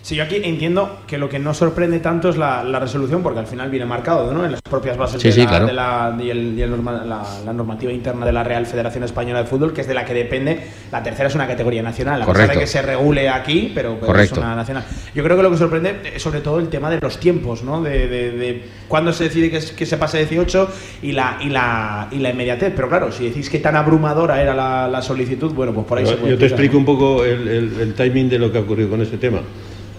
Sí, 0.05 0.17
yo 0.17 0.25
aquí 0.25 0.37
entiendo 0.45 0.99
que 1.07 1.17
lo 1.17 1.31
que 1.31 1.39
no 1.39 1.55
sorprende 1.55 1.99
tanto 1.99 2.29
es 2.29 2.37
la, 2.37 2.63
la 2.63 2.79
resolución, 2.79 3.23
porque 3.23 3.39
al 3.41 3.47
final 3.47 3.71
viene 3.71 3.87
marcado 3.87 4.31
¿no? 4.35 4.45
en 4.45 4.53
las 4.53 4.61
propias 4.61 4.99
bases 4.99 5.23
Sí, 5.23 5.29
de, 5.29 5.33
sí, 5.33 5.41
la, 5.45 5.49
claro. 5.49 5.67
de 5.67 5.73
la- 5.73 6.15
y 6.23 6.29
el- 6.29 6.59
y 6.59 6.61
el 6.61 6.71
norma- 6.73 7.03
la, 7.07 7.23
la 7.43 7.53
normativa 7.55 7.91
interna 7.91 8.27
de 8.27 8.33
la 8.33 8.45
Real 8.45 8.67
Federación 8.67 9.03
Española 9.05 9.39
de 9.41 9.47
Fútbol, 9.49 9.73
que 9.73 9.81
es 9.81 9.87
de 9.89 9.95
la 9.95 10.05
que 10.05 10.13
depende. 10.13 10.61
La 10.93 11.03
tercera 11.03 11.29
es 11.31 11.35
una 11.35 11.47
categoría 11.47 11.83
nacional, 11.83 12.21
a 12.21 12.27
pesar 12.27 12.51
de 12.51 12.59
que 12.59 12.67
se 12.67 12.83
regule 12.83 13.31
aquí, 13.31 13.73
pero, 13.75 13.99
es 14.21 14.33
una 14.33 14.55
nacional. 14.55 14.85
Yo 15.15 15.25
creo 15.25 15.39
que 15.39 15.43
lo 15.43 15.51
que 15.51 15.57
sorprende 15.57 15.97
es 16.15 16.23
sobre 16.23 16.41
todo 16.43 16.59
el 16.59 16.69
tema 16.69 16.91
de 16.91 17.01
los 17.01 17.19
tiempos, 17.19 17.63
¿no? 17.63 17.81
de, 17.83 18.07
de, 18.07 18.31
de 18.33 18.65
cuándo 18.89 19.11
se 19.11 19.25
decide 19.25 19.51
que, 19.51 19.57
es- 19.57 19.73
que 19.73 19.87
se 19.87 19.97
pase 19.97 20.19
a 20.19 20.21
18 20.21 20.69
y 21.01 21.13
la, 21.13 21.39
y, 21.41 21.49
la, 21.49 22.09
y 22.11 22.19
la 22.19 22.29
inmediatez. 22.29 22.75
Pero 22.77 22.91
claro, 22.91 23.11
si 23.11 23.31
decís 23.31 23.49
que 23.49 23.59
tan 23.59 23.75
abrumadora 23.75 24.43
era 24.43 24.55
la, 24.55 24.87
la 24.87 25.01
solicitud, 25.01 25.55
bueno, 25.55 25.73
pues 25.73 25.87
por 25.87 25.97
ahí 25.97 26.05
se 26.05 26.11
Yo, 26.13 26.19
puede 26.19 26.33
yo 26.33 26.39
te 26.39 26.45
explico 26.45 26.75
¿no? 26.75 26.81
un 26.81 26.85
poco 26.85 27.25
el, 27.25 27.49
el- 27.49 27.81
el 27.81 27.95
timing 27.95 28.29
de 28.29 28.39
lo 28.39 28.53
que 28.53 28.59
ha 28.59 28.61
ocurrido 28.61 28.91
con 28.91 29.01
ese 29.01 29.17
tema. 29.17 29.41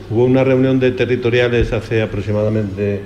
Hubo 0.10 0.26
una 0.26 0.44
reunión 0.44 0.80
de 0.80 0.92
territoriales 0.92 1.74
hace 1.74 2.02
aproximadamente, 2.02 3.02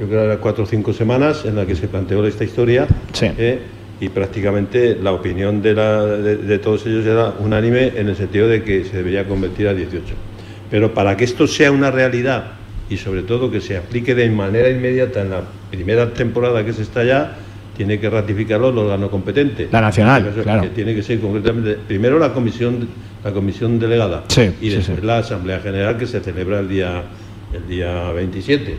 yo 0.00 0.06
creo 0.06 0.20
que 0.20 0.24
era 0.26 0.36
cuatro 0.38 0.64
o 0.64 0.66
cinco 0.66 0.92
semanas, 0.92 1.44
en 1.44 1.56
la 1.56 1.66
que 1.66 1.74
se 1.74 1.86
planteó 1.88 2.24
esta 2.26 2.44
historia. 2.44 2.86
Sí. 3.12 3.26
¿eh? 3.38 3.58
y 4.02 4.08
prácticamente 4.08 4.96
la 4.96 5.12
opinión 5.12 5.60
de, 5.60 5.74
la- 5.74 6.06
de- 6.06 6.38
de 6.38 6.58
todos 6.58 6.86
ellos 6.86 7.04
era 7.04 7.34
unánime 7.38 7.92
en 7.96 8.08
el 8.08 8.16
sentido 8.16 8.48
de 8.48 8.62
que 8.62 8.82
se 8.84 8.96
debería 8.96 9.28
convertir 9.28 9.68
a 9.68 9.74
18. 9.74 10.14
Pero 10.70 10.94
para 10.94 11.18
que 11.18 11.24
esto 11.24 11.46
sea 11.46 11.70
una 11.70 11.90
realidad 11.90 12.52
y 12.88 12.96
sobre 12.96 13.22
todo 13.24 13.50
que 13.50 13.60
se 13.60 13.76
aplique 13.76 14.14
de 14.14 14.30
manera 14.30 14.70
inmediata 14.70 15.20
en 15.20 15.28
la 15.28 15.42
primera 15.70 16.14
temporada 16.14 16.64
que 16.64 16.72
se 16.72 16.80
está 16.80 17.04
ya, 17.04 17.36
tiene 17.76 18.00
que 18.00 18.08
ratificarlo 18.08 18.70
el 18.70 18.78
órgano 18.78 19.10
competente. 19.10 19.68
La 19.70 19.82
nacional, 19.82 20.24
caso, 20.24 20.42
claro. 20.44 20.62
que 20.62 20.68
tiene 20.70 20.94
que 20.94 21.02
ser 21.02 21.20
concretamente 21.20 21.76
primero 21.86 22.18
la 22.18 22.32
comisión 22.32 22.88
la 23.24 23.32
comisión 23.32 23.78
delegada. 23.78 24.24
Sí, 24.28 24.50
y 24.60 24.68
después 24.70 24.98
sí. 25.00 25.06
la 25.06 25.18
asamblea 25.18 25.60
general 25.60 25.96
que 25.98 26.06
se 26.06 26.20
celebra 26.20 26.60
el 26.60 26.68
día 26.68 27.02
el 27.52 27.66
día 27.68 28.10
27 28.12 28.76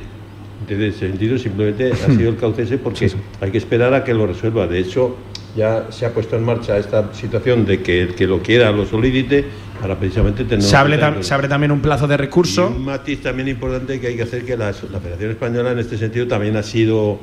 en 0.70 0.82
ese 0.84 1.00
sentido 1.00 1.38
simplemente 1.38 1.92
ha 1.92 1.96
sido 2.08 2.30
el 2.30 2.38
caucese 2.38 2.78
porque 2.78 3.12
hay 3.42 3.52
que 3.52 3.58
esperar 3.58 3.94
a 3.94 4.04
que 4.04 4.14
lo 4.14 4.26
resuelva. 4.28 4.68
De 4.68 4.80
hecho 4.80 5.18
ya 5.58 5.88
se 5.90 6.06
ha 6.06 6.14
puesto 6.14 6.38
en 6.38 6.44
marcha 6.44 6.78
esta 6.78 7.14
situación 7.14 7.66
de 7.66 7.82
que 7.82 8.04
el 8.04 8.16
que 8.16 8.26
lo 8.28 8.40
quiera 8.42 8.72
lo 8.72 8.86
solicite 8.86 9.44
para 9.82 9.98
precisamente 9.98 10.46
tener 10.46 10.62
Se 10.64 10.78
abre, 10.78 10.98
tam- 10.98 11.22
se 11.24 11.34
abre 11.34 11.48
también 11.50 11.72
un 11.74 11.82
plazo 11.82 12.08
de 12.08 12.14
y 12.14 12.18
recurso. 12.18 12.68
un 12.68 12.86
matiz 12.86 13.22
también 13.22 13.50
importante 13.50 14.00
que 14.00 14.08
hay 14.08 14.16
que 14.16 14.22
hacer 14.24 14.46
que 14.46 14.56
la, 14.56 14.68
la 14.68 15.00
Federación 15.02 15.32
Española 15.32 15.72
en 15.74 15.80
este 15.80 15.98
sentido 15.98 16.28
también 16.28 16.56
ha 16.56 16.64
sido 16.64 17.20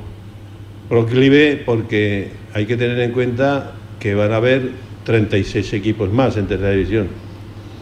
proclive 0.87 1.61
porque 1.65 2.29
hay 2.53 2.65
que 2.65 2.77
tener 2.77 2.99
en 2.99 3.11
cuenta 3.11 3.71
que 3.99 4.13
van 4.15 4.31
a 4.31 4.37
haber 4.37 4.69
36 5.09 5.73
equipos 5.73 6.13
más 6.13 6.37
en 6.37 6.45
tercera 6.45 6.69
división 6.69 7.07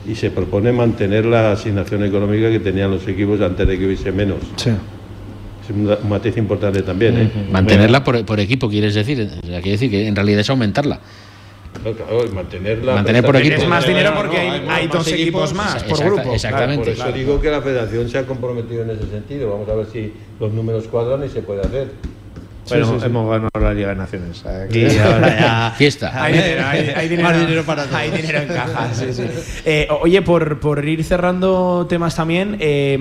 y 0.07 0.15
se 0.15 0.31
propone 0.31 0.71
mantener 0.71 1.25
la 1.25 1.51
asignación 1.51 2.05
económica 2.05 2.49
que 2.49 2.61
tenían 2.61 2.89
los 2.89 3.05
equipos 3.05 3.41
antes 3.41 3.67
de 3.67 3.77
que 3.77 3.85
hubiese 3.85 4.13
menos. 4.13 4.37
Sí. 4.55 4.69
Es 4.69 5.69
un, 5.69 6.09
matiz 6.09 6.37
importante 6.37 6.83
también. 6.83 7.17
¿eh? 7.17 7.31
Mantenerla 7.51 8.01
por, 8.01 8.23
por 8.23 8.39
equipo, 8.39 8.69
quieres 8.69 8.95
decir. 8.95 9.29
O 9.43 9.45
sea, 9.45 9.59
quiere 9.59 9.71
decir 9.71 9.91
que 9.91 10.07
en 10.07 10.15
realidad 10.15 10.39
es 10.39 10.49
aumentarla. 10.49 11.01
Claro, 11.83 11.97
claro, 11.97 12.25
y 12.25 12.29
mantenerla. 12.29 12.95
Mantener 12.95 13.25
por 13.25 13.35
equipo. 13.35 13.61
Es 13.61 13.67
más 13.67 13.85
dinero 13.85 14.11
no, 14.11 14.15
porque 14.15 14.37
hay, 14.37 14.61
no, 14.61 14.71
hay 14.71 14.87
más 14.87 14.93
dos 14.93 15.07
equipos 15.09 15.53
más 15.53 15.83
por 15.83 15.99
grupo. 15.99 16.33
exactamente. 16.33 16.75
Claro, 16.75 16.77
por 16.77 16.87
eso 16.93 17.03
Claro. 17.03 17.17
digo 17.17 17.41
que 17.41 17.51
la 17.51 17.61
Federación 17.61 18.07
se 18.07 18.17
ha 18.19 18.25
comprometido 18.25 18.83
en 18.83 18.91
ese 18.91 19.05
sentido. 19.09 19.51
Vamos 19.51 19.67
a 19.67 19.75
ver 19.75 19.87
si 19.91 20.13
los 20.39 20.53
números 20.53 20.87
cuadran 20.87 21.25
y 21.25 21.29
se 21.29 21.41
puede 21.41 21.59
hacer. 21.59 21.91
Bueno, 22.69 22.85
sí, 22.93 22.99
sí. 22.99 23.05
hemos 23.05 23.29
ganado 23.29 23.49
la 23.59 23.73
Liga 23.73 23.89
de 23.89 23.95
Naciones. 23.95 24.45
Aquí 24.45 24.85
ahora 24.97 25.39
ya. 25.39 25.73
Fiesta. 25.77 26.23
Hay 26.23 26.33
dinero, 26.33 26.63
hay, 26.65 26.79
hay 26.95 27.07
dinero, 27.09 27.29
Más 27.29 27.39
dinero 27.39 27.63
para 27.63 27.83
todos. 27.83 27.95
hay 27.95 28.11
dinero 28.11 28.39
en 28.39 28.47
caja. 28.47 28.93
sí, 28.93 29.13
sí. 29.13 29.23
Eh, 29.65 29.87
oye, 30.01 30.21
por, 30.21 30.59
por 30.59 30.83
ir 30.87 31.03
cerrando 31.03 31.85
temas 31.89 32.15
también, 32.15 32.57
eh, 32.59 32.97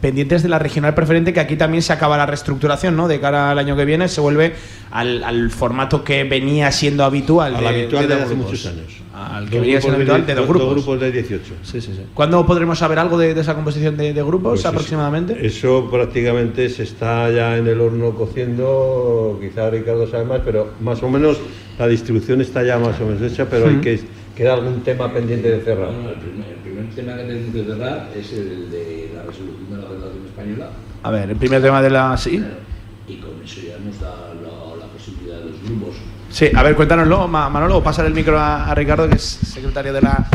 pendientes 0.00 0.42
de 0.42 0.48
la 0.48 0.58
regional 0.58 0.94
preferente, 0.94 1.32
que 1.32 1.40
aquí 1.40 1.56
también 1.56 1.82
se 1.82 1.92
acaba 1.92 2.16
la 2.16 2.26
reestructuración, 2.26 2.96
¿no? 2.96 3.08
De 3.08 3.20
cara 3.20 3.50
al 3.50 3.58
año 3.58 3.76
que 3.76 3.84
viene 3.84 4.08
se 4.08 4.20
vuelve 4.20 4.54
al, 4.90 5.50
formato 5.50 6.04
que 6.04 6.24
venía 6.24 6.70
siendo 6.72 7.04
habitual. 7.04 7.58
de, 7.58 7.66
habitual 7.66 8.08
de, 8.08 8.14
hace 8.14 8.34
muchos 8.34 8.66
años. 8.66 9.02
Al 9.14 9.48
que 9.48 9.60
venía 9.60 9.80
siendo 9.80 9.96
habitual 9.96 10.26
de 10.26 10.34
dos 10.34 10.46
grupos. 10.46 10.66
Dos 10.66 10.74
grupos 10.76 11.00
de 11.00 11.12
18. 11.12 11.54
Sí, 11.62 11.80
sí, 11.80 11.92
sí. 11.94 12.02
¿Cuándo 12.14 12.44
podremos 12.46 12.78
saber 12.78 12.98
algo 12.98 13.18
de, 13.18 13.32
esa 13.32 13.54
composición 13.54 13.96
de, 13.96 14.12
grupos 14.12 14.52
pues 14.52 14.66
aproximadamente? 14.66 15.46
Eso, 15.46 15.88
prácticamente 15.90 16.68
se 16.68 16.84
está 16.84 17.30
ya 17.30 17.56
en 17.56 17.66
el 17.66 17.80
horno 17.80 18.12
cociendo, 18.12 19.38
quizá 19.40 19.70
Ricardo 19.70 20.08
sabe 20.08 20.24
más, 20.24 20.40
pero 20.44 20.72
más 20.80 21.02
o 21.02 21.08
menos 21.08 21.38
la 21.78 21.88
distribución 21.88 22.40
está 22.40 22.62
ya 22.62 22.78
más 22.78 23.00
o 23.00 23.06
menos 23.06 23.22
hecha, 23.22 23.46
pero 23.48 23.68
hay 23.68 23.76
que 23.76 24.00
queda 24.36 24.54
algún 24.54 24.80
tema 24.80 25.12
pendiente 25.12 25.50
de 25.50 25.60
cerrar. 25.60 25.90
el, 25.90 26.20
primer, 26.20 26.90
tema 26.94 27.16
que 27.16 27.22
tenemos 27.24 27.54
que 27.54 27.64
cerrar 27.64 28.08
es 28.16 28.32
el 28.32 28.70
de 28.70 29.10
la 29.14 29.22
resolución 29.22 29.61
Española. 30.42 30.70
A 31.02 31.10
ver, 31.10 31.30
el 31.30 31.36
primer 31.36 31.62
tema 31.62 31.82
de 31.82 31.90
la... 31.90 32.16
Sí. 32.16 32.42
Y 33.08 33.16
con 33.16 33.30
eso 33.44 33.60
ya 33.60 33.78
nos 33.84 34.00
da 34.00 34.10
la, 34.78 34.86
posibilidad 34.86 35.38
de 35.38 35.50
los 35.50 35.62
grupos. 35.62 35.96
Sí, 36.30 36.46
a 36.54 36.62
ver, 36.62 36.74
cuéntanoslo, 36.74 37.28
Manolo, 37.28 37.82
pasar 37.82 38.06
el 38.06 38.14
micro 38.14 38.38
a 38.38 38.74
Ricardo, 38.74 39.08
que 39.08 39.16
es 39.16 39.22
secretario 39.22 39.92
de 39.92 40.02
la 40.02 40.28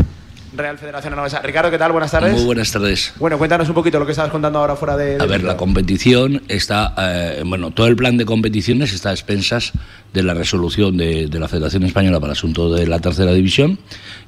Real 0.58 0.78
Federación 0.78 1.12
Alavesa. 1.12 1.40
Ricardo, 1.40 1.70
¿qué 1.70 1.78
tal? 1.78 1.92
Buenas 1.92 2.10
tardes. 2.10 2.32
Muy 2.32 2.44
buenas 2.44 2.72
tardes. 2.72 3.12
Bueno, 3.18 3.38
cuéntanos 3.38 3.68
un 3.68 3.74
poquito 3.74 3.98
lo 3.98 4.06
que 4.06 4.12
estabas 4.12 4.30
contando 4.30 4.58
ahora 4.58 4.76
fuera 4.76 4.96
de... 4.96 5.16
a 5.20 5.26
ver, 5.26 5.44
la 5.44 5.56
competición 5.56 6.42
está... 6.48 6.94
Eh, 6.98 7.42
bueno, 7.46 7.70
todo 7.70 7.86
el 7.86 7.96
plan 7.96 8.16
de 8.16 8.24
competiciones 8.24 8.92
está 8.92 9.10
a 9.10 9.12
expensas 9.12 9.72
de 10.12 10.22
la 10.22 10.34
resolución 10.34 10.96
de, 10.96 11.28
la 11.32 11.48
Federación 11.48 11.84
Española 11.84 12.18
para 12.18 12.32
el 12.32 12.38
asunto 12.38 12.72
de 12.72 12.86
la 12.86 12.98
tercera 12.98 13.32
división 13.32 13.78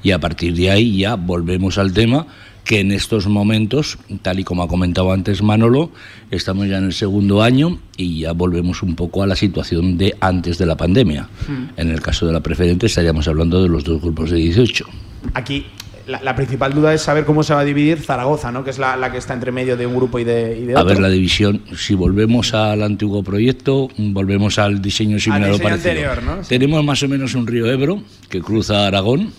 y 0.03 0.13
a 0.13 0.19
partir 0.19 0.55
de 0.55 0.71
ahí 0.71 0.99
ya 0.99 1.17
volvemos 1.17 1.79
al 1.79 1.93
tema 1.93 2.27
que 2.65 2.81
en 2.81 2.93
estos 2.93 3.27
momentos, 3.27 3.99
tal 4.23 4.41
y 4.41 4.45
como 4.45 4.63
ha 4.63 4.69
comentado 4.69 5.13
antes 5.13 5.43
Manolo, 5.43 5.91
estamos 6.31 6.69
ya 6.69 6.79
en 6.79 6.85
el 6.85 6.93
segundo 6.93 7.43
año 7.43 7.79
y 7.97 8.21
ya 8.21 8.33
volvemos 8.33 8.83
un 8.83 8.95
poco 8.95 9.23
a 9.23 9.27
la 9.27 9.37
situación 9.37 9.99
de 9.99 10.15
antes 10.21 10.59
de 10.59 10.67
la 10.67 10.77
pandemia. 10.77 11.29
Hmm. 11.49 11.69
En 11.77 11.91
el 11.91 12.01
caso 12.01 12.27
de 12.27 12.33
la 12.33 12.41
preferente 12.41 12.87
estaríamos 12.87 13.27
hablando 13.29 13.63
de 13.63 13.69
los 13.69 13.85
dos 13.85 14.01
grupos 14.01 14.31
de 14.31 14.37
18. 14.37 14.87
Aquí 15.35 15.67
la, 16.07 16.35
principal 16.35 16.75
duda 16.75 16.93
es 16.93 17.03
saber 17.03 17.25
cómo 17.25 17.43
se 17.43 17.55
va 17.55 17.61
a 17.61 17.65
dividir 17.65 18.01
Zaragoza, 18.01 18.51
¿no? 18.51 18.65
que 18.65 18.71
es 18.71 18.79
la, 18.79 19.13
que 19.13 19.19
está 19.19 19.35
entre 19.35 19.53
medio 19.53 19.77
de 19.77 19.87
un 19.87 19.95
grupo 19.95 20.19
y 20.19 20.25
de, 20.25 20.67
otro. 20.71 20.79
A 20.79 20.83
ver, 20.85 20.99
la 20.99 21.09
división, 21.09 21.63
si 21.77 21.95
volvemos 21.95 22.55
al 22.55 22.83
antiguo 22.83 23.23
proyecto, 23.23 23.89
volvemos 23.97 24.59
al 24.59 24.83
diseño 24.83 25.19
similar 25.19 25.51
al 25.51 25.73
Anterior, 25.73 26.23
¿no? 26.23 26.39
Tenemos 26.49 26.85
más 26.85 27.03
o 27.03 27.09
menos 27.09 27.35
un 27.35 27.47
río 27.47 27.71
Ebro 27.71 28.03
que 28.29 28.41
cruza 28.41 28.87
Aragón 28.87 29.33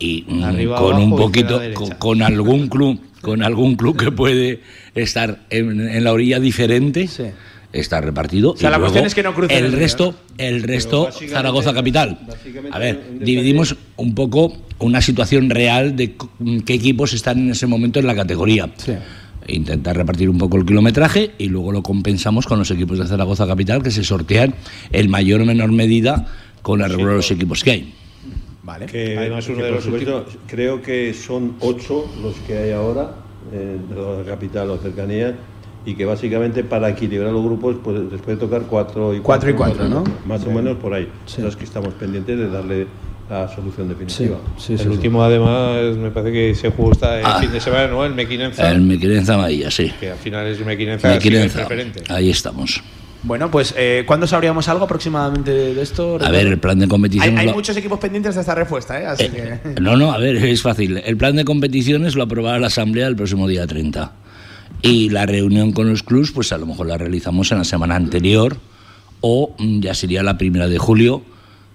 y 0.00 0.24
mm, 0.26 0.74
con 0.76 0.96
un 0.96 1.10
poquito, 1.10 1.60
con, 1.98 2.22
algún 2.22 2.68
club, 2.68 2.98
con 3.20 3.42
algún 3.42 3.76
club 3.76 3.96
que 3.96 4.10
puede 4.10 4.60
estar 4.94 5.42
en, 5.50 6.02
la 6.02 6.12
orilla 6.12 6.40
diferente. 6.40 7.08
está 7.72 8.00
repartido. 8.00 8.52
O 8.52 8.56
sea, 8.56 8.70
la 8.70 8.80
cuestión 8.80 9.04
es 9.04 9.14
que 9.14 9.22
no 9.22 9.34
cruce 9.34 9.56
el, 9.56 9.72
resto, 9.72 10.14
el 10.38 10.62
resto 10.62 11.10
Zaragoza 11.12 11.72
capital. 11.72 12.18
A 12.72 12.78
ver, 12.78 13.00
dividimos 13.20 13.76
un 13.96 14.14
poco 14.14 14.56
una 14.80 15.02
situación 15.02 15.50
real 15.50 15.94
de 15.94 16.16
qué 16.64 16.74
equipos 16.74 17.12
están 17.12 17.38
en 17.38 17.50
ese 17.50 17.66
momento 17.66 18.00
en 18.00 18.06
la 18.06 18.16
categoría. 18.16 18.70
Intentar 19.46 19.96
repartir 19.96 20.30
un 20.30 20.38
poco 20.38 20.56
el 20.56 20.64
kilometraje 20.64 21.32
y 21.36 21.46
luego 21.46 21.72
lo 21.72 21.82
compensamos 21.82 22.46
con 22.46 22.58
los 22.58 22.70
equipos 22.70 22.98
de 22.98 23.06
Zaragoza 23.06 23.46
Capital 23.46 23.82
que 23.82 23.90
se 23.90 24.02
sortean 24.02 24.54
en 24.92 25.10
mayor 25.10 25.42
o 25.42 25.44
menor 25.44 25.72
medida 25.72 26.26
con 26.62 26.80
el 26.82 26.96
de 26.96 27.02
los 27.02 27.30
equipos 27.30 27.62
que 27.62 27.70
hay. 27.70 27.94
Vale. 28.62 28.86
Que, 28.86 29.16
Además, 29.16 29.48
uno 29.48 29.64
de 29.64 29.70
los 29.70 29.88
creo 30.46 30.82
que 30.82 31.14
son 31.14 31.56
ocho 31.60 32.10
los 32.22 32.34
que 32.46 32.58
hay 32.58 32.72
ahora, 32.72 33.14
eh, 33.52 33.78
de 33.88 33.94
la 33.94 34.24
capital 34.24 34.70
o 34.70 34.78
cercanías, 34.78 35.34
y 35.84 35.94
que 35.94 36.04
básicamente 36.04 36.62
para 36.62 36.90
equilibrar 36.90 37.32
los 37.32 37.42
grupos 37.42 37.76
pues 37.82 38.00
les 38.12 38.20
puede 38.20 38.36
tocar 38.36 38.62
cuatro 38.62 39.14
y 39.14 39.20
cuatro, 39.20 39.48
y 39.50 39.54
cuatro, 39.54 39.88
¿no? 39.88 40.04
Más 40.26 40.44
o 40.44 40.48
memenos 40.48 40.76
por 40.76 40.92
ahí. 40.92 41.08
Los 41.38 41.56
que 41.56 41.64
estamos 41.64 41.94
pendientes 41.94 42.38
de 42.38 42.50
darle 42.50 42.86
la 43.30 43.48
solución 43.48 43.88
definitiva. 43.88 44.38
el 44.68 44.88
último, 44.88 45.22
además, 45.22 45.96
me 45.96 46.10
parece 46.10 46.32
que 46.32 46.54
se 46.54 46.70
justa 46.70 47.20
el 47.20 47.24
ah. 47.24 47.38
fin 47.40 47.50
de 47.52 47.60
semana, 47.60 47.86
¿no? 47.86 48.04
El 48.04 48.14
Mequinenza. 48.14 48.70
El 48.70 48.82
Mequinenza 48.82 49.36
Maía, 49.38 49.70
sí. 49.70 49.90
Que 50.00 50.10
al 50.10 50.18
final 50.18 50.46
es 50.48 50.64
Mequinenza, 50.66 51.08
Mequinenza. 51.08 51.66
Ahí 52.08 52.28
estamos. 52.28 52.82
Bueno, 53.22 53.50
pues 53.50 53.74
eh, 53.76 54.04
¿cuándo 54.06 54.26
sabríamos 54.26 54.68
algo 54.68 54.84
aproximadamente 54.84 55.50
de 55.50 55.82
esto? 55.82 56.18
A 56.20 56.30
ver, 56.30 56.46
el 56.46 56.58
plan 56.58 56.78
de 56.78 56.88
competición. 56.88 57.36
Hay, 57.36 57.52
muchos 57.52 57.76
equipos 57.76 57.98
pendientes 57.98 58.34
de 58.34 58.40
esta 58.40 58.54
respuesta, 58.54 59.00
¿eh? 59.00 59.06
Así 59.06 59.24
eh, 59.24 59.60
que... 59.62 59.80
No, 59.80 59.96
no, 59.96 60.12
a 60.12 60.18
ver, 60.18 60.36
es 60.44 60.62
fácil. 60.62 61.02
El 61.04 61.16
plan 61.16 61.36
de 61.36 61.44
competiciones 61.44 62.14
lo 62.14 62.22
aprobará 62.22 62.58
la 62.58 62.68
Asamblea 62.68 63.06
el 63.06 63.16
próximo 63.16 63.46
día 63.46 63.66
30. 63.66 64.12
Y 64.82 65.10
la 65.10 65.26
reunión 65.26 65.72
con 65.72 65.90
los 65.90 66.02
clubs, 66.02 66.32
pues 66.32 66.52
a 66.52 66.58
lo 66.58 66.66
mejor 66.66 66.86
la 66.86 66.96
realizamos 66.96 67.52
en 67.52 67.58
la 67.58 67.64
semana 67.64 67.96
anterior 67.96 68.56
o 69.20 69.54
mm, 69.58 69.80
ya 69.80 69.94
sería 69.94 70.22
la 70.22 70.38
primera 70.38 70.68
de 70.68 70.78
julio 70.78 71.22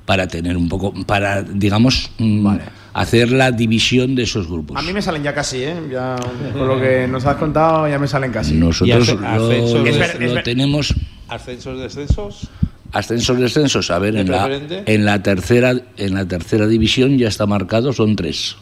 para 0.05 0.27
tener 0.27 0.58
un 0.58 0.69
poco, 0.69 0.93
para, 1.05 1.41
digamos, 1.41 2.12
mm, 2.19 2.47
hacer 2.93 3.31
la 3.31 3.51
división 3.51 4.15
de 4.15 4.23
esos 4.23 4.47
grupos. 4.47 4.77
A 4.77 4.81
mí 4.81 4.93
me 4.93 5.01
salen 5.01 5.23
ya 5.23 5.34
casi, 5.34 5.63
¿eh? 5.63 5.75
Ya, 5.91 6.15
con 6.53 6.67
lo 6.67 6.79
que 6.79 7.08
nos 7.08 7.25
has 7.25 7.38
contado, 7.38 7.88
ya 7.88 7.99
me 7.99 8.08
salen 8.08 8.31
casi. 8.31 8.53
Nosotros 8.53 9.15
lo, 9.17 10.43
tenemos. 10.43 10.93
¿Ascensos, 11.28 11.80
descensos? 11.80 12.50
Ascensos, 12.92 13.40
descensos. 13.40 13.92
A 13.92 14.00
ver, 14.00 14.16
en 14.16 14.32
la, 14.32 14.50
en 14.86 15.06
la, 15.06 15.22
tercera, 15.22 15.74
en 15.98 16.14
la 16.14 16.28
tercera 16.28 16.68
división 16.68 17.18
ya 17.18 17.28
está 17.28 17.46
marcado, 17.46 17.92
son 17.94 18.16
tres. 18.16 18.56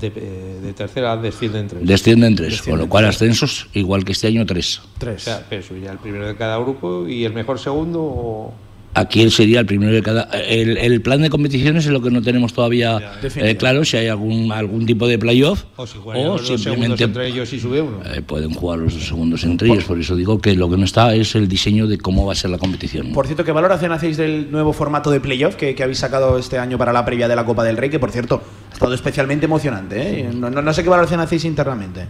De, 0.00 0.10
de, 0.10 0.72
tercera 0.74 1.16
descienden 1.16 1.66
tres. 1.66 1.86
Descienden 1.86 2.36
tres, 2.36 2.62
con 2.62 2.78
lo 2.78 2.88
cual 2.88 3.06
ascensos, 3.06 3.68
igual 3.74 4.04
que 4.04 4.12
este 4.12 4.28
año, 4.28 4.46
tres. 4.46 4.80
Tres. 4.98 5.22
O 5.22 5.24
sea, 5.24 5.46
eso, 5.50 5.76
ya 5.76 5.92
el 5.92 5.98
primero 5.98 6.26
de 6.26 6.36
cada 6.36 6.56
grupo 6.58 7.08
y 7.08 7.24
el 7.24 7.32
mejor 7.32 7.58
segundo. 7.58 8.00
O... 8.00 8.54
Aquí 8.94 9.22
él 9.22 9.30
sería 9.30 9.60
el 9.60 9.66
primero 9.66 9.92
de 9.92 10.02
cada. 10.02 10.24
El, 10.32 11.00
plan 11.02 11.22
de 11.22 11.30
competiciones 11.30 11.86
es 11.86 11.92
lo 11.92 12.02
que 12.02 12.10
no 12.10 12.22
tenemos 12.22 12.52
todavía 12.52 13.18
eh, 13.22 13.56
claro, 13.56 13.84
si 13.84 13.96
hay 13.96 14.08
algún 14.08 14.50
algún 14.50 14.86
tipo 14.86 15.06
de 15.06 15.18
playoff 15.18 15.64
o, 15.76 15.86
si 15.86 15.98
o 15.98 16.38
simplemente 16.38 17.04
entre 17.04 17.28
ellos 17.28 17.52
y 17.52 17.60
sube 17.60 17.80
uno. 17.80 17.98
Eh, 18.12 18.22
pueden 18.22 18.52
jugar 18.52 18.80
los 18.80 18.94
dos 18.94 19.06
segundos 19.06 19.44
entre 19.44 19.68
ellos. 19.68 19.84
Por 19.84 20.00
eso 20.00 20.16
digo 20.16 20.40
que 20.40 20.54
lo 20.54 20.68
que 20.68 20.76
no 20.76 20.84
está 20.84 21.14
es 21.14 21.34
el 21.34 21.46
diseño 21.48 21.86
de 21.86 21.98
cómo 21.98 22.26
va 22.26 22.32
a 22.32 22.36
ser 22.36 22.50
la 22.50 22.58
competición. 22.58 23.12
Por 23.12 23.26
cierto, 23.26 23.44
¿qué 23.44 23.52
valoración 23.52 23.92
hacéis 23.92 24.16
del 24.16 24.50
nuevo 24.50 24.72
formato 24.72 25.10
de 25.10 25.20
playoff 25.20 25.54
que, 25.54 25.74
que 25.74 25.82
habéis 25.82 25.98
sacado 25.98 26.38
este 26.38 26.58
año 26.58 26.76
para 26.78 26.92
la 26.92 27.04
previa 27.04 27.28
de 27.28 27.36
la 27.36 27.44
Copa 27.44 27.62
del 27.64 27.76
Rey? 27.76 27.90
Que 27.90 28.00
por 28.00 28.10
cierto 28.10 28.42
ha 28.70 28.72
estado 28.72 28.94
especialmente 28.94 29.46
emocionante. 29.46 30.20
¿eh? 30.20 30.30
No, 30.34 30.50
no 30.50 30.72
sé 30.72 30.82
qué 30.82 30.88
valoración 30.88 31.20
hacéis 31.20 31.44
internamente. 31.44 32.08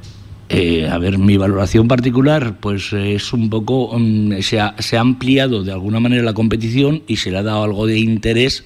Eh, 0.50 0.88
a 0.88 0.96
ver, 0.96 1.18
mi 1.18 1.36
valoración 1.36 1.88
particular, 1.88 2.56
pues 2.58 2.92
es 2.94 3.32
un 3.34 3.50
poco, 3.50 3.98
mm, 3.98 4.40
se, 4.40 4.60
ha, 4.60 4.74
se, 4.78 4.96
ha, 4.96 5.00
ampliado 5.00 5.62
de 5.62 5.72
alguna 5.72 6.00
manera 6.00 6.22
la 6.22 6.32
competición 6.32 7.02
y 7.06 7.16
se 7.16 7.30
le 7.30 7.38
ha 7.38 7.42
dado 7.42 7.64
algo 7.64 7.86
de 7.86 7.98
interés 7.98 8.64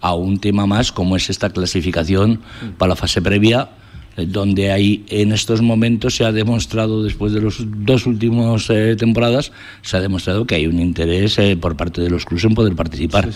a 0.00 0.14
un 0.14 0.38
tema 0.38 0.66
más 0.66 0.90
como 0.90 1.16
es 1.16 1.28
esta 1.28 1.50
clasificación 1.50 2.40
para 2.78 2.90
la 2.90 2.96
fase 2.96 3.20
previa, 3.20 3.68
eh, 4.16 4.24
donde 4.24 4.72
hay 4.72 5.04
en 5.10 5.32
estos 5.32 5.60
momentos 5.60 6.16
se 6.16 6.24
ha 6.24 6.32
demostrado, 6.32 7.02
después 7.02 7.34
de 7.34 7.42
los 7.42 7.58
dos 7.84 8.06
últimos 8.06 8.70
eh, 8.70 8.96
temporadas, 8.96 9.52
se 9.82 9.98
ha 9.98 10.00
demostrado 10.00 10.46
que 10.46 10.54
hay 10.54 10.66
un 10.66 10.80
interés 10.80 11.38
por 11.60 11.76
parte 11.76 12.00
de 12.00 12.08
los 12.08 12.24
clubes 12.24 12.44
en 12.44 12.54
poder 12.54 12.74
participar. 12.74 13.28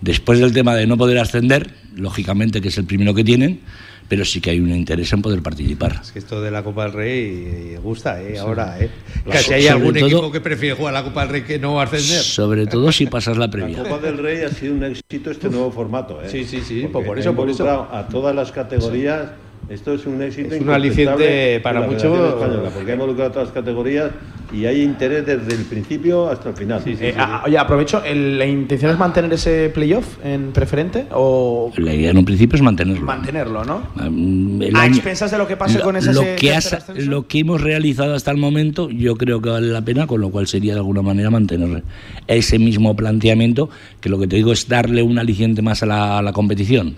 Después 0.00 0.40
del 0.40 0.52
tema 0.52 0.74
de 0.74 0.88
no 0.88 0.96
poder 0.96 1.18
ascender, 1.18 1.70
lógicamente 1.94 2.60
que 2.60 2.68
es 2.68 2.78
el 2.78 2.86
primero 2.86 3.14
que 3.14 3.22
tienen, 3.22 3.60
pero 4.08 4.24
sí 4.24 4.40
que 4.40 4.50
hay 4.50 4.60
un 4.60 4.70
interés 4.70 5.12
en 5.12 5.22
poder 5.22 5.42
participar. 5.42 6.00
Es 6.02 6.12
que 6.12 6.18
esto 6.18 6.40
de 6.40 6.50
la 6.50 6.62
Copa 6.62 6.84
del 6.84 6.92
Rey 6.92 7.74
eh, 7.74 7.80
gusta, 7.82 8.22
¿eh? 8.22 8.38
Ahora, 8.38 8.78
¿eh? 8.80 8.90
Casi 9.30 9.54
hay 9.54 9.66
algún 9.66 9.96
equipo 9.96 10.30
que 10.30 10.40
prefiere 10.40 10.74
jugar 10.76 10.94
la 10.94 11.04
Copa 11.04 11.22
del 11.22 11.30
Rey 11.30 11.42
que 11.42 11.58
no 11.58 11.80
ascender. 11.80 12.22
Sobre 12.22 12.66
todo 12.66 12.92
si 12.92 13.06
pasas 13.06 13.36
la 13.36 13.50
previa. 13.50 13.78
La 13.78 13.88
Copa 13.88 13.98
del 13.98 14.18
Rey 14.18 14.42
ha 14.42 14.50
sido 14.50 14.74
un 14.74 14.84
éxito 14.84 15.30
este 15.30 15.48
nuevo 15.48 15.70
formato, 15.70 16.22
¿eh? 16.22 16.28
Sí, 16.28 16.44
sí, 16.44 16.60
sí, 16.60 16.88
por 16.92 17.18
eso, 17.18 17.34
por 17.34 17.50
eso. 17.50 17.68
A 17.68 18.06
todas 18.08 18.34
las 18.34 18.52
categorías. 18.52 19.30
Esto 19.68 19.94
es 19.94 20.06
un 20.06 20.22
éxito. 20.22 20.54
Es 20.54 20.60
un 20.60 20.70
aliciente 20.70 21.60
para 21.60 21.80
muchos. 21.82 22.34
Porque 22.74 22.90
ha 22.92 22.94
involucrado 22.94 23.30
a 23.30 23.32
todas 23.32 23.48
las 23.48 23.54
categorías 23.54 24.10
y 24.52 24.64
hay 24.64 24.82
interés 24.82 25.26
desde 25.26 25.54
el 25.54 25.64
principio 25.64 26.28
hasta 26.30 26.50
el 26.50 26.54
final. 26.54 26.80
Eh, 26.86 27.14
ah, 27.18 27.42
oye, 27.44 27.58
aprovecho, 27.58 28.00
¿la 28.00 28.46
intención 28.46 28.92
es 28.92 28.98
mantener 28.98 29.32
ese 29.32 29.70
playoff 29.74 30.24
en 30.24 30.52
preferente? 30.52 31.06
O... 31.12 31.72
La 31.76 31.92
idea 31.92 32.10
en 32.10 32.18
un 32.18 32.24
principio 32.24 32.56
es 32.56 32.62
mantenerlo. 32.62 33.04
Mantenerlo, 33.04 33.64
¿no? 33.64 33.82
Um, 33.96 34.60
¿A 34.74 34.86
expensas 34.86 35.30
de 35.32 35.38
lo 35.38 35.48
que 35.48 35.56
pase 35.56 35.80
con 35.80 35.96
ese 35.96 36.12
lo 36.12 36.22
que, 36.22 36.58
lo 37.04 37.26
que 37.26 37.40
hemos 37.40 37.60
realizado 37.60 38.14
hasta 38.14 38.30
el 38.30 38.36
momento, 38.36 38.88
yo 38.88 39.16
creo 39.16 39.42
que 39.42 39.50
vale 39.50 39.66
la 39.66 39.82
pena, 39.82 40.06
con 40.06 40.20
lo 40.20 40.30
cual 40.30 40.46
sería 40.46 40.74
de 40.74 40.78
alguna 40.78 41.02
manera 41.02 41.30
mantener 41.30 41.82
ese 42.28 42.58
mismo 42.58 42.94
planteamiento, 42.94 43.68
que 44.00 44.08
lo 44.08 44.18
que 44.18 44.28
te 44.28 44.36
digo 44.36 44.52
es 44.52 44.68
darle 44.68 45.02
un 45.02 45.18
aliciente 45.18 45.60
más 45.60 45.82
a 45.82 45.86
la, 45.86 46.32
competición. 46.32 46.96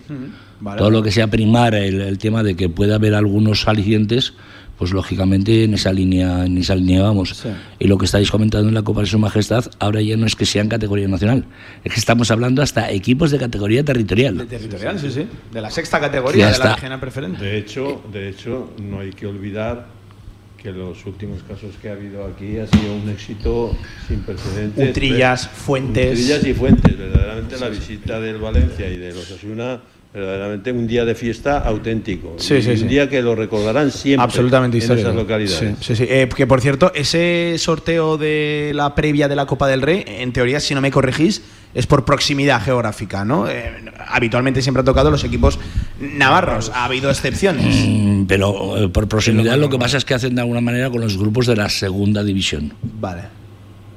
Todo 0.76 0.90
lo 0.90 1.02
que 1.02 1.10
sea 1.10 1.28
primar 1.28 1.74
el, 1.74 2.18
tema 2.18 2.42
de 2.42 2.56
que 2.56 2.68
pueda 2.68 2.96
haber 2.96 3.14
algunos 3.14 3.68
alicientes, 3.68 4.34
pues 4.76 4.92
lógicamente 4.92 5.64
en 5.64 5.74
esa 5.74 5.92
línea, 5.92 6.44
en 6.44 6.58
esa 6.58 6.74
línea 6.74 7.02
vamos. 7.02 7.44
Y 7.78 7.86
lo 7.86 7.98
que 7.98 8.06
estáis 8.06 8.30
comentando 8.30 8.68
en 8.68 8.74
la 8.74 8.82
Copa 8.82 9.00
de 9.00 9.06
Su 9.06 9.18
Majestad, 9.18 9.66
ahora 9.78 10.00
ya 10.00 10.16
no 10.16 10.26
es 10.26 10.34
que 10.34 10.46
sea 10.46 10.62
en 10.62 10.68
categoría 10.68 11.06
nacional, 11.08 11.44
es 11.84 11.92
que 11.92 12.00
estamos 12.00 12.30
hablando 12.30 12.62
hasta 12.62 12.90
equipos 12.90 13.30
de 13.30 13.38
categoría 13.38 13.84
territorial. 13.84 14.36
De 14.36 14.46
territorial, 14.46 14.98
sí, 14.98 15.10
sí. 15.10 15.26
De 15.52 15.60
la 15.60 15.70
sexta 15.70 16.00
categoría 16.00 16.50
de 16.50 16.58
la 16.58 16.74
regional 16.74 17.00
preferente. 17.00 17.44
De 17.44 17.58
hecho, 17.58 18.02
de 18.12 18.28
hecho, 18.28 18.70
no 18.82 19.00
hay 19.00 19.10
que 19.10 19.26
olvidar 19.26 19.98
que 20.60 20.72
los 20.72 21.06
últimos 21.06 21.42
casos 21.44 21.76
que 21.80 21.88
ha 21.88 21.92
habido 21.92 22.24
aquí 22.26 22.58
ha 22.58 22.66
sido 22.66 22.94
un 22.94 23.08
éxito 23.08 23.76
sin 24.08 24.20
precedentes. 24.22 24.90
Utrillas, 24.90 25.48
Fuentes. 25.48 26.18
Utrillas 26.18 26.44
y 26.44 26.54
Fuentes, 26.54 26.98
verdaderamente 26.98 27.58
la 27.58 27.68
visita 27.68 28.18
del 28.18 28.38
Valencia 28.38 28.90
y 28.90 28.96
de 28.96 29.14
los 29.14 29.30
Asuna 29.30 29.80
verdaderamente 30.12 30.72
un 30.72 30.86
día 30.86 31.04
de 31.04 31.14
fiesta 31.14 31.58
auténtico. 31.58 32.34
Sí, 32.38 32.62
sí, 32.62 32.70
un 32.70 32.76
sí. 32.78 32.84
día 32.86 33.08
que 33.08 33.20
lo 33.22 33.34
recordarán 33.34 33.90
siempre 33.90 34.24
Absolutamente 34.24 34.76
en 34.78 34.82
histórico. 34.82 35.08
esas 35.08 35.16
localidades. 35.16 35.76
Sí, 35.80 35.94
sí, 35.94 35.96
sí. 35.96 36.06
Eh, 36.08 36.28
que 36.34 36.46
por 36.46 36.60
cierto, 36.60 36.92
ese 36.94 37.54
sorteo 37.58 38.16
de 38.16 38.72
la 38.74 38.94
previa 38.94 39.28
de 39.28 39.36
la 39.36 39.46
Copa 39.46 39.68
del 39.68 39.82
Rey, 39.82 40.04
en 40.06 40.32
teoría, 40.32 40.60
si 40.60 40.74
no 40.74 40.80
me 40.80 40.90
corregís, 40.90 41.42
es 41.74 41.86
por 41.86 42.04
proximidad 42.04 42.62
geográfica, 42.62 43.24
¿no? 43.24 43.48
Eh, 43.48 43.70
habitualmente 44.08 44.62
siempre 44.62 44.80
ha 44.80 44.84
tocado 44.84 45.10
los 45.10 45.22
equipos 45.24 45.58
navarros. 46.00 46.70
Ha 46.74 46.86
habido 46.86 47.10
excepciones. 47.10 47.84
Mm, 47.86 48.24
Pero 48.24 48.84
eh, 48.84 48.88
por 48.88 49.06
proximidad 49.08 49.56
lo 49.58 49.68
que 49.68 49.78
pasa 49.78 49.98
es 49.98 50.04
que 50.04 50.14
hacen 50.14 50.34
de 50.34 50.40
alguna 50.40 50.60
manera 50.62 50.90
con 50.90 51.00
los 51.02 51.18
grupos 51.18 51.46
de 51.46 51.56
la 51.56 51.68
segunda 51.68 52.24
división. 52.24 52.72
Vale, 52.82 53.22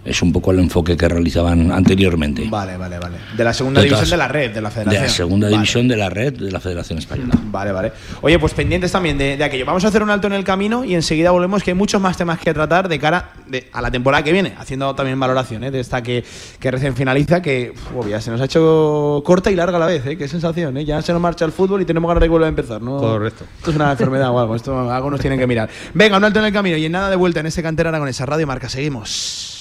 Es 0.04 0.22
un 0.24 0.34
poco 0.34 0.52
el 0.52 0.58
enfoque 0.58 0.98
que 0.98 1.08
realizaban 1.08 1.72
anteriormente. 1.72 2.48
vale, 2.50 2.76
vale, 2.76 2.98
vale. 2.98 3.18
De 3.38 3.44
la 3.44 3.54
segunda 3.54 3.82
De 3.82 3.86
división 3.86 4.06
todas- 4.06 4.10
de 4.12 4.18
la 4.18 4.28
red, 4.28 4.52
de 4.52 4.60
la 4.62 4.70
De 4.70 4.76
federación. 4.76 5.04
la 5.04 5.10
segunda 5.10 5.46
Vale. 5.48 5.58
división 5.58 5.88
de 5.88 5.96
la 5.98 6.10
red 6.10 6.34
de 6.34 6.52
la 6.52 6.60
Federación 6.60 6.98
Española. 6.98 7.34
Vale, 7.52 7.72
vale. 7.72 7.92
Oye, 8.22 8.40
pues 8.40 8.54
pendientes 8.56 8.92
también 8.92 9.18
de, 9.20 9.38
de 9.38 9.44
aquello. 9.44 9.64
Vamos 9.66 9.86
a 9.86 9.90
hacer 9.90 10.02
un 10.02 10.10
alto 10.10 10.26
en 10.26 10.34
el 10.34 10.44
camino 10.44 10.84
y 10.84 10.96
enseguida 10.96 11.30
volvemos, 11.30 11.62
que 11.64 11.72
hay 11.72 11.78
muchos 11.78 12.02
más 12.02 12.18
temas 12.18 12.40
que 12.40 12.52
tratar 12.52 12.90
de 12.90 12.98
cara 12.98 13.30
de- 13.48 13.70
a 13.72 13.80
la 13.82 13.92
temporada 13.92 14.24
que 14.24 14.32
viene, 14.32 14.54
haciendo 14.58 14.94
también 14.96 15.20
valoración 15.20 15.64
¿eh? 15.66 15.70
de 15.72 15.80
esta 15.80 16.02
que, 16.02 16.24
que 16.60 16.72
recién 16.72 16.96
finaliza, 16.96 17.42
que 17.44 17.74
uf, 17.96 18.08
ya 18.08 18.20
se 18.20 18.32
nos 18.32 18.42
ha 18.42 18.46
hecho 18.46 19.22
corta 19.24 19.52
y 19.52 19.56
larga 19.56 19.78
a 19.78 19.80
la 19.82 19.86
vez, 19.86 20.04
¿eh? 20.08 20.18
Qué 20.18 20.28
sensación, 20.28 20.78
¿eh? 20.78 20.84
Ya 20.86 21.02
se 21.04 21.14
nos 21.14 21.22
marcha 21.22 21.46
el 21.46 21.52
fútbol 21.52 21.80
y 21.82 21.86
tenemos 21.86 22.08
ganas 22.10 22.22
de 22.22 22.26
que 22.26 22.32
vuelva 22.32 22.48
a 22.48 22.50
empezar, 22.50 22.82
¿no? 22.82 22.98
Correcto. 22.98 23.46
Esto 23.60 23.70
es 23.70 23.76
una 23.76 23.92
enfermedad 23.92 24.32
o 24.32 24.40
algo, 24.40 24.56
esto 24.56 24.92
algo 24.92 25.12
nos 25.12 25.20
tienen 25.22 25.38
que 25.38 25.46
mirar. 25.46 25.70
Venga, 25.94 26.18
un 26.18 26.24
alto 26.24 26.40
en 26.40 26.46
el 26.46 26.54
camino 26.54 26.76
y 26.76 26.86
en 26.86 26.92
nada 26.92 27.12
de 27.12 27.16
vuelta 27.18 27.40
en 27.42 27.46
este 27.46 27.62
cantera 27.62 27.90
aragonesa 27.90 28.26
Radio 28.26 28.48
Marca. 28.48 28.68
Seguimos. 28.68 29.61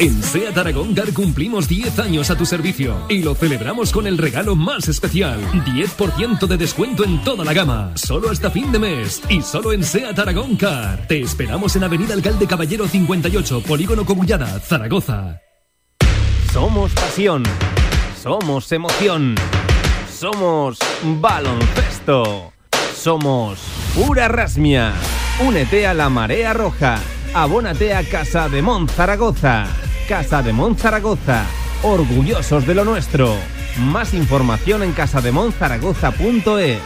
En 0.00 0.22
SEAT 0.22 0.56
Aragón 0.56 0.94
Car 0.94 1.12
cumplimos 1.12 1.68
10 1.68 1.98
años 1.98 2.30
a 2.30 2.34
tu 2.34 2.46
servicio 2.46 2.96
y 3.10 3.22
lo 3.22 3.34
celebramos 3.34 3.92
con 3.92 4.06
el 4.06 4.16
regalo 4.16 4.56
más 4.56 4.88
especial. 4.88 5.38
10% 5.52 6.46
de 6.46 6.56
descuento 6.56 7.04
en 7.04 7.22
toda 7.22 7.44
la 7.44 7.52
gama, 7.52 7.92
solo 7.96 8.30
hasta 8.30 8.50
fin 8.50 8.72
de 8.72 8.78
mes 8.78 9.20
y 9.28 9.42
solo 9.42 9.74
en 9.74 9.84
SEAT 9.84 10.18
Aragón 10.18 10.56
Car. 10.56 11.06
Te 11.06 11.20
esperamos 11.20 11.76
en 11.76 11.84
Avenida 11.84 12.14
Alcalde 12.14 12.46
Caballero 12.46 12.88
58, 12.88 13.60
Polígono 13.60 14.06
Cogullada, 14.06 14.58
Zaragoza. 14.60 15.42
Somos 16.50 16.92
pasión. 16.92 17.42
Somos 18.16 18.72
emoción. 18.72 19.34
Somos 20.10 20.78
baloncesto. 21.20 22.54
Somos 22.94 23.58
pura 23.94 24.28
rasmia. 24.28 24.94
Únete 25.46 25.86
a 25.86 25.92
la 25.92 26.08
marea 26.08 26.54
roja. 26.54 27.00
Abónate 27.34 27.94
a 27.94 28.02
Casa 28.02 28.48
de 28.48 28.62
Mon 28.62 28.88
Zaragoza. 28.88 29.68
Casa 30.10 30.42
de 30.42 30.52
Mon 30.52 30.76
Zaragoza. 30.76 31.46
Orgullosos 31.84 32.66
de 32.66 32.74
lo 32.74 32.84
nuestro. 32.84 33.36
Más 33.78 34.12
información 34.12 34.82
en 34.82 34.90
casademonzaragoza.es. 34.90 36.80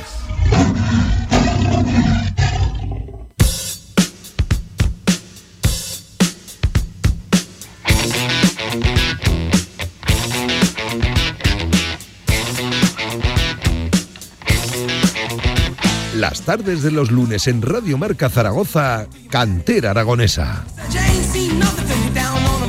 Las 16.15 16.43
tardes 16.43 16.83
de 16.83 16.91
los 16.91 17.11
lunes 17.11 17.49
en 17.49 17.63
Radio 17.63 17.97
Marca 17.97 18.29
Zaragoza, 18.29 19.07
Cantera 19.31 19.93
Aragonesa. 19.93 20.67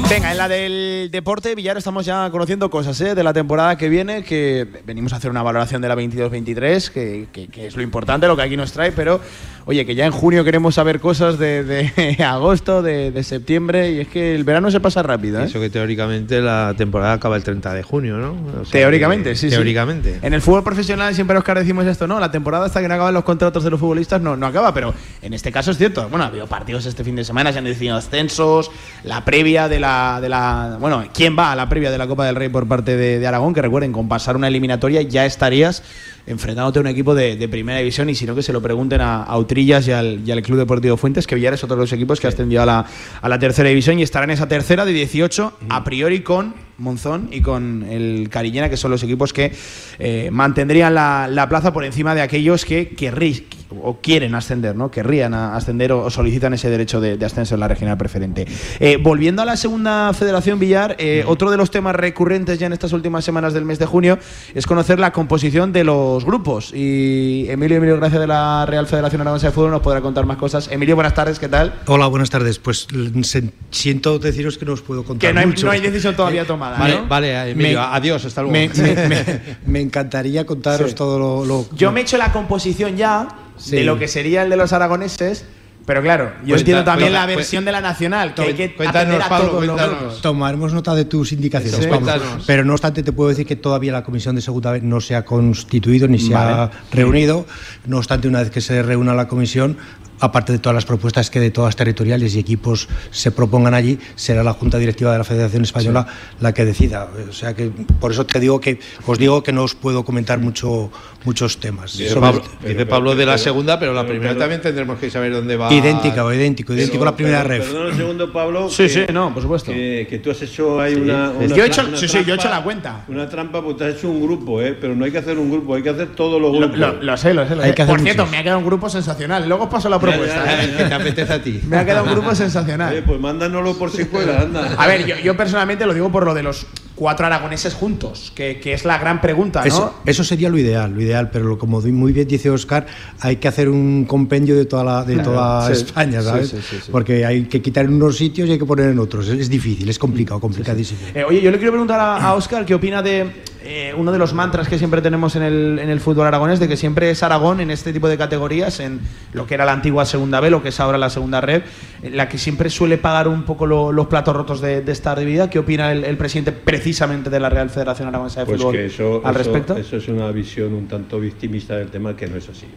Venga, 0.07 0.31
en 0.31 0.37
la 0.37 0.47
del 0.47 1.09
deporte, 1.11 1.55
Villar, 1.55 1.77
estamos 1.77 2.05
ya 2.05 2.29
conociendo 2.29 2.69
cosas 2.69 3.01
¿eh? 3.01 3.15
de 3.15 3.23
la 3.23 3.33
temporada 3.33 3.75
que 3.75 3.89
viene, 3.89 4.23
que 4.23 4.65
venimos 4.85 5.11
a 5.13 5.15
hacer 5.15 5.31
una 5.31 5.41
valoración 5.41 5.81
de 5.81 5.87
la 5.87 5.95
22-23, 5.95 6.89
que, 6.89 7.27
que- 7.33 7.47
que 7.47 7.67
es 7.67 7.75
lo 7.75 7.81
importante, 7.81 8.27
lo 8.27 8.35
que 8.35 8.43
aquí 8.43 8.55
nos 8.55 8.71
trae, 8.71 8.91
pero 8.91 9.19
oye, 9.65 9.83
que 9.83 9.95
ya 9.95 10.05
en 10.05 10.11
junio 10.11 10.43
queremos 10.43 10.75
saber 10.75 10.99
cosas 10.99 11.39
de, 11.39 11.63
de 11.63 12.23
agosto, 12.23 12.83
de, 12.83 13.09
de 13.11 13.23
septiembre, 13.23 13.91
y 13.93 13.99
es 14.01 14.07
que 14.07 14.35
el 14.35 14.43
verano 14.43 14.69
se 14.69 14.79
pasa 14.79 15.01
rápido. 15.01 15.41
¿eh? 15.41 15.45
Eso 15.45 15.59
que 15.59 15.71
teóricamente 15.71 16.39
la 16.39 16.75
temporada 16.77 17.13
acaba 17.13 17.35
el 17.35 17.43
30 17.43 17.73
de 17.73 17.81
junio, 17.81 18.17
¿no? 18.17 18.33
O 18.61 18.65
sea 18.65 18.71
Teóricamente, 18.79 19.31
que- 19.31 19.35
sí, 19.35 19.49
sí. 19.49 19.55
Teóricamente. 19.55 20.19
En 20.21 20.35
el 20.35 20.41
fútbol 20.41 20.63
profesional 20.63 21.15
siempre 21.15 21.35
Oscar 21.35 21.57
decimos 21.57 21.85
esto, 21.87 22.05
¿no? 22.05 22.19
La 22.19 22.29
temporada 22.31 22.67
hasta 22.67 22.79
que 22.79 22.87
no 22.87 22.93
acaban 22.93 23.13
los 23.15 23.23
contratos 23.23 23.63
de 23.63 23.71
los 23.71 23.79
futbolistas 23.79 24.21
no, 24.21 24.37
no 24.37 24.45
acaba, 24.45 24.71
pero 24.71 24.93
en 25.23 25.33
este 25.33 25.51
caso 25.51 25.71
es 25.71 25.77
cierto. 25.79 26.07
Bueno, 26.09 26.25
ha 26.25 26.27
habido 26.27 26.45
partidos 26.45 26.85
este 26.85 27.03
fin 27.03 27.15
de 27.15 27.23
semana, 27.25 27.51
se 27.51 27.57
han 27.57 27.65
decidido 27.65 27.95
ascensos, 27.97 28.69
la 29.03 29.25
previa 29.25 29.67
de 29.67 29.79
la, 29.79 29.94
de 30.21 30.29
la. 30.29 30.77
Bueno, 30.79 31.03
¿quién 31.13 31.37
va 31.37 31.51
a 31.51 31.55
la 31.55 31.67
previa 31.69 31.91
de 31.91 31.97
la 31.97 32.07
Copa 32.07 32.25
del 32.25 32.35
Rey 32.35 32.49
por 32.49 32.67
parte 32.67 32.95
de, 32.97 33.19
de 33.19 33.27
Aragón? 33.27 33.53
Que 33.53 33.61
recuerden, 33.61 33.91
con 33.91 34.07
pasar 34.07 34.35
una 34.35 34.47
eliminatoria 34.47 35.01
ya 35.01 35.25
estarías 35.25 35.83
enfrentándote 36.27 36.79
a 36.79 36.81
un 36.81 36.87
equipo 36.87 37.13
de, 37.13 37.35
de 37.35 37.47
primera 37.47 37.77
división 37.77 38.09
y 38.09 38.15
si 38.15 38.25
no 38.25 38.33
que 38.33 38.41
se 38.41 38.51
lo 38.51 38.59
pregunten 38.61 38.99
a, 38.99 39.21
a 39.23 39.37
Utrillas 39.37 39.87
y 39.87 39.91
al, 39.91 40.21
y 40.25 40.31
al 40.31 40.41
Club 40.41 40.57
Deportivo 40.57 40.97
Fuentes, 40.97 41.27
que 41.27 41.35
Villar 41.35 41.53
es 41.53 41.63
otro 41.63 41.75
de 41.75 41.83
los 41.83 41.93
equipos 41.93 42.19
que 42.19 42.25
ha 42.25 42.29
ascendido 42.31 42.63
a 42.63 42.65
la, 42.65 42.85
a 43.21 43.29
la 43.29 43.37
tercera 43.37 43.69
división 43.69 43.99
y 43.99 44.03
estará 44.03 44.23
en 44.23 44.31
esa 44.31 44.47
tercera 44.47 44.85
de 44.85 44.91
18, 44.93 45.53
a 45.69 45.83
priori 45.83 46.21
con 46.21 46.55
Monzón 46.79 47.29
y 47.31 47.41
con 47.41 47.83
el 47.83 48.27
Cariñena, 48.31 48.69
que 48.69 48.77
son 48.77 48.89
los 48.89 49.03
equipos 49.03 49.33
que 49.33 49.51
eh, 49.99 50.29
mantendrían 50.31 50.95
la, 50.95 51.27
la 51.29 51.47
plaza 51.47 51.71
por 51.71 51.85
encima 51.85 52.15
de 52.15 52.21
aquellos 52.21 52.65
que 52.65 52.95
querrí- 52.95 53.43
o 53.84 53.97
quieren 54.01 54.36
ascender, 54.36 54.76
¿no? 54.76 54.91
Querrían 54.91 55.34
ascender 55.34 55.91
o, 55.91 56.03
o 56.05 56.09
solicitan 56.09 56.53
ese 56.53 56.69
derecho 56.69 57.01
de, 57.01 57.17
de 57.17 57.26
ascenso 57.26 57.53
en 57.55 57.59
la 57.61 57.67
regional 57.67 57.97
preferente. 57.97 58.45
Eh, 58.80 58.97
volviendo 59.01 59.41
a 59.41 59.45
la 59.45 59.57
segunda 59.57 60.11
federación 60.13 60.59
Villar, 60.59 60.95
eh, 60.99 61.23
otro 61.28 61.51
de 61.51 61.57
los 61.57 61.71
temas 61.71 61.95
recurrentes 61.95 62.59
ya 62.59 62.67
en 62.67 62.73
estas 62.73 62.93
últimas 62.93 63.23
semanas 63.26 63.53
del 63.53 63.65
mes 63.65 63.80
de 63.80 63.86
junio 63.86 64.17
es 64.53 64.65
conocer 64.67 64.99
la 64.99 65.11
composición 65.11 65.73
de 65.73 65.84
los 65.84 66.26
grupos. 66.26 66.71
Y 66.73 67.45
Emilio 67.49 67.78
Emilio 67.78 67.97
Gracia 67.97 68.19
de 68.19 68.28
la 68.28 68.65
Real 68.65 68.88
Federación 68.88 69.21
Aragonesa 69.21 69.47
de 69.47 69.53
Fútbol 69.53 69.71
nos 69.71 69.82
podrá 69.82 70.01
contar 70.01 70.26
más 70.26 70.38
cosas. 70.38 70.69
Emilio, 70.71 70.95
buenas 70.95 71.13
tardes, 71.13 71.39
¿qué 71.39 71.47
tal? 71.49 71.73
Hola, 71.88 72.07
buenas 72.07 72.30
tardes. 72.30 72.59
Pues 72.59 72.88
se- 73.23 73.51
siento 73.71 74.19
deciros 74.19 74.57
que 74.57 74.65
no 74.65 74.73
os 74.73 74.82
puedo 74.82 75.03
contar 75.03 75.28
Que 75.30 75.34
no 75.34 75.39
hay, 75.41 75.47
mucho. 75.47 75.65
no 75.65 75.71
hay 75.71 75.82
decisión 75.82 76.15
todavía 76.15 76.45
tomada. 76.45 76.78
Vale, 76.78 76.95
¿no? 77.01 77.07
vale, 77.07 77.51
Emilio, 77.51 77.80
Me- 77.80 77.88
adiós, 77.91 78.26
hasta 78.26 78.41
luego. 78.41 78.53
Me, 78.53 78.69
me- 78.69 78.95
me- 79.07 79.26
me 79.65 79.82
encantaría 79.82 80.45
contaros 80.45 80.89
Sí. 80.91 80.95
todo 80.95 81.19
lo, 81.19 81.45
lo- 81.45 81.67
Yo 81.76 81.91
me 81.91 81.99
he 82.01 82.03
hecho 82.03 82.17
la 82.17 82.32
composición 82.32 82.95
ya 82.97 83.28
Sí. 83.57 83.75
de 83.77 83.83
lo 83.83 83.97
que 83.99 84.07
sería 84.07 84.43
el 84.43 84.49
de 84.49 84.57
los 84.57 84.73
aragoneses, 84.73 85.45
pero 85.85 86.01
claro, 86.01 86.25
yo 86.25 86.31
Cuenta- 86.39 86.57
entiendo 86.59 86.83
también 86.83 87.09
cuenta- 87.11 87.27
la 87.27 87.35
versión 87.35 87.63
de 87.65 87.71
la 87.71 87.79
nacional, 87.81 88.33
que 88.33 88.41
hay 88.41 88.53
que 88.55 88.73
Cuéntanos, 88.75 89.23
a 89.23 89.29
Pablo, 89.29 89.49
todos 89.49 89.65
cuéntanos. 89.65 90.21
Tomaremos 90.21 90.73
nota 90.73 90.95
de 90.95 91.05
tus 91.05 91.31
indicaciones. 91.31 91.79
Sí. 91.79 91.87
Pablo. 91.87 92.05
Cuéntanos. 92.11 92.43
Pero 92.47 92.65
no 92.65 92.73
obstante, 92.73 93.03
te 93.03 93.11
puedo 93.11 93.29
decir 93.29 93.45
que 93.45 93.55
todavía 93.55 93.91
la 93.91 94.03
comisión 94.03 94.35
de 94.35 94.41
segunda 94.41 94.71
vez 94.71 94.81
no 94.81 94.99
se 94.99 95.15
ha 95.15 95.23
constituido 95.23 96.07
ni 96.07 96.17
se 96.19 96.33
Vale. 96.33 96.53
ha 96.53 96.71
reunido. 96.91 97.45
No 97.85 97.97
obstante, 97.97 98.27
una 98.27 98.39
vez 98.39 98.49
que 98.49 98.61
se 98.61 98.81
reúna 98.81 99.13
la 99.13 99.27
comisión, 99.27 99.77
aparte 100.20 100.51
de 100.53 100.59
todas 100.59 100.74
las 100.76 100.86
propuestas 100.86 101.30
que 101.30 101.39
de 101.39 101.51
todas 101.51 101.76
territoriales 101.76 102.36
y 102.36 102.39
equipos 102.39 102.88
se 103.11 103.32
propongan 103.32 103.74
allí, 103.74 103.99
será 104.16 104.43
la 104.43 104.53
Junta 104.53 104.78
Directiva 104.78 105.11
de 105.11 105.18
la 105.20 105.24
Federación 105.24 105.63
Española 105.63 106.07
la 106.39 106.53
que 106.53 106.66
decida. 106.66 107.07
O 107.30 107.34
sea 107.34 107.53
que 107.55 107.70
por 107.99 108.11
eso 108.11 108.26
te 108.26 108.39
digo 108.39 108.59
que 108.59 108.80
os 109.05 109.18
digo 109.20 109.43
que 109.43 109.51
no 109.51 109.63
os 109.63 109.76
puedo 109.76 110.03
comentar 110.05 110.39
mucho 110.39 110.91
muchos 111.26 111.59
temas. 111.59 111.97
Dice 111.97 112.11
Sobre- 112.13 112.22
Pablo, 112.39 112.43
dice 112.68 112.86
Pablo 112.86 113.16
de 113.16 113.26
la 113.26 113.38
segunda, 113.39 113.80
pero 113.80 113.93
la 113.93 114.05
primera 114.05 114.38
también 114.38 114.61
tendremos 114.61 114.99
que 114.99 115.09
saber 115.09 115.34
dónde 115.34 115.55
va. 115.57 115.74
idéntica 115.74 116.24
o 116.24 116.32
idéntico, 116.32 116.74
idéntico 116.74 117.01
a 117.01 117.05
la 117.05 117.16
primera 117.16 117.41
Pero- 117.41 117.49
ref. 117.49 117.66
Perdona 117.68 117.89
un 117.89 117.97
segundo, 117.97 118.32
Pablo. 118.32 118.70
Sí, 118.70 118.84
que- 118.84 118.89
sí, 118.89 119.01
no, 119.11 119.34
por 119.34 119.41
supuesto. 119.41 119.72
Que, 119.72 120.05
que 120.07 120.20
tú 120.20 120.30
has 120.30 120.41
hecho 120.43 120.80
ahí 120.80 120.93
una, 120.93 121.32
una 121.32 121.47
Yo 121.47 121.63
he 121.63 121.68
hecho- 121.68 121.82
una 121.88 121.97
sí, 121.97 122.07
sí, 122.07 122.20
yo 122.26 122.34
he 122.34 122.38
hecho 122.38 122.47
trampa- 122.47 122.57
la 122.57 122.63
cuenta. 122.63 123.05
Una 123.07 123.28
trampa, 123.28 123.61
porque 123.63 123.80
te 123.84 123.89
has 123.89 123.95
hecho 123.97 124.07
un 124.09 124.22
grupo, 124.22 124.61
¿eh? 124.61 124.78
Pero 124.80 124.95
no 124.95 125.03
hay 125.03 125.11
que 125.11 125.18
hacer 125.18 125.39
un 125.39 125.49
grupo, 125.49 125.74
hay 125.74 125.82
que 125.82 125.89
hacer 125.89 126.09
todos 126.16 126.39
los 126.39 126.51
Lo, 126.53 126.59
grupos. 126.59 126.78
lo- 126.78 127.01
lo 127.01 127.18
sé, 127.18 127.34
lo 127.34 127.47
sé. 127.47 127.55
lo 127.55 127.63
Hay 127.63 127.70
sé. 127.70 127.76
que 127.76 127.82
hacer 127.82 127.95
Por 127.95 128.01
cierto, 128.03 128.22
muchos. 128.24 128.32
me 128.32 128.38
ha 128.38 128.43
quedado 128.43 128.59
un 128.59 128.66
grupo 128.66 128.89
sensacional. 128.89 129.47
Luego 129.47 129.63
os 129.63 129.70
paso 129.72 129.89
la 129.89 129.97
propuesta. 130.05 130.45
Ya, 130.45 130.63
¿eh? 130.63 130.71
ya, 130.71 130.77
¿Qué 130.77 130.83
te 130.85 130.93
apetece 130.93 131.33
a 131.33 131.41
ti? 131.41 131.61
Me 131.67 131.77
ha 131.77 131.85
quedado 131.85 132.05
un 132.05 132.11
grupo 132.11 132.29
Oye, 132.29 132.37
sensacional. 132.37 133.03
pues 133.05 133.19
mándanoslo 133.19 133.77
por 133.77 133.91
secuela, 133.91 134.41
anda. 134.41 134.75
A 134.77 134.87
ver, 134.87 135.05
yo, 135.05 135.17
yo 135.17 135.35
personalmente 135.37 135.85
lo 135.85 135.93
digo 135.93 136.11
por 136.11 136.25
lo 136.25 136.33
de 136.33 136.43
los 136.43 136.67
cuatro 136.95 137.25
aragoneses 137.25 137.73
juntos, 137.73 138.31
que, 138.33 138.59
que 138.59 138.73
es 138.73 138.85
la 138.85 138.97
gran 138.97 139.19
pregunta, 139.19 139.59
¿no? 139.59 139.65
Eso, 139.65 139.95
eso 140.05 140.23
sería 140.23 140.49
lo 140.49 140.57
ideal, 140.57 140.93
lo 140.93 141.01
ideal, 141.01 141.29
pero 141.29 141.45
lo- 141.45 141.57
como 141.57 141.81
muy 141.81 142.13
bien 142.13 142.27
dice 142.27 142.49
Oscar, 142.49 142.85
hay 143.19 143.35
que 143.35 143.47
hacer 143.49 143.67
un 143.69 144.05
compendio 144.05 144.55
de 144.55 144.65
toda, 144.65 144.83
la, 144.83 145.03
de 145.03 145.15
Claro, 145.15 145.31
toda 145.31 145.67
sí, 145.67 145.73
España, 145.73 146.21
¿sabes? 146.21 146.49
sí, 146.49 146.57
sí, 146.61 146.77
sí. 146.85 146.91
Porque 146.91 147.25
hay 147.25 147.43
que 147.45 147.61
quitar 147.61 147.85
en 147.85 147.93
unos 147.95 148.17
sitios 148.17 148.47
y 148.47 148.53
hay 148.53 148.57
que 148.59 148.65
poner 148.65 148.89
en 148.89 148.99
otros. 148.99 149.27
Es, 149.27 149.39
es 149.39 149.49
difícil, 149.49 149.89
es 149.89 149.99
complicado, 149.99 150.39
complicadísimo. 150.39 150.99
Eh, 151.13 151.23
oye, 151.23 151.41
yo 151.41 151.51
le 151.51 151.57
quiero 151.57 151.73
preguntar 151.73 151.99
a, 151.99 152.15
a 152.17 152.33
Oscar 152.33 152.65
qué 152.65 152.73
opina 152.75 153.01
de 153.01 153.29
eh, 153.67 153.93
uno 153.97 154.11
de 154.11 154.19
los 154.19 154.33
mantras 154.33 154.67
que 154.69 154.77
siempre 154.77 155.01
tenemos 155.01 155.35
en 155.35 155.41
el, 155.43 155.79
en 155.79 155.89
el 155.89 155.99
fútbol 155.99 156.27
aragonés, 156.27 156.59
de 156.59 156.67
que 156.67 156.77
siempre 156.77 157.09
es 157.09 157.23
Aragón 157.23 157.59
en 157.59 157.71
este 157.71 157.91
tipo 157.91 158.07
de 158.07 158.15
categorías, 158.17 158.79
en 158.79 158.99
lo 159.33 159.47
que 159.47 159.55
era 159.55 159.65
la 159.65 159.73
antigua 159.73 160.05
segunda 160.05 160.39
B, 160.39 160.49
lo 160.51 160.61
que 160.63 160.69
es 160.69 160.79
ahora 160.79 160.97
la 160.99 161.09
segunda 161.09 161.41
red, 161.41 161.63
en 162.03 162.15
la 162.15 162.29
que 162.29 162.37
siempre 162.37 162.69
suele 162.69 162.97
pagar 162.99 163.27
un 163.27 163.43
poco 163.43 163.65
lo- 163.65 163.91
los 163.91 164.05
platos 164.07 164.35
rotos 164.35 164.61
de, 164.61 164.81
de 164.81 164.91
esta 164.91 165.13
vida. 165.15 165.49
¿Qué 165.49 165.57
opina 165.59 165.91
el, 165.91 166.03
el 166.05 166.15
presidente 166.15 166.51
precisamente 166.89 167.31
de 167.31 167.39
la 167.39 167.49
Real 167.49 167.71
Federación 167.71 168.09
Aragonesa 168.09 168.41
de 168.41 168.45
Pues 168.45 168.59
Fútbol 168.61 168.75
que 168.75 168.86
eso, 168.86 169.19
al 169.25 169.33
eso- 169.36 169.43
respecto? 169.43 169.75
eso 169.75 169.97
es 169.97 170.07
una 170.07 170.29
visión 170.31 170.71
un 170.73 170.88
tanto 170.88 171.19
victimista 171.19 171.75
del 171.75 171.88
tema 171.88 172.15
que 172.15 172.27
no 172.27 172.36
es 172.38 172.47
así. 172.47 172.67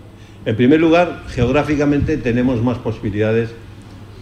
En 0.46 0.56
primer 0.56 0.80
lugar, 0.80 1.24
geográficamente 1.28 2.16
tenemos 2.16 2.62
más 2.62 2.78
posibilidades 2.78 3.50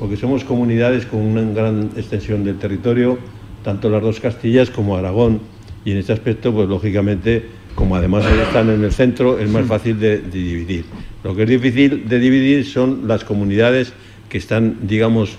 porque 0.00 0.16
somos 0.16 0.42
comunidades 0.42 1.06
con 1.06 1.20
una 1.20 1.42
gran 1.42 1.90
extensión 1.96 2.42
del 2.44 2.58
territorio, 2.58 3.16
tanto 3.62 3.88
las 3.88 4.02
dos 4.02 4.18
Castillas 4.18 4.70
como 4.70 4.96
Aragón, 4.96 5.40
y 5.84 5.92
en 5.92 5.98
este 5.98 6.12
aspecto, 6.12 6.52
pues 6.52 6.68
lógicamente, 6.68 7.46
como 7.76 7.94
además 7.94 8.24
están 8.26 8.68
en 8.70 8.82
el 8.82 8.90
centro, 8.92 9.38
es 9.38 9.48
más 9.48 9.66
fácil 9.66 10.00
de, 10.00 10.18
de 10.18 10.30
dividir. 10.38 10.84
Lo 11.22 11.36
que 11.36 11.44
es 11.44 11.48
difícil 11.48 12.08
de 12.08 12.18
dividir 12.18 12.66
son 12.66 13.06
las 13.06 13.22
comunidades 13.22 13.92
que 14.28 14.38
están, 14.38 14.78
digamos, 14.82 15.36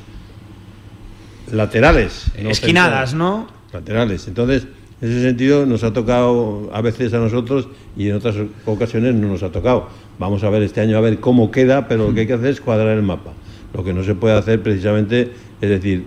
laterales. 1.52 2.32
no 2.42 2.50
Esquinadas, 2.50 3.10
centrales 3.10 3.14
¿no? 3.14 3.57
Laterales. 3.74 4.28
Entonces, 4.28 4.68
en 5.02 5.12
ese 5.12 5.22
sentido 5.22 5.66
nos 5.66 5.84
ha 5.84 5.94
tocado 5.94 6.70
a 6.74 6.82
veces 6.82 7.14
a 7.14 7.20
nosotros 7.20 7.68
y 7.96 8.10
en 8.10 8.16
otras 8.16 8.36
ocasiones 8.66 9.14
no 9.16 9.28
nos 9.28 9.44
ha 9.44 9.52
tocado. 9.52 9.90
Vamos 10.18 10.44
a 10.44 10.50
ver 10.50 10.64
este 10.64 10.82
año 10.82 10.98
a 10.98 11.02
ver 11.02 11.20
cómo 11.20 11.52
queda, 11.52 11.88
pero 11.88 12.08
lo 12.08 12.14
que 12.14 12.22
hay 12.22 12.28
que 12.28 12.34
hacer 12.34 12.50
es 12.50 12.62
cuadrar 12.62 12.98
el 12.98 13.04
mapa. 13.04 13.34
Lo 13.74 13.84
que 13.84 13.94
no 13.94 14.04
se 14.04 14.16
puede 14.16 14.36
hacer 14.36 14.62
precisamente 14.64 15.32
es 15.62 15.70
decir, 15.70 16.06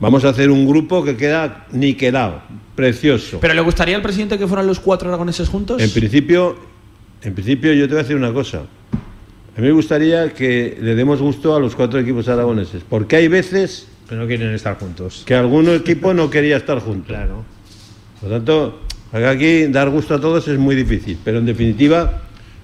vamos 0.00 0.24
a 0.24 0.30
hacer 0.30 0.50
un 0.50 0.66
grupo 0.66 1.04
que 1.04 1.16
queda 1.16 1.66
niquelado, 1.72 2.42
precioso. 2.74 3.38
¿Pero 3.40 3.54
le 3.54 3.60
gustaría 3.60 3.96
al 3.96 4.02
presidente 4.02 4.38
que 4.38 4.46
fueran 4.46 4.66
los 4.66 4.80
cuatro 4.80 5.08
aragoneses 5.08 5.48
juntos? 5.48 5.82
En 5.82 5.90
principio, 5.90 6.56
en 7.22 7.34
principio 7.34 7.74
yo 7.74 7.86
te 7.86 7.94
voy 7.94 8.00
a 8.00 8.02
decir 8.02 8.16
una 8.16 8.32
cosa. 8.32 8.62
A 9.54 9.60
mí 9.60 9.66
me 9.66 9.72
gustaría 9.72 10.32
que 10.32 10.78
le 10.80 10.94
demos 10.94 11.20
gusto 11.20 11.54
a 11.54 11.60
los 11.60 11.76
cuatro 11.76 12.00
equipos 12.00 12.26
aragoneses, 12.28 12.82
porque 12.88 13.16
hay 13.16 13.28
veces 13.28 13.88
Que 14.12 14.18
no 14.18 14.26
quieren 14.26 14.52
estar 14.52 14.78
juntos. 14.78 15.22
que 15.24 15.34
algún 15.34 15.70
equipo 15.70 16.12
no 16.12 16.28
quería 16.28 16.58
estar 16.58 16.80
juntos. 16.80 17.08
Claro. 17.08 17.46
Por 18.20 18.28
lo 18.28 18.36
tanto, 18.36 18.80
aquí 19.10 19.68
dar 19.68 19.88
gusto 19.88 20.16
a 20.16 20.20
todos 20.20 20.46
es 20.48 20.58
muy 20.58 20.76
difícil, 20.76 21.16
pero 21.24 21.38
en 21.38 21.46
definitiva 21.46 22.20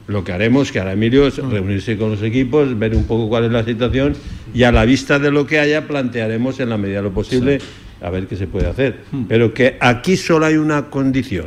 lo 0.09 0.23
que 0.23 0.33
haremos, 0.33 0.71
que 0.71 0.79
hará 0.79 0.93
Emilio, 0.93 1.27
es 1.27 1.39
reunirse 1.39 1.97
con 1.97 2.11
los 2.11 2.23
equipos, 2.23 2.79
ver 2.79 2.95
un 2.95 3.05
poco 3.05 3.31
cuál 3.31 3.47
es 3.47 3.53
la 3.53 3.65
situación 3.65 4.15
y 4.53 4.65
a 4.65 4.73
la 4.73 4.85
vista 4.85 5.19
de 5.19 5.31
lo 5.31 5.47
que 5.47 5.59
haya 5.59 5.89
plantearemos 5.89 6.61
en 6.61 6.69
la 6.69 6.77
medida 6.77 6.99
de 6.99 7.05
lo 7.05 7.15
posible 7.15 7.61
a 8.03 8.11
ver 8.11 8.27
qué 8.27 8.37
se 8.37 8.47
puede 8.47 8.67
hacer. 8.67 8.99
Pero 9.27 9.55
que 9.55 9.79
aquí 9.81 10.19
solo 10.19 10.45
hay 10.45 10.59
una 10.59 10.91
condición. 10.91 11.47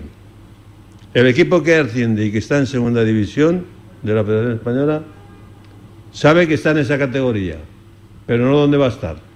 El 1.14 1.28
equipo 1.28 1.62
que 1.62 1.76
asciende 1.76 2.26
y 2.26 2.32
que 2.32 2.40
está 2.40 2.58
en 2.58 2.66
segunda 2.66 3.04
división 3.04 3.66
de 4.02 4.16
la 4.16 4.24
Federación 4.24 4.54
Española 4.54 5.04
sabe 6.12 6.48
que 6.48 6.56
está 6.56 6.72
en 6.72 6.80
esa 6.80 6.98
categoría, 6.98 7.58
pero 8.26 8.48
no 8.48 8.58
dónde 8.58 8.78
va 8.78 8.88
a 8.88 8.90
estar. 8.90 9.31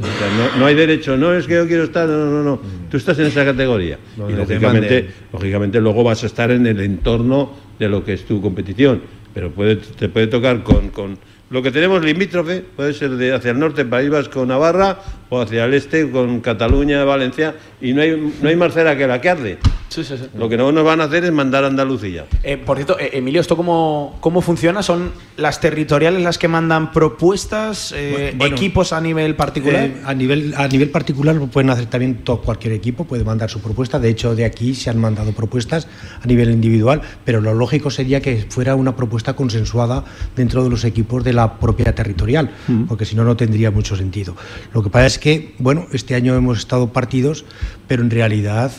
O 0.00 0.04
sea, 0.04 0.28
no, 0.36 0.60
no 0.60 0.66
hay 0.66 0.74
derecho, 0.74 1.16
no 1.16 1.34
es 1.34 1.46
que 1.46 1.54
yo 1.54 1.66
quiero 1.66 1.84
estar, 1.84 2.08
no, 2.08 2.16
no, 2.16 2.30
no, 2.30 2.42
no. 2.42 2.60
Tú 2.90 2.96
estás 2.96 3.18
en 3.18 3.26
esa 3.26 3.44
categoría. 3.44 3.98
Y 4.16 4.32
te 4.32 4.36
lógicamente, 4.36 5.10
lógicamente 5.32 5.80
luego 5.80 6.04
vas 6.04 6.22
a 6.22 6.26
estar 6.26 6.50
en 6.50 6.66
el 6.66 6.80
entorno 6.80 7.52
de 7.78 7.88
lo 7.88 8.04
que 8.04 8.12
es 8.12 8.24
tu 8.24 8.40
competición. 8.40 9.02
Pero 9.34 9.50
puede, 9.50 9.76
te 9.76 10.08
puede 10.08 10.28
tocar 10.28 10.62
con, 10.62 10.90
con 10.90 11.18
lo 11.50 11.62
que 11.62 11.70
tenemos 11.70 12.04
limítrofe, 12.04 12.62
puede 12.76 12.92
ser 12.92 13.10
de 13.12 13.32
hacia 13.32 13.52
el 13.52 13.58
norte, 13.58 13.84
País 13.84 14.10
Vasco, 14.10 14.44
Navarra, 14.44 14.98
o 15.30 15.40
hacia 15.40 15.64
el 15.64 15.74
este 15.74 16.10
con 16.10 16.40
Cataluña, 16.40 17.04
Valencia, 17.04 17.54
y 17.80 17.92
no 17.92 18.02
hay, 18.02 18.32
no 18.42 18.48
hay 18.48 18.56
más 18.56 18.74
cera 18.74 18.96
que 18.96 19.06
la 19.06 19.20
que 19.20 19.30
arde. 19.30 19.58
Sí, 19.88 20.04
sí, 20.04 20.16
sí. 20.18 20.24
Lo 20.36 20.48
que 20.48 20.56
no 20.56 20.70
nos 20.70 20.84
van 20.84 21.00
a 21.00 21.04
hacer 21.04 21.24
es 21.24 21.32
mandar 21.32 21.64
a 21.64 21.68
Andalucía. 21.68 22.26
Eh, 22.42 22.56
por 22.56 22.76
cierto, 22.76 22.98
eh, 22.98 23.10
Emilio, 23.14 23.40
¿esto 23.40 23.56
cómo, 23.56 24.18
cómo 24.20 24.40
funciona? 24.40 24.82
¿Son 24.82 25.12
las 25.36 25.60
territoriales 25.60 26.22
las 26.22 26.36
que 26.36 26.48
mandan 26.48 26.92
propuestas, 26.92 27.94
eh, 27.96 28.34
Bueno, 28.36 28.54
equipos 28.54 28.92
a 28.92 29.00
nivel 29.00 29.34
particular? 29.34 29.84
Eh, 29.84 30.02
a, 30.04 30.14
nivel, 30.14 30.54
a 30.56 30.68
nivel 30.68 30.90
particular 30.90 31.34
lo 31.36 31.46
pueden 31.46 31.70
hacer 31.70 31.86
también 31.86 32.18
todo, 32.24 32.42
cualquier 32.42 32.74
equipo, 32.74 33.04
puede 33.04 33.24
mandar 33.24 33.48
su 33.48 33.60
propuesta. 33.60 33.98
De 33.98 34.10
hecho, 34.10 34.34
de 34.34 34.44
aquí 34.44 34.74
se 34.74 34.90
han 34.90 34.98
mandado 34.98 35.32
propuestas 35.32 35.88
a 36.22 36.26
nivel 36.26 36.50
individual, 36.50 37.00
pero 37.24 37.40
lo 37.40 37.54
lógico 37.54 37.90
sería 37.90 38.20
que 38.20 38.46
fuera 38.48 38.74
una 38.74 38.94
propuesta 38.94 39.34
consensuada 39.34 40.04
dentro 40.36 40.64
de 40.64 40.70
los 40.70 40.84
equipos 40.84 41.24
de 41.24 41.32
la 41.32 41.58
propia 41.58 41.94
territorial, 41.94 42.50
porque 42.88 43.04
si 43.04 43.16
no, 43.16 43.24
no 43.24 43.36
tendría 43.36 43.70
mucho 43.70 43.96
sentido. 43.96 44.36
Lo 44.72 44.82
que 44.82 44.90
pasa 44.90 45.06
es 45.06 45.18
que, 45.18 45.54
bueno, 45.58 45.86
este 45.92 46.14
año 46.14 46.34
hemos 46.34 46.58
estado 46.58 46.92
partidos, 46.92 47.44
pero 47.86 48.02
en 48.02 48.10
realidad 48.10 48.72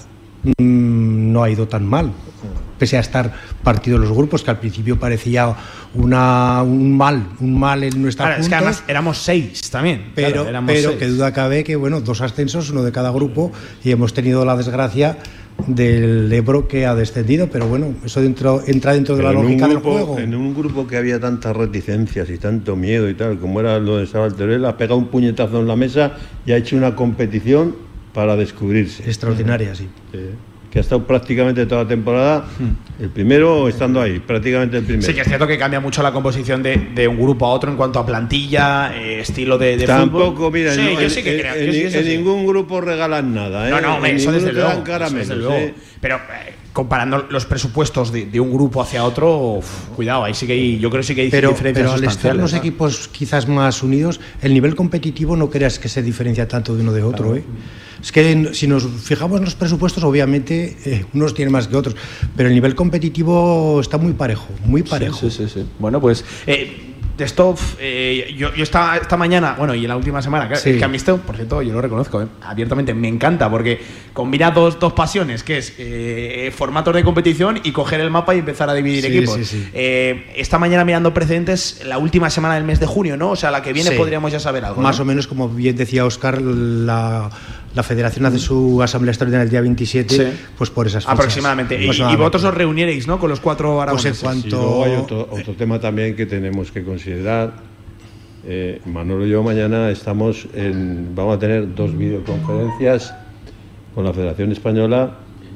mm, 0.58 0.89
no 1.32 1.44
ha 1.44 1.50
ido 1.50 1.68
tan 1.68 1.86
mal. 1.86 2.12
Pese 2.78 2.96
a 2.96 3.02
estar 3.02 3.34
partidos 3.62 4.00
los 4.00 4.12
grupos, 4.12 4.42
que 4.42 4.52
al 4.52 4.60
principio 4.60 4.98
parecía 4.98 5.54
una, 5.96 6.64
un 6.64 6.96
mal, 6.96 7.28
un 7.42 7.60
mal 7.60 7.84
en 7.84 8.02
nuestra 8.02 8.28
Claro, 8.28 8.42
es 8.42 8.48
que 8.48 8.56
además 8.56 8.84
éramos 8.88 9.18
seis 9.18 9.70
también. 9.70 10.12
pero, 10.16 10.44
claro, 10.46 10.64
pero 10.66 10.90
seis. 10.92 11.00
que 11.00 11.08
duda 11.08 11.34
cabe 11.34 11.66
que, 11.66 11.76
bueno, 11.76 12.00
dos 12.00 12.22
ascensos, 12.22 12.70
uno 12.70 12.84
de 12.84 12.94
cada 12.94 13.12
grupo, 13.12 13.52
y 13.84 13.92
hemos 13.92 14.14
tenido 14.14 14.46
la 14.46 14.56
desgracia 14.56 15.18
del 15.68 16.32
Ebro 16.32 16.70
que 16.70 16.86
ha 16.86 16.96
descendido, 16.96 17.50
pero 17.52 17.68
bueno, 17.68 17.94
eso 18.06 18.22
dentro, 18.22 18.62
entra 18.66 18.94
dentro 18.94 19.18
de 19.18 19.24
la 19.24 19.34
lógica 19.34 19.68
del 19.68 19.80
grupo- 19.80 19.92
juego. 19.92 20.20
En 20.20 20.34
un 20.34 20.54
grupo 20.56 20.88
que 20.88 20.96
había 20.96 21.20
tantas 21.20 21.54
reticencias 21.58 22.30
y 22.30 22.38
tanto 22.38 22.78
miedo 22.78 23.10
y 23.10 23.14
tal, 23.14 23.38
como 23.40 23.60
era 23.60 23.78
lo 23.78 23.98
de 23.98 24.06
estaba 24.06 24.26
el 24.28 24.36
Teruel, 24.36 24.64
ha 24.64 24.78
pegado 24.78 24.98
un 24.98 25.08
puñetazo 25.08 25.60
en 25.60 25.68
la 25.68 25.76
mesa 25.76 26.14
y 26.46 26.54
ha 26.54 26.58
hecho 26.58 26.78
una 26.78 26.96
competición 26.96 27.76
para 28.14 28.38
descubrirse. 28.38 29.04
Extraordinaria, 29.04 29.76
sí. 29.76 29.90
Que 30.72 30.78
ha 30.78 30.82
estado 30.82 31.04
prácticamente 31.08 31.66
toda 31.66 31.82
la 31.84 31.90
temporada, 31.90 32.46
el 33.00 33.10
primero 33.10 33.68
estando 33.68 34.00
ahí, 34.02 34.20
prácticamente 34.20 34.78
el 34.78 34.84
primero. 34.84 35.04
Sí, 35.08 35.16
que 35.16 35.22
es 35.22 35.28
cierto 35.28 35.48
que 35.48 35.58
cambia 35.58 35.80
mucho 35.80 36.04
la 36.04 36.12
composición 36.12 36.62
de, 36.62 36.78
de 36.94 37.08
un 37.08 37.18
grupo 37.20 37.48
a 37.48 37.50
otro 37.50 37.72
en 37.72 37.76
cuanto 37.78 37.98
a 37.98 38.06
plantilla, 38.06 38.96
eh, 38.96 39.22
estilo 39.22 39.58
de, 39.58 39.78
de 39.78 39.86
Tampoco, 39.88 40.36
fútbol. 40.36 40.52
mira, 40.54 40.76
sí, 40.76 40.82
en, 40.82 41.00
yo 41.00 41.10
sí 41.10 41.24
que 41.24 41.34
en- 41.34 41.40
creo. 41.40 41.56
en- 41.56 41.74
sí 41.92 41.98
en 41.98 42.04
sí. 42.06 42.18
ningún 42.18 42.46
grupo 42.46 42.82
regalan 42.82 43.34
nada, 43.34 43.68
¿eh? 43.68 43.72
No, 43.72 43.82
no, 43.82 43.96
hombre, 43.96 44.12
En 44.12 44.18
eso 44.18 44.32
desde 44.32 44.54
luego. 44.54 44.70
eso 44.72 44.84
caramelos, 44.84 45.28
desde 45.28 45.42
luego. 45.42 45.56
¿eh? 45.56 45.74
Pero 46.02 46.18
eh, 46.18 46.54
comparando 46.72 47.26
los 47.32 47.48
presupuestos 47.48 48.12
de, 48.12 48.28
de 48.28 48.40
un 48.40 48.54
grupo 48.54 48.80
hacia 48.84 49.04
otro, 49.04 49.36
uf, 49.38 49.66
cuidado, 49.96 50.24
ahí 50.26 50.36
sí 50.36 50.46
que 50.46 50.54
hay, 50.54 50.78
yo 50.78 50.92
creo 50.92 51.02
que 51.02 51.08
sí 51.08 51.16
que 51.16 51.22
hay 51.22 51.30
Pero, 51.32 51.50
diferencias 51.50 51.84
pero 51.88 51.94
al 51.98 52.04
estar 52.04 52.36
los 52.36 52.52
¿no? 52.54 52.60
equipos 52.60 53.08
quizás 53.08 53.48
más 53.48 53.82
unidos, 53.82 54.20
el 54.44 54.54
nivel 54.54 54.76
competitivo 54.76 55.36
no 55.36 55.50
creas 55.50 55.80
que 55.80 55.90
se 55.90 56.04
diferencia 56.04 56.48
tanto 56.48 56.76
de 56.76 56.84
uno 56.84 56.94
de 56.94 57.02
otro. 57.02 57.36
¿eh? 57.36 57.44
Es 58.02 58.12
que 58.12 58.50
si 58.54 58.68
nos 58.68 58.88
fijamos 59.04 59.40
en 59.40 59.46
los 59.46 59.56
presupuestos, 59.56 60.04
obviamente 60.04 60.78
eh, 60.86 61.06
unos 61.14 61.34
tienen 61.34 61.52
más 61.52 61.68
que 61.68 61.76
otros, 61.76 61.96
pero 62.36 62.48
el 62.50 62.56
nivel 62.56 62.76
competitivo 62.76 63.80
está 63.82 63.98
muy 63.98 64.14
parejo, 64.14 64.48
muy 64.66 64.84
parejo. 64.84 65.18
Sí, 65.18 65.30
sí, 65.32 65.48
sí. 65.50 65.66
Bueno, 65.80 66.00
pues 66.00 66.24
eh, 66.48 66.86
de 67.18 67.26
esto, 67.26 67.54
eh, 67.82 68.34
yo, 68.38 68.54
yo 68.56 68.64
esta, 68.64 68.96
esta 68.96 69.18
mañana, 69.18 69.56
bueno, 69.58 69.76
y 69.76 69.82
en 69.84 69.90
la 69.90 69.98
última 69.98 70.22
semana, 70.22 70.48
que, 70.48 70.56
Sí. 70.56 70.78
que 70.78 70.86
a 70.86 70.88
mí 70.88 70.96
esto, 70.96 71.18
por 71.18 71.36
cierto, 71.36 71.62
yo 71.62 71.74
lo 71.74 71.82
reconozco, 71.82 72.22
eh, 72.22 72.28
abiertamente, 72.44 72.94
me 72.94 73.10
encanta, 73.10 73.50
porque 73.52 73.82
combina 74.14 74.52
dos, 74.52 74.80
dos 74.80 74.94
pasiones, 74.94 75.44
que 75.44 75.58
es 75.58 75.74
eh, 75.78 76.50
formatos 76.56 76.96
de 76.96 77.04
competición 77.04 77.60
y 77.62 77.74
coger 77.74 78.00
el 78.00 78.10
mapa 78.10 78.34
y 78.36 78.40
empezar 78.40 78.70
a 78.70 78.74
dividir 78.74 79.04
Sí, 79.04 79.18
equipos. 79.18 79.40
sí, 79.46 79.70
esta 79.74 80.58
mañana 80.60 80.86
mirando 80.86 81.14
precedentes, 81.14 81.82
la 81.86 81.98
última 81.98 82.30
semana 82.30 82.56
del 82.56 82.64
mes 82.64 82.80
de 82.80 82.86
junio, 82.86 83.18
¿no? 83.18 83.32
O 83.32 83.36
sea, 83.36 83.52
la 83.52 83.62
que 83.62 83.74
viene 83.74 83.92
podríamos 83.92 84.32
ya 84.32 84.40
saber 84.40 84.64
algo. 84.64 84.82
Más 84.82 84.96
¿no? 84.98 85.04
o 85.04 85.06
menos, 85.06 85.28
como 85.28 85.50
bien 85.50 85.76
decía 85.76 86.06
Oscar, 86.06 86.42
la, 86.42 87.30
la 87.76 87.84
federación 87.84 88.26
hace 88.26 88.40
su 88.40 88.82
asamblea 88.82 89.12
extraordinaria 89.12 89.44
el 89.44 89.50
día 89.50 89.62
27, 89.62 90.16
Sí. 90.16 90.38
pues 90.58 90.70
por 90.70 90.88
esas 90.88 91.04
fechas. 91.04 91.14
Aproximadamente. 91.20 91.82
Y- 91.82 91.88
vosotros 91.88 92.44
os 92.46 92.54
reunierais, 92.54 93.08
¿no? 93.08 93.20
Con 93.20 93.30
los 93.30 93.40
cuatro 93.40 93.82
aragoneses. 93.82 94.20
Pues 94.22 94.36
en 94.36 94.42
cuanto- 94.42 94.48
Y 94.58 94.60
luego 94.62 94.84
hay 94.86 94.96
otro, 94.96 95.28
otro 95.32 95.54
tema 95.54 95.80
también 95.80 96.16
que 96.16 96.26
tenemos 96.26 96.72
que 96.72 96.84
considerar. 96.84 97.54
Eh, 98.48 98.82
Manolo 98.86 99.26
y 99.28 99.30
yo 99.30 99.44
mañana 99.44 99.90
estamos 99.92 100.48
en, 100.54 101.14
vamos 101.14 101.36
a 101.36 101.40
tener 101.40 101.76
dos 101.76 101.96
videoconferencias 101.96 103.14
con 103.94 104.06
la 104.06 104.14
Federación 104.14 104.52
Española 104.52 105.12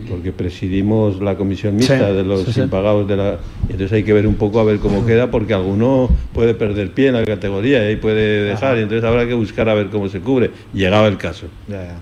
porque 0.10 0.32
presidimos 0.32 1.22
la 1.22 1.36
comisión 1.38 1.76
mixta 1.76 2.10
Sí, 2.10 2.14
de 2.16 2.24
los 2.24 2.44
sí, 2.44 2.54
sí. 2.54 2.62
impagados 2.62 3.08
de 3.08 3.16
la 3.18 3.40
entonces 3.64 3.92
hay 3.94 4.04
que 4.04 4.14
ver 4.14 4.28
un 4.28 4.36
poco 4.36 4.60
a 4.60 4.64
ver 4.64 4.80
cómo 4.80 5.06
queda 5.06 5.30
porque 5.32 5.54
alguno 5.54 6.10
puede 6.34 6.54
perder 6.54 6.92
pie 6.92 7.08
en 7.08 7.14
la 7.16 7.24
categoría 7.26 7.84
y 7.84 7.88
ahí 7.90 7.96
puede 7.96 8.44
dejar 8.44 8.78
y 8.78 8.82
entonces 8.82 9.04
habrá 9.04 9.28
que 9.28 9.34
buscar 9.34 9.70
a 9.70 9.74
ver 9.74 9.88
cómo 9.88 10.10
se 10.10 10.20
cubre 10.20 10.52
llegado 10.74 11.08
el 11.08 11.18
caso 11.18 11.48
Ya, 11.68 11.84
ya. 11.84 11.96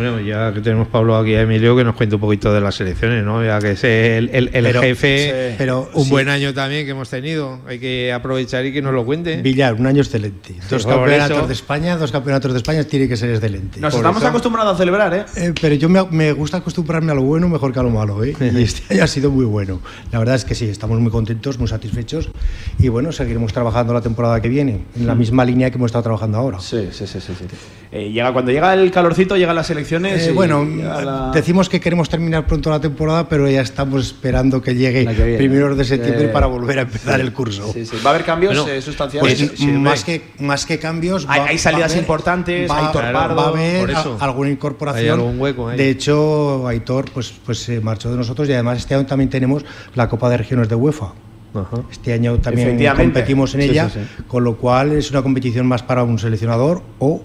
Bueno, 0.00 0.18
ya 0.20 0.52
que 0.54 0.60
tenemos 0.60 0.88
Pablo 0.88 1.14
aquí 1.16 1.34
a 1.34 1.42
Emilio, 1.42 1.76
que 1.76 1.84
nos 1.84 1.94
cuente 1.94 2.14
un 2.14 2.20
poquito 2.22 2.52
de 2.54 2.60
las 2.62 2.74
selecciones, 2.74 3.22
¿no? 3.22 3.44
Ya 3.44 3.58
que 3.58 3.72
es 3.72 3.84
el, 3.84 4.30
el- 4.32 4.50
el 4.54 4.64
Pero- 4.64 4.80
jefe, 4.80 5.50
sí. 5.50 5.54
Pero 5.58 5.90
un 5.92 6.04
sí. 6.04 6.10
buen 6.10 6.28
año 6.30 6.54
también 6.54 6.86
que 6.86 6.92
hemos 6.92 7.10
tenido. 7.10 7.60
Hay 7.66 7.78
que 7.78 8.10
aprovechar 8.12 8.64
y 8.64 8.72
que 8.72 8.80
nos 8.80 8.94
lo 8.94 9.04
cuente. 9.04 9.42
Villar, 9.42 9.74
un 9.74 9.86
año 9.86 10.00
excelente. 10.00 10.54
Dos 10.70 10.84
por 10.84 10.94
campeonatos 10.94 11.36
eso. 11.38 11.46
de 11.46 11.52
España, 11.52 11.96
dos 11.98 12.12
campeonatos 12.12 12.52
de 12.52 12.58
España 12.58 12.84
tiene 12.84 13.08
que 13.08 13.16
ser 13.18 13.28
excelente. 13.30 13.78
Nos 13.78 13.92
Por 13.92 13.98
estamos 14.00 14.22
eso- 14.22 14.28
acostumbrados 14.28 14.74
a 14.74 14.78
celebrar, 14.78 15.12
¿eh? 15.14 15.24
Eh, 15.36 15.52
pero 15.60 15.74
yo 15.74 15.88
me, 15.90 16.02
me 16.10 16.32
gusta 16.32 16.56
acostumbrarme 16.56 17.12
a 17.12 17.14
lo 17.14 17.22
bueno 17.22 17.48
mejor 17.50 17.70
que 17.72 17.80
a 17.80 17.82
lo 17.82 17.90
malo, 17.90 18.24
¿eh? 18.24 18.34
Y 18.40 18.62
este 18.62 18.94
año 18.94 19.04
ha 19.04 19.06
sido 19.06 19.30
muy 19.30 19.44
bueno. 19.44 19.80
La 20.12 20.18
verdad 20.18 20.34
es 20.36 20.46
que 20.46 20.54
sí, 20.54 20.64
estamos 20.64 20.98
muy 20.98 21.10
contentos, 21.10 21.58
muy 21.58 21.68
satisfechos 21.68 22.30
y 22.78 22.88
bueno, 22.88 23.12
seguiremos 23.12 23.52
trabajando 23.52 23.92
la 23.92 24.00
temporada 24.00 24.40
que 24.40 24.48
viene, 24.48 24.84
en 24.96 25.06
la 25.06 25.14
misma 25.14 25.44
línea 25.44 25.70
que 25.70 25.76
hemos 25.76 25.88
estado 25.90 26.04
trabajando 26.04 26.38
ahora. 26.38 26.58
Sí, 26.60 26.88
sí, 26.90 27.06
sí, 27.06 27.20
sí. 27.20 27.32
sí. 27.38 27.44
Eh, 27.92 28.12
llega, 28.12 28.32
cuando 28.32 28.52
llega 28.52 28.72
el 28.74 28.88
calorcito, 28.92 29.36
llegan 29.36 29.56
las 29.56 29.68
elecciones. 29.68 30.24
Eh, 30.24 30.30
y 30.30 30.32
bueno, 30.32 30.64
la- 30.64 31.32
decimos 31.34 31.68
que 31.68 31.80
queremos 31.80 32.08
terminar 32.08 32.46
pronto 32.46 32.70
la 32.70 32.80
temporada, 32.80 33.28
pero 33.28 33.48
ya 33.48 33.62
estamos 33.62 34.06
esperando 34.06 34.62
que 34.62 34.76
llegue 34.76 35.04
viene. 35.06 35.36
primeros 35.36 35.76
de 35.76 35.84
septiembre 35.84 36.26
Eh, 36.26 36.28
para 36.28 36.46
volver 36.46 36.78
a 36.78 36.82
empezar 36.82 37.20
el 37.20 37.32
curso. 37.32 37.72
Sí, 37.72 37.84
sí. 37.84 37.96
¿Va 38.06 38.10
a 38.10 38.14
haber 38.14 38.24
cambios 38.24 38.56
Bueno, 38.56 38.72
eh, 38.72 38.80
sustanciales? 38.80 39.38
Pues 39.42 39.52
sí, 39.58 39.66
más, 39.66 40.04
que, 40.04 40.22
más 40.38 40.66
que 40.66 40.78
cambios. 40.78 41.26
Hay- 41.28 41.40
va- 41.40 41.46
hay 41.46 41.56
va 41.56 41.62
salidas 41.62 41.90
haber- 41.90 42.02
importantes, 42.04 42.70
va, 42.70 42.86
Aitor 42.86 43.02
va 43.12 43.42
a 43.44 43.48
haber 43.48 43.90
a- 43.96 44.04
alguna 44.20 44.50
incorporación. 44.50 45.04
Hay 45.04 45.10
algún 45.10 45.40
hueco 45.40 45.68
ahí. 45.68 45.76
De 45.76 45.90
hecho, 45.90 46.68
Aitor 46.68 47.10
pues, 47.12 47.32
pues 47.44 47.58
se 47.58 47.80
marchó 47.80 48.08
de 48.12 48.16
nosotros 48.18 48.48
y 48.48 48.52
además 48.52 48.78
este 48.78 48.94
año 48.94 49.04
también 49.06 49.30
tenemos 49.30 49.64
la 49.96 50.08
Copa 50.08 50.30
de 50.30 50.36
Regiones 50.36 50.68
de 50.68 50.76
UEFA. 50.76 51.12
Ajá. 51.52 51.82
Este 51.90 52.12
año 52.12 52.38
también 52.38 52.78
competimos 52.96 53.52
en 53.56 53.62
Sí, 53.62 53.70
ella, 53.70 53.90
sí, 53.90 53.98
sí. 53.98 54.22
con 54.28 54.44
lo 54.44 54.56
cual 54.56 54.92
es 54.92 55.10
una 55.10 55.22
competición 55.22 55.66
más 55.66 55.82
para 55.82 56.04
un 56.04 56.16
seleccionador 56.20 56.82
o 57.00 57.20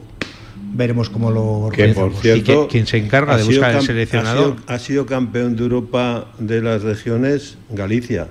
veremos 0.74 1.10
cómo 1.10 1.32
lo 1.32 1.70
Que 1.72 1.90
por 1.90 2.06
organizamos. 2.06 2.22
cierto, 2.22 2.64
¿Y 2.64 2.68
que- 2.68 2.72
quién 2.72 2.88
se 2.88 2.98
encarga 2.98 3.34
ha 3.34 3.38
de 3.38 3.44
sido 3.44 3.62
buscar 3.62 3.76
el 3.76 3.82
seleccionador? 3.82 4.52
Ha 4.54 4.56
sido, 4.56 4.64
ha 4.76 4.80
sido 4.80 5.06
campeón 5.06 5.56
de 5.56 5.64
Europa 5.64 6.32
de 6.40 6.62
las 6.62 6.82
regiones 6.84 7.58
Galicia. 7.70 8.28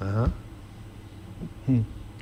Ajá. 0.00 0.30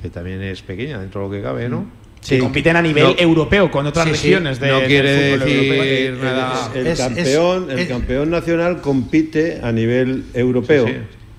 Que 0.03 0.09
también 0.11 0.43
es 0.43 0.63
pequeña 0.63 0.99
dentro 1.01 1.21
de 1.23 1.27
lo 1.29 1.33
que 1.35 1.43
cabe, 1.43 1.69
¿no? 1.69 1.85
Que 2.27 2.39
compiten 2.39 2.77
a 2.77 2.83
nivel 2.83 3.05
No. 3.05 3.15
europeo 3.19 3.71
con 3.71 3.87
otras 3.87 4.07
Sí, 4.09 4.15
sí. 4.15 4.29
regiones 4.29 4.61
de, 4.61 4.69
No 4.69 4.79
del 4.79 4.87
quiere 4.89 5.31
fútbol 5.37 5.49
decir 5.49 6.07
europeo. 6.07 6.31
nada. 6.33 6.71
El, 6.75 6.87
es- 6.87 6.99
campeón, 6.99 7.71
el 7.71 7.89
campeón 7.89 8.31
nacional 8.31 8.81
compite 8.83 9.61
a 9.63 9.73
nivel 9.73 10.25
europeo. 10.35 10.87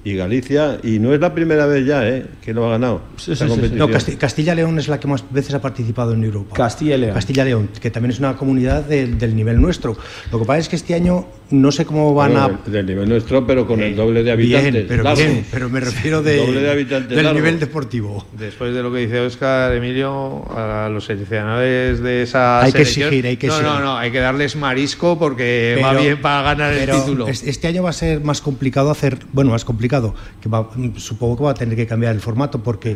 Y 0.04 0.16
Galicia, 0.16 0.80
y 0.84 0.97
no 0.97 1.14
es 1.14 1.20
la 1.20 1.34
primera 1.36 1.68
vez 1.68 1.86
ya 1.86 2.08
eh, 2.08 2.26
que 2.43 2.54
lo 2.56 2.66
ha 2.68 2.72
ganado. 2.72 3.02
esta 3.18 3.45
competición. 3.47 3.78
No, 3.78 3.88
Casti- 3.88 4.18
Castilla-León 4.18 4.80
es 4.80 4.88
la 4.88 4.99
que 4.99 5.08
más 5.08 5.24
veces 5.32 5.54
ha 5.54 5.62
participado 5.62 6.14
en 6.14 6.24
Europa. 6.24 6.56
Castilla 6.56 6.97
León. 6.97 7.14
Castilla-León, 7.14 7.70
que 7.80 7.91
también 7.91 8.12
es 8.12 8.18
una 8.20 8.36
comunidad 8.36 8.84
del- 8.86 9.20
del 9.20 9.36
nivel 9.36 9.62
nuestro. 9.62 9.95
Lo 10.32 10.39
que 10.39 10.45
pasa 10.45 10.58
es 10.60 10.70
que 10.70 10.76
este 10.76 10.95
año 10.95 11.28
no 11.52 11.72
sé 11.72 11.86
cómo 11.86 12.16
van 12.16 12.32
Bueno, 12.32 12.45
a... 12.45 12.49
del, 12.64 12.72
del 12.74 12.86
nivel 12.88 13.10
nuestro, 13.10 13.45
pero 13.45 13.68
con 13.68 13.82
el 13.82 13.95
doble 13.95 14.24
de 14.24 14.36
Bien, 14.38 14.58
habitantes. 14.60 14.86
pero 14.88 15.04
largo. 15.04 15.22
bien, 15.22 15.45
pero 15.52 15.70
me 15.70 15.80
refiero 15.82 16.24
de, 16.24 16.38
Doble 16.38 16.62
de 16.62 16.72
habitantes 16.72 17.10
del 17.16 17.24
largo. 17.26 17.39
nivel 17.39 17.60
deportivo. 17.60 18.26
Después 18.39 18.74
de 18.74 18.82
lo 18.82 18.91
que 18.91 18.99
dice 18.99 19.20
Oscar, 19.20 19.72
Emilio, 19.76 20.45
a 20.58 20.89
los 20.89 21.06
seleccionadores 21.06 21.99
de 22.02 22.24
esa 22.24 22.62
Hay 22.62 22.72
que 22.72 22.82
exigir, 22.82 23.26
hay 23.28 23.38
que 23.38 23.47
no, 23.47 23.54
exigir. 23.54 23.72
no, 23.74 23.80
no, 23.82 23.97
hay 23.97 24.12
que 24.12 24.20
darles 24.20 24.56
marisco 24.56 25.20
porque 25.20 25.80
va 25.84 25.89
Pero- 25.91 26.02
bien 26.02 26.22
para 26.22 26.41
ganar 26.41 26.74
el 26.74 26.80
pero 26.80 26.99
título. 27.02 27.28
es- 27.28 27.43
Este 27.43 27.68
año 27.68 27.84
va 27.84 27.89
a 27.91 27.93
ser 27.93 28.22
más 28.22 28.41
complicado 28.41 28.89
hacer, 28.89 29.20
bueno, 29.34 29.52
más 29.52 29.66
complicado, 29.66 29.91
que 30.42 30.48
va- 30.50 30.70
supongo 30.98 31.38
que 31.38 31.44
va 31.44 31.52
a 31.52 31.54
tener 31.56 31.76
que 31.76 31.86
cambiar 31.88 32.14
el 32.16 32.22
formato 32.22 32.62
porque 32.64 32.96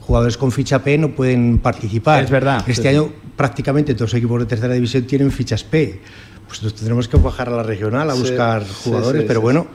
jugadores 0.00 0.36
con 0.36 0.50
ficha 0.52 0.80
P 0.82 0.98
no 0.98 1.10
pueden 1.10 1.58
participar. 1.58 2.24
Es 2.24 2.30
verdad. 2.30 2.64
Este 2.66 2.82
Sí, 2.82 2.88
año 2.88 3.10
prácticamente 3.36 3.94
todos 3.94 4.12
los 4.12 4.18
equipos 4.18 4.40
de 4.40 4.46
tercera 4.46 4.74
división 4.74 5.04
tienen 5.04 5.30
fichas 5.30 5.62
P. 5.64 6.00
Pues 6.46 6.62
nos 6.62 6.74
tendremos 6.74 7.08
que 7.08 7.16
bajar 7.16 7.48
a 7.48 7.52
la 7.52 7.62
regional 7.62 8.10
a 8.10 8.14
Sí, 8.14 8.20
buscar 8.20 8.64
jugadores, 8.84 9.22
sí, 9.22 9.26
pero 9.26 9.40
sí, 9.40 9.42
bueno, 9.44 9.66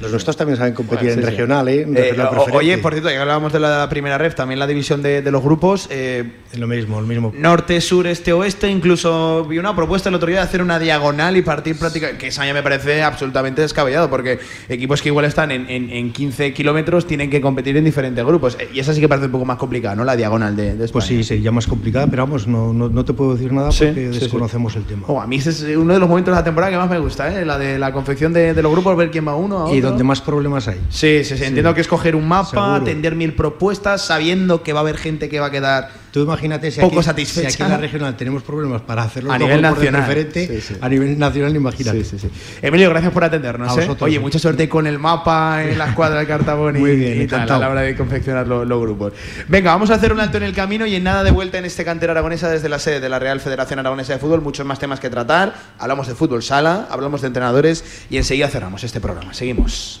los 0.00 0.10
nuestros 0.10 0.36
también 0.36 0.56
saben 0.58 0.74
competir 0.74 1.08
Bueno, 1.08 1.12
en 1.12 1.18
sí, 1.20 1.24
sí. 1.24 1.30
regional, 1.30 1.68
¿eh? 1.68 1.82
En 1.82 1.96
Eh, 1.96 2.00
regional 2.00 2.26
o- 2.26 2.30
preferente. 2.30 2.56
oye, 2.58 2.78
por 2.78 2.92
cierto, 2.92 3.10
ya 3.10 3.20
hablábamos 3.22 3.52
de 3.52 3.60
la 3.60 3.88
primera 3.88 4.18
ref, 4.18 4.34
también 4.34 4.58
la 4.58 4.66
división 4.66 5.02
de, 5.02 5.22
de 5.22 5.30
los 5.30 5.42
grupos. 5.42 5.86
eh, 5.90 6.24
Es 6.52 6.58
lo 6.58 6.66
mismo, 6.66 7.00
lo 7.00 7.06
mismo. 7.06 7.32
Norte, 7.36 7.80
sur, 7.80 8.06
este, 8.06 8.32
oeste, 8.32 8.68
incluso 8.70 9.44
vi 9.44 9.58
una 9.58 9.74
propuesta 9.74 10.08
el 10.08 10.14
otro 10.14 10.28
día 10.28 10.38
de 10.38 10.42
hacer 10.44 10.62
una 10.62 10.78
diagonal 10.78 11.36
y 11.36 11.42
partir 11.42 11.78
prácticamente, 11.78 12.18
que 12.20 12.28
esa 12.28 12.44
ya 12.46 12.54
me 12.54 12.62
parece 12.62 13.02
absolutamente 13.02 13.62
descabellado, 13.62 14.10
porque 14.10 14.38
equipos 14.68 15.00
que 15.02 15.08
igual 15.08 15.24
están 15.24 15.50
en, 15.50 15.68
en- 15.68 15.90
en 15.90 16.12
15 16.12 16.52
kilómetros 16.52 17.06
tienen 17.06 17.30
que 17.30 17.40
competir 17.40 17.76
en 17.76 17.84
diferentes 17.84 18.24
grupos. 18.24 18.56
Eh, 18.60 18.68
Y 18.74 18.80
esa 18.80 18.92
sí 18.92 19.00
que 19.00 19.08
parece 19.08 19.26
un 19.26 19.32
poco 19.32 19.44
más 19.44 19.56
complicada, 19.58 19.94
¿no? 19.96 20.04
La 20.04 20.16
diagonal 20.16 20.54
de, 20.56 20.70
de 20.70 20.76
Pues 20.76 21.04
España. 21.04 21.06
sí, 21.06 21.24
sería 21.24 21.50
más 21.52 21.66
complicada, 21.66 22.06
pero 22.08 22.24
vamos, 22.24 22.46
no, 22.46 22.72
no, 22.72 22.88
no 22.88 23.04
te 23.04 23.12
puedo 23.12 23.34
decir 23.34 23.52
nada 23.52 23.70
Sí, 23.72 23.86
porque 23.86 24.08
sí, 24.08 24.14
sí. 24.14 24.20
desconocemos 24.20 24.74
el 24.76 24.84
tema. 24.84 25.04
Oh, 25.08 25.20
a 25.20 25.26
mí 25.26 25.36
ese 25.36 25.50
es 25.50 25.62
uno 25.76 25.94
de 25.94 26.00
los 26.00 26.08
momentos 26.08 26.32
de 26.34 26.40
la 26.40 26.44
temporada 26.44 26.70
que 26.72 26.78
más 26.78 26.90
me 26.90 26.98
gusta, 26.98 27.28
¿eh? 27.40 27.44
La 27.44 27.58
de 27.58 27.78
la 27.78 27.92
confección 27.92 28.32
de, 28.32 28.54
de 28.54 28.62
los 28.62 28.72
grupos, 28.72 28.96
ver 28.96 29.10
quién 29.10 29.26
va 29.26 29.34
uno 29.36 29.58
a 29.58 29.64
otro. 29.64 29.74
Y 29.74 29.80
donde 29.94 30.04
más 30.04 30.20
problemas 30.20 30.68
hay. 30.68 30.80
Sí, 30.90 31.24
sí, 31.24 31.36
sí. 31.38 31.44
Entiendo 31.44 31.74
que 31.74 31.80
es 31.80 31.88
coger 31.88 32.16
un 32.16 32.26
mapa, 32.28 32.50
Seguro. 32.50 32.72
atender 32.74 33.14
mil 33.14 33.34
propuestas, 33.34 34.04
sabiendo 34.04 34.62
que 34.62 34.72
va 34.72 34.80
a 34.80 34.82
haber 34.82 34.96
gente 34.98 35.28
que 35.28 35.40
va 35.40 35.46
a 35.46 35.50
quedar 35.50 35.90
Tú 36.14 36.20
imagínate 36.22 36.70
si 36.70 36.80
Poco 36.80 37.00
aquí, 37.00 37.26
si 37.26 37.44
aquí 37.44 37.60
en 37.60 37.70
la 37.70 37.76
regional 37.76 38.16
tenemos 38.16 38.44
problemas 38.44 38.82
para 38.82 39.02
hacerlo 39.02 39.32
A 39.32 39.36
nivel 39.36 39.60
nacional. 39.60 40.28
Sí, 40.32 40.60
sí. 40.60 40.76
a 40.80 40.88
nivel 40.88 41.18
nacional 41.18 41.56
imagínate. 41.56 42.04
Emilio, 42.62 42.88
gracias 42.90 43.12
por 43.12 43.24
atendernos. 43.24 43.68
A 43.68 43.72
¿eh? 43.72 43.76
vosotros. 43.80 44.02
Oye, 44.02 44.20
mucha 44.20 44.38
suerte 44.38 44.68
con 44.68 44.86
el 44.86 45.00
mapa 45.00 45.64
en 45.64 45.76
la 45.76 45.88
escuadra 45.88 46.20
de 46.20 46.26
Cartabón 46.28 46.76
y, 46.76 46.78
Muy 46.78 46.94
bien, 46.94 47.20
y 47.22 47.26
tal, 47.26 47.50
a 47.50 47.58
la 47.58 47.68
hora 47.68 47.80
de 47.80 47.96
confeccionar 47.96 48.46
lo- 48.46 48.64
los 48.64 48.80
grupos. 48.80 49.12
Venga, 49.48 49.72
vamos 49.72 49.90
a 49.90 49.94
hacer 49.94 50.12
un 50.12 50.20
alto 50.20 50.36
en 50.36 50.44
el 50.44 50.54
camino 50.54 50.86
y 50.86 50.94
en 50.94 51.02
nada 51.02 51.24
de 51.24 51.32
vuelta 51.32 51.58
en 51.58 51.64
este 51.64 51.84
cantera 51.84 52.12
aragonesa 52.12 52.48
desde 52.48 52.68
la 52.68 52.78
sede 52.78 53.00
de 53.00 53.08
la 53.08 53.18
Real 53.18 53.40
Federación 53.40 53.80
Aragonesa 53.80 54.12
de 54.12 54.20
Fútbol. 54.20 54.40
Muchos 54.40 54.64
más 54.64 54.78
temas 54.78 55.00
que 55.00 55.10
tratar. 55.10 55.52
Hablamos 55.80 56.06
de 56.06 56.14
fútbol 56.14 56.44
sala, 56.44 56.86
hablamos 56.92 57.22
de 57.22 57.26
entrenadores 57.26 58.06
y 58.08 58.18
enseguida 58.18 58.46
cerramos 58.46 58.84
este 58.84 59.00
programa. 59.00 59.34
Seguimos. 59.34 60.00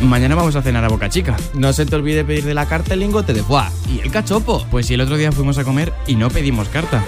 Mañana 0.00 0.36
vamos 0.36 0.54
a 0.54 0.62
cenar 0.62 0.84
a 0.84 0.88
Boca 0.88 1.08
Chica. 1.08 1.36
No 1.54 1.72
se 1.72 1.84
te 1.84 1.96
olvide 1.96 2.24
pedir 2.24 2.44
de 2.44 2.54
la 2.54 2.66
carta 2.66 2.94
el 2.94 3.00
lingote 3.00 3.34
de 3.34 3.42
foie 3.42 3.68
y 3.88 4.00
el 4.00 4.10
cachopo. 4.10 4.64
Pues 4.70 4.86
si 4.86 4.94
el 4.94 5.00
otro 5.00 5.16
día 5.16 5.32
fuimos 5.32 5.58
a 5.58 5.64
comer 5.64 5.92
y 6.06 6.14
no 6.14 6.30
pedimos 6.30 6.68
carta. 6.68 7.04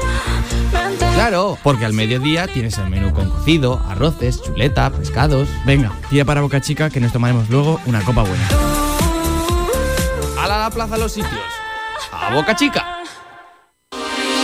Claro, 1.15 1.57
porque 1.63 1.85
al 1.85 1.93
mediodía 1.93 2.49
tienes 2.49 2.79
el 2.79 2.89
menú 2.91 3.13
con 3.13 3.31
cocido, 3.31 3.81
arroces, 3.89 4.43
chuleta, 4.43 4.91
pescados. 4.91 5.49
Venga, 5.65 5.93
tira 6.09 6.25
para 6.25 6.41
Boca 6.41 6.61
Chica 6.61 6.91
que 6.91 7.01
nos 7.01 7.13
tomaremos 7.13 7.49
luego 7.49 7.81
una 7.87 8.01
copa 8.03 8.23
buena. 8.23 8.49
¡Hala 10.39 10.59
la 10.59 10.71
plaza 10.71 10.97
los 10.97 11.13
sitios! 11.13 11.41
¡A 12.13 12.35
Boca 12.35 12.57
Chica! 12.57 12.90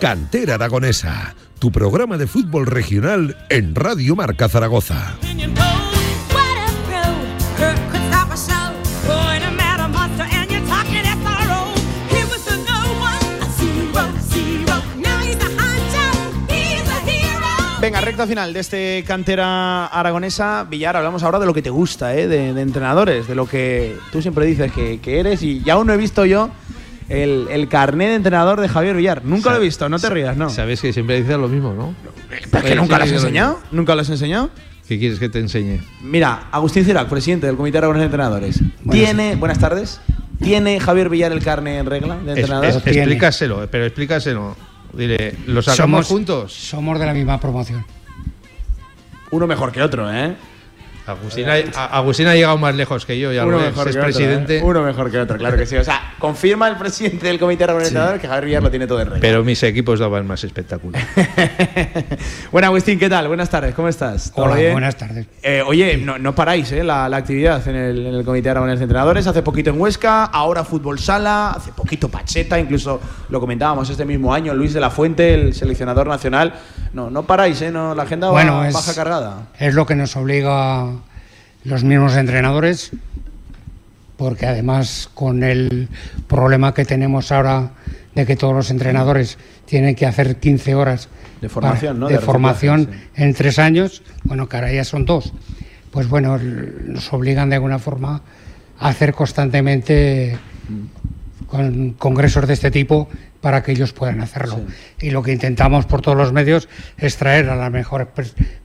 Cantera 0.00 0.54
Aragonesa, 0.54 1.34
tu 1.58 1.70
programa 1.70 2.16
de 2.16 2.26
fútbol 2.26 2.64
regional 2.64 3.36
en 3.50 3.74
Radio 3.74 4.16
Marca 4.16 4.48
Zaragoza. 4.48 5.18
Venga, 17.78 18.00
recta 18.00 18.26
final 18.26 18.54
de 18.54 18.60
este 18.60 19.04
cantera 19.06 19.84
aragonesa. 19.86 20.64
Villar, 20.64 20.96
hablamos 20.96 21.22
ahora 21.22 21.38
de 21.38 21.44
lo 21.44 21.52
que 21.52 21.60
te 21.60 21.70
gusta, 21.70 22.16
¿eh? 22.16 22.26
de, 22.26 22.58
entrenadores, 22.58 23.28
de 23.28 23.34
lo 23.34 23.46
que 23.46 23.98
tú 24.12 24.22
siempre 24.22 24.46
dices 24.46 24.72
que, 24.72 24.98
que 25.00 25.20
eres. 25.20 25.42
Y 25.42 25.62
ya 25.62 25.74
aún 25.74 25.86
no 25.86 25.92
he 25.92 25.98
visto 25.98 26.24
yo 26.24 26.50
el, 27.10 27.48
el 27.50 27.68
carnet 27.68 28.08
de 28.08 28.14
entrenador 28.14 28.60
de 28.60 28.68
Javier 28.68 28.96
Villar. 28.96 29.24
Nunca 29.24 29.50
lo 29.50 29.56
he 29.56 29.60
visto, 29.60 29.88
no 29.88 29.98
te 29.98 30.08
rías, 30.08 30.36
¿no? 30.36 30.48
Sabes 30.48 30.80
que 30.80 30.92
siempre 30.92 31.20
dices 31.20 31.36
lo 31.36 31.48
mismo, 31.48 31.74
¿no? 31.74 31.94
¿Pero 32.28 32.58
es 32.58 32.64
que 32.64 32.74
nunca 32.76 32.98
lo 32.98 33.04
has 33.04 33.12
enseñado? 33.12 33.60
¿Nunca 33.72 33.94
lo 33.94 34.00
has 34.00 34.08
enseñado? 34.08 34.50
¿Qué 34.88 34.98
quieres 34.98 35.18
que 35.18 35.28
te 35.28 35.40
enseñe? 35.40 35.80
Mira, 36.02 36.48
Agustín 36.50 36.84
Cirac, 36.84 37.08
presidente 37.08 37.46
del 37.46 37.56
Comité 37.56 37.78
Aragonés 37.78 38.00
de 38.00 38.06
Entrenadores. 38.06 38.60
Tiene. 38.90 39.36
Buenas 39.36 39.58
tardes. 39.58 40.00
¿Tiene 40.40 40.80
Javier 40.80 41.08
Villar 41.08 41.32
el 41.32 41.42
carne 41.44 41.78
en 41.78 41.86
regla 41.86 42.16
de 42.16 42.32
entrenador? 42.32 42.66
explícaselo, 42.66 43.68
pero 43.70 43.84
explícaselo. 43.84 44.56
Dile, 44.92 45.36
¿lo 45.46 45.62
sacamos 45.62 46.06
juntos? 46.06 46.52
Somos 46.52 46.98
de 46.98 47.06
la 47.06 47.14
misma 47.14 47.38
promoción. 47.38 47.84
Uno 49.30 49.46
mejor 49.46 49.70
que 49.70 49.82
otro, 49.82 50.12
¿eh? 50.12 50.34
Agustín 51.12 52.26
ha, 52.26 52.34
llegado 52.34 52.58
más 52.58 52.74
lejos 52.74 53.06
que 53.06 53.18
yo, 53.18 53.32
ya 53.32 53.44
Uno 53.44 53.58
mejor 53.58 53.88
es 53.88 53.96
presidente. 53.96 54.58
¿eh? 54.58 54.62
Uno 54.62 54.82
mejor 54.82 55.10
que 55.10 55.18
otro, 55.18 55.36
claro 55.36 55.56
que 55.56 55.66
sí. 55.66 55.76
O 55.76 55.84
sea, 55.84 56.14
confirma 56.18 56.68
el 56.68 56.76
presidente 56.76 57.26
del 57.26 57.38
comité 57.38 57.64
organizador 57.64 58.20
que 58.20 58.28
Javier 58.28 58.44
Villar 58.44 58.62
lo 58.62 58.70
tiene 58.70 58.86
todo 58.86 59.00
en 59.00 59.06
regla. 59.06 59.20
Pero 59.20 59.44
mis 59.44 59.62
equipos 59.62 59.98
daban 59.98 60.26
más 60.26 60.44
espectáculo. 60.44 60.98
bueno, 62.52 62.68
Agustín, 62.68 62.98
¿qué 62.98 63.08
tal? 63.08 63.28
Buenas 63.28 63.50
tardes, 63.50 63.74
¿cómo 63.74 63.88
estás? 63.88 64.32
Hola, 64.34 64.56
buenas 64.72 64.96
tardes. 64.96 65.26
Eh, 65.42 65.62
oye, 65.66 65.96
no, 65.96 66.34
paráis 66.34 66.70
¿eh? 66.72 66.84
la, 66.84 67.04
actividad 67.04 67.66
en 67.68 67.76
el, 67.76 68.06
en 68.06 68.14
el 68.14 68.24
comité 68.24 68.50
aragonés 68.50 68.78
de 68.78 68.84
entrenadores. 68.84 69.26
Hace 69.26 69.42
poquito 69.42 69.70
en 69.70 69.80
Huesca, 69.80 70.24
ahora 70.24 70.64
fútbol 70.64 70.98
sala, 70.98 71.50
hace 71.50 71.72
poquito 71.72 72.08
Pacheta, 72.08 72.58
incluso 72.58 73.00
lo 73.28 73.40
comentábamos 73.40 73.88
este 73.90 74.04
mismo 74.04 74.32
año, 74.32 74.54
Luis 74.54 74.72
de 74.72 74.80
la 74.80 74.90
Fuente, 74.90 75.34
el 75.34 75.54
seleccionador 75.54 76.06
nacional. 76.06 76.54
No, 76.92 77.10
no 77.10 77.24
paráis, 77.24 77.60
¿eh? 77.62 77.70
No, 77.70 77.94
la 77.94 78.02
agenda 78.02 78.30
va, 78.30 78.70
baja 78.70 78.94
cargada. 78.94 79.48
Es 79.58 79.74
lo 79.74 79.86
que 79.86 79.94
nos 79.94 80.16
obliga 80.16 80.88
los 81.64 81.84
mismos 81.84 82.16
entrenadores, 82.16 82.90
porque 84.16 84.46
además 84.46 85.10
con 85.14 85.42
el 85.42 85.88
problema 86.26 86.74
que 86.74 86.84
tenemos 86.84 87.32
ahora 87.32 87.70
de 88.14 88.26
que 88.26 88.36
todos 88.36 88.54
los 88.54 88.70
entrenadores 88.70 89.38
tienen 89.66 89.94
que 89.94 90.06
hacer 90.06 90.36
15 90.36 90.74
horas 90.74 91.08
de 91.40 91.48
formación, 91.48 92.00
de, 92.06 92.18
formación 92.18 92.90
en 93.14 93.34
tres 93.34 93.58
años, 93.58 94.02
bueno, 94.24 94.48
que 94.48 94.56
ahora 94.56 94.72
ya 94.72 94.84
son 94.84 95.04
dos, 95.04 95.32
pues 95.90 96.08
bueno, 96.08 96.38
nos 96.38 97.12
obligan 97.12 97.50
de 97.50 97.56
alguna 97.56 97.78
forma 97.78 98.22
a 98.78 98.88
hacer 98.88 99.14
constantemente 99.14 100.38
con 101.46 101.92
congresos 101.94 102.46
de 102.46 102.54
este 102.54 102.70
tipo 102.70 103.08
para 103.40 103.62
que 103.62 103.72
ellos 103.72 103.92
puedan 103.92 104.20
hacerlo. 104.20 104.60
Y 105.00 105.10
lo 105.10 105.22
que 105.22 105.32
intentamos 105.32 105.86
por 105.86 106.02
todos 106.02 106.16
los 106.16 106.32
medios 106.32 106.68
es 106.98 107.16
traer 107.16 107.48
a 107.48 107.56
las 107.56 107.70
mejores 107.72 108.08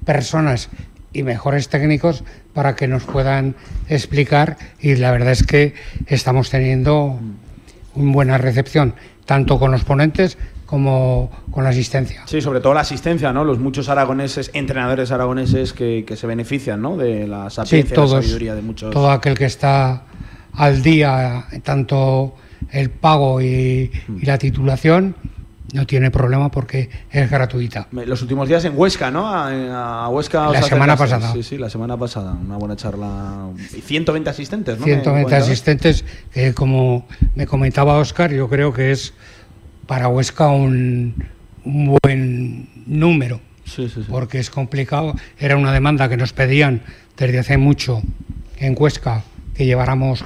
personas 0.03 0.69
y 1.15 1.23
mejores 1.23 1.69
técnicos 1.69 2.23
para 2.53 2.75
que 2.75 2.87
nos 2.87 3.03
puedan 3.03 3.55
explicar 3.87 4.57
y 4.79 4.95
la 4.95 5.11
verdad 5.11 5.31
es 5.31 5.43
que 5.43 5.73
estamos 6.07 6.49
teniendo 6.49 7.19
una 7.95 8.13
buena 8.13 8.37
recepción 8.37 8.95
tanto 9.25 9.57
con 9.57 9.71
los 9.71 9.83
ponentes 9.83 10.37
como 10.65 11.31
con 11.51 11.63
la 11.63 11.69
asistencia. 11.69 12.23
Sí, 12.25 12.41
sobre 12.41 12.59
todo 12.59 12.73
la 12.73 12.81
asistencia, 12.81 13.31
¿no? 13.31 13.43
Los 13.43 13.59
muchos 13.59 13.87
aragoneses, 13.87 14.51
entrenadores 14.53 15.11
aragoneses 15.11 15.73
que, 15.73 16.05
se 16.15 16.27
benefician, 16.27 16.81
¿no? 16.81 16.97
De 16.97 17.27
la 17.27 17.49
sapiencia 17.49 17.97
la 17.97 18.07
sabiduría 18.07 18.55
de 18.55 18.61
muchos. 18.61 18.91
Todo 18.91 19.11
aquel 19.11 19.37
que 19.37 19.45
está 19.45 20.03
al 20.53 20.81
día, 20.81 21.45
tanto 21.63 22.35
el 22.71 22.89
pago 22.89 23.41
y 23.41 23.91
la 24.21 24.37
titulación, 24.37 25.15
no 25.75 25.85
tiene 25.85 26.09
problema 26.09 26.49
porque 26.49 26.89
es 27.11 27.29
gratuita. 27.29 27.87
Los 27.91 28.21
últimos 28.21 28.47
días 28.47 28.63
en 28.63 28.73
Huesca, 28.75 29.11
¿no? 29.11 29.27
A, 29.27 30.07
Huesca. 30.09 30.49
La 30.49 30.61
semana 30.61 30.95
pasada. 30.95 31.33
Sí, 31.33 31.43
sí, 31.43 31.57
la 31.57 31.69
semana 31.69 31.97
pasada. 31.97 32.31
Una 32.31 32.55
buena 32.55 32.77
charla. 32.77 33.49
Y 33.75 33.81
120 33.81 34.29
asistentes, 34.29 34.79
¿no? 34.79 34.85
120 34.85 35.35
asistentes, 35.35 36.05
que 36.33 36.53
como 36.53 37.05
me 37.35 37.45
comentaba 37.45 37.97
Oscar, 37.97 38.31
yo 38.31 38.47
creo 38.47 38.73
que 38.73 38.91
es 38.91 39.13
para 39.85 40.07
Huesca 40.07 40.47
un, 40.47 41.13
buen 41.65 42.69
número. 42.85 43.41
Sí, 43.65 43.89
sí, 43.89 44.01
sí. 44.01 44.07
Porque 44.09 44.39
es 44.39 44.49
complicado. 44.49 45.13
Era 45.37 45.57
una 45.57 45.73
demanda 45.73 46.07
que 46.07 46.15
nos 46.15 46.31
pedían 46.31 46.83
desde 47.17 47.39
hace 47.39 47.57
mucho 47.57 48.01
en 48.57 48.75
Huesca 48.77 49.23
que 49.55 49.65
lleváramos 49.65 50.23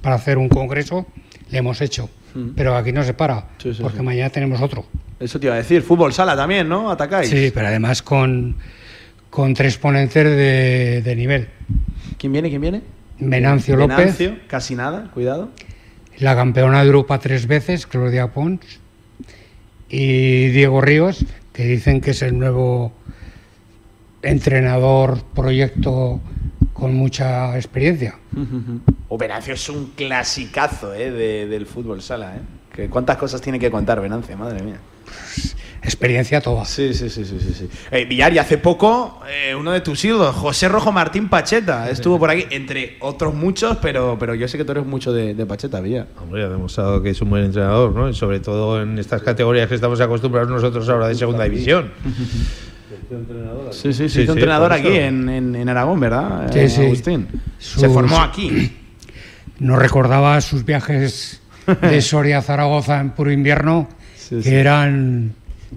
para 0.00 0.16
hacer 0.16 0.38
un 0.38 0.48
congreso. 0.48 1.06
Le 1.50 1.58
hemos 1.58 1.82
hecho 1.82 2.08
pero 2.54 2.76
aquí 2.76 2.92
no 2.92 3.02
se 3.02 3.14
para, 3.14 3.46
porque 3.80 4.02
mañana 4.02 4.30
tenemos 4.30 4.60
otro. 4.60 4.86
Eso 5.18 5.40
te 5.40 5.46
iba 5.46 5.54
a 5.54 5.58
decir, 5.58 5.82
fútbol 5.82 6.12
sala 6.12 6.36
también, 6.36 6.68
¿no? 6.68 6.90
Atacáis. 6.90 7.30
Sí, 7.30 7.50
pero 7.54 7.68
además 7.68 8.02
con, 8.02 8.56
con 9.30 9.54
tres 9.54 9.78
ponentes 9.78 10.24
de, 10.24 11.14
nivel. 11.16 11.48
¿Quién 12.18 12.32
viene? 12.32 12.50
¿Quién 12.50 12.60
viene? 12.60 12.82
Venancio 13.18 13.76
López. 13.76 13.96
Venancio, 13.96 14.38
casi 14.46 14.74
nada, 14.74 15.10
cuidado. 15.12 15.50
La 16.18 16.34
campeona 16.34 16.80
de 16.80 16.86
Europa 16.86 17.18
tres 17.18 17.46
veces, 17.46 17.86
Claudia 17.86 18.28
Pons. 18.28 18.80
Y 19.88 20.48
Diego 20.48 20.80
Ríos, 20.80 21.24
que 21.52 21.64
dicen 21.64 22.00
que 22.00 22.10
es 22.10 22.22
el 22.22 22.38
nuevo 22.38 22.92
entrenador 24.22 25.22
proyecto 25.34 26.20
con 26.72 26.94
mucha 26.94 27.56
experiencia. 27.56 28.16
O 29.08 29.16
Venancio 29.16 29.54
es 29.54 29.68
un 29.68 29.92
clasicazo 29.96 30.92
¿eh? 30.92 31.10
del 31.46 31.66
fútbol 31.66 32.02
sala. 32.02 32.36
¿eh? 32.36 32.40
Que 32.74 32.88
¿Cuántas 32.88 33.16
cosas 33.16 33.40
tiene 33.40 33.58
que 33.58 33.70
contar 33.70 34.00
Venancio? 34.00 34.36
Madre 34.36 34.62
mía. 34.62 34.78
experiencia 35.82 36.40
toda. 36.40 36.64
Sí, 36.64 36.92
sí, 36.92 37.08
sí, 37.08 37.24
sí, 37.24 37.38
sí. 37.38 37.68
Eh, 37.92 38.04
Villar, 38.04 38.32
y 38.32 38.38
hace 38.38 38.58
poco 38.58 39.20
eh, 39.30 39.54
uno 39.54 39.70
de 39.70 39.80
tus 39.80 40.04
ídolos, 40.04 40.34
José 40.34 40.68
Rojo 40.68 40.90
Martín 40.90 41.28
Pacheta, 41.28 41.88
estuvo 41.88 42.18
por 42.18 42.30
aquí, 42.30 42.46
entre 42.50 42.96
otros 43.00 43.32
muchos, 43.32 43.76
pero, 43.76 44.16
pero 44.18 44.34
yo 44.34 44.48
sé 44.48 44.58
que 44.58 44.64
tú 44.64 44.72
eres 44.72 44.84
mucho 44.84 45.12
de, 45.12 45.46
Pacheta, 45.46 45.80
Villar. 45.80 46.08
Hombre, 46.20 46.42
ha 46.42 46.48
demostrado 46.48 47.00
que 47.00 47.10
es 47.10 47.20
un 47.22 47.30
buen 47.30 47.44
entrenador, 47.44 47.92
¿no? 47.92 48.08
Y 48.08 48.14
sobre 48.14 48.40
todo 48.40 48.82
en 48.82 48.98
estas 48.98 49.22
categorías 49.22 49.68
que 49.68 49.76
estamos 49.76 50.00
acostumbrados 50.00 50.50
nosotros 50.50 50.88
ahora 50.88 51.06
de 51.08 51.14
segunda 51.14 51.44
división. 51.44 51.92
Sí, 53.70 53.92
sí, 53.92 54.08
sí, 54.08 54.22
entrenador 54.22 54.72
aquí 54.72 54.88
en, 54.88 55.28
en, 55.28 55.68
Aragón, 55.68 56.00
¿verdad? 56.00 56.50
Sí, 56.52 56.68
sí. 56.68 56.82
Agustín. 56.82 57.28
Se 57.58 57.88
formó 57.88 58.20
aquí. 58.20 58.72
No 59.58 59.76
recordaba 59.76 60.40
sus 60.40 60.64
viajes 60.64 61.40
de 61.80 62.00
Soria 62.02 62.38
a 62.38 62.42
Zaragoza 62.42 63.00
en 63.00 63.10
puro 63.10 63.32
invierno, 63.32 63.88
que 64.42 64.60
eran 64.60 65.34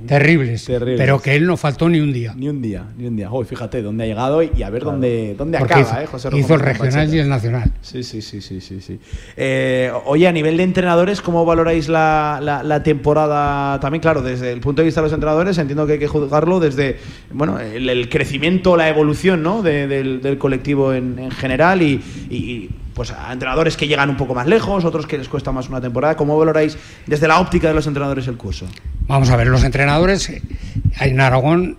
terribles, 0.07 0.69
pero 0.97 1.21
que 1.21 1.35
él 1.35 1.45
no 1.45 1.57
faltó 1.57 1.89
ni 1.89 1.99
un 1.99 2.13
día. 2.13 2.33
Ni 2.35 2.47
un 2.47 2.61
día, 2.61 2.85
ni 2.97 3.07
un 3.07 3.15
día. 3.15 3.29
fíjate 3.45 3.81
dónde 3.81 4.03
ha 4.03 4.07
llegado 4.07 4.43
y, 4.43 4.63
a 4.63 4.69
ver 4.69 4.83
dónde, 4.83 5.35
dónde 5.37 5.57
acaba, 5.57 5.81
hizo, 5.81 5.99
eh, 5.99 6.05
José 6.05 6.29
Hizo 6.33 6.53
el 6.55 6.59
regional 6.59 7.13
y 7.13 7.19
el 7.19 7.29
nacional. 7.29 7.71
Sí, 7.81 8.03
sí, 8.03 8.21
sí, 8.21 8.41
sí, 8.41 8.61
sí. 8.61 8.81
sí. 8.81 8.99
Eh, 9.35 9.91
oye, 10.05 10.27
a 10.27 10.31
nivel 10.31 10.57
de 10.57 10.63
entrenadores, 10.63 11.21
¿cómo 11.21 11.45
valoráis 11.45 11.89
la, 11.89 12.39
la, 12.63 12.83
temporada? 12.83 13.79
También, 13.79 14.01
claro, 14.01 14.21
desde 14.21 14.51
el 14.51 14.59
punto 14.59 14.81
de 14.81 14.85
vista 14.85 15.01
de 15.01 15.05
los 15.05 15.13
entrenadores, 15.13 15.57
entiendo 15.57 15.87
que 15.87 15.93
hay 15.93 15.99
que 15.99 16.07
juzgarlo 16.07 16.59
desde 16.59 16.97
bueno, 17.31 17.59
el, 17.59 18.09
crecimiento, 18.09 18.77
la 18.77 18.89
evolución 18.89 19.41
¿no? 19.41 19.63
del, 19.63 20.37
colectivo 20.39 20.93
en, 20.93 21.31
general 21.31 21.81
y 21.81 22.69
pues 22.99 23.11
a 23.11 23.31
entrenadores 23.31 23.77
que 23.77 23.87
llegan 23.87 24.09
un 24.09 24.17
poco 24.17 24.35
más 24.35 24.45
lejos, 24.45 24.83
otros 24.83 25.07
que 25.07 25.17
les 25.17 25.29
cuesta 25.29 25.53
más 25.53 25.69
una 25.69 25.79
temporada. 25.79 26.17
¿Cómo 26.17 26.37
valoráis 26.37 26.77
desde 27.07 27.29
la 27.29 27.39
óptica 27.39 27.69
de 27.69 27.73
los 27.73 27.87
entrenadores 27.87 28.27
el 28.27 28.35
curso? 28.35 28.65
Vamos 29.07 29.29
a 29.29 29.37
ver, 29.37 29.47
los 29.47 29.63
entrenadores 29.63 30.29
eh, 30.29 30.41
en 30.99 31.21
Aragón 31.21 31.77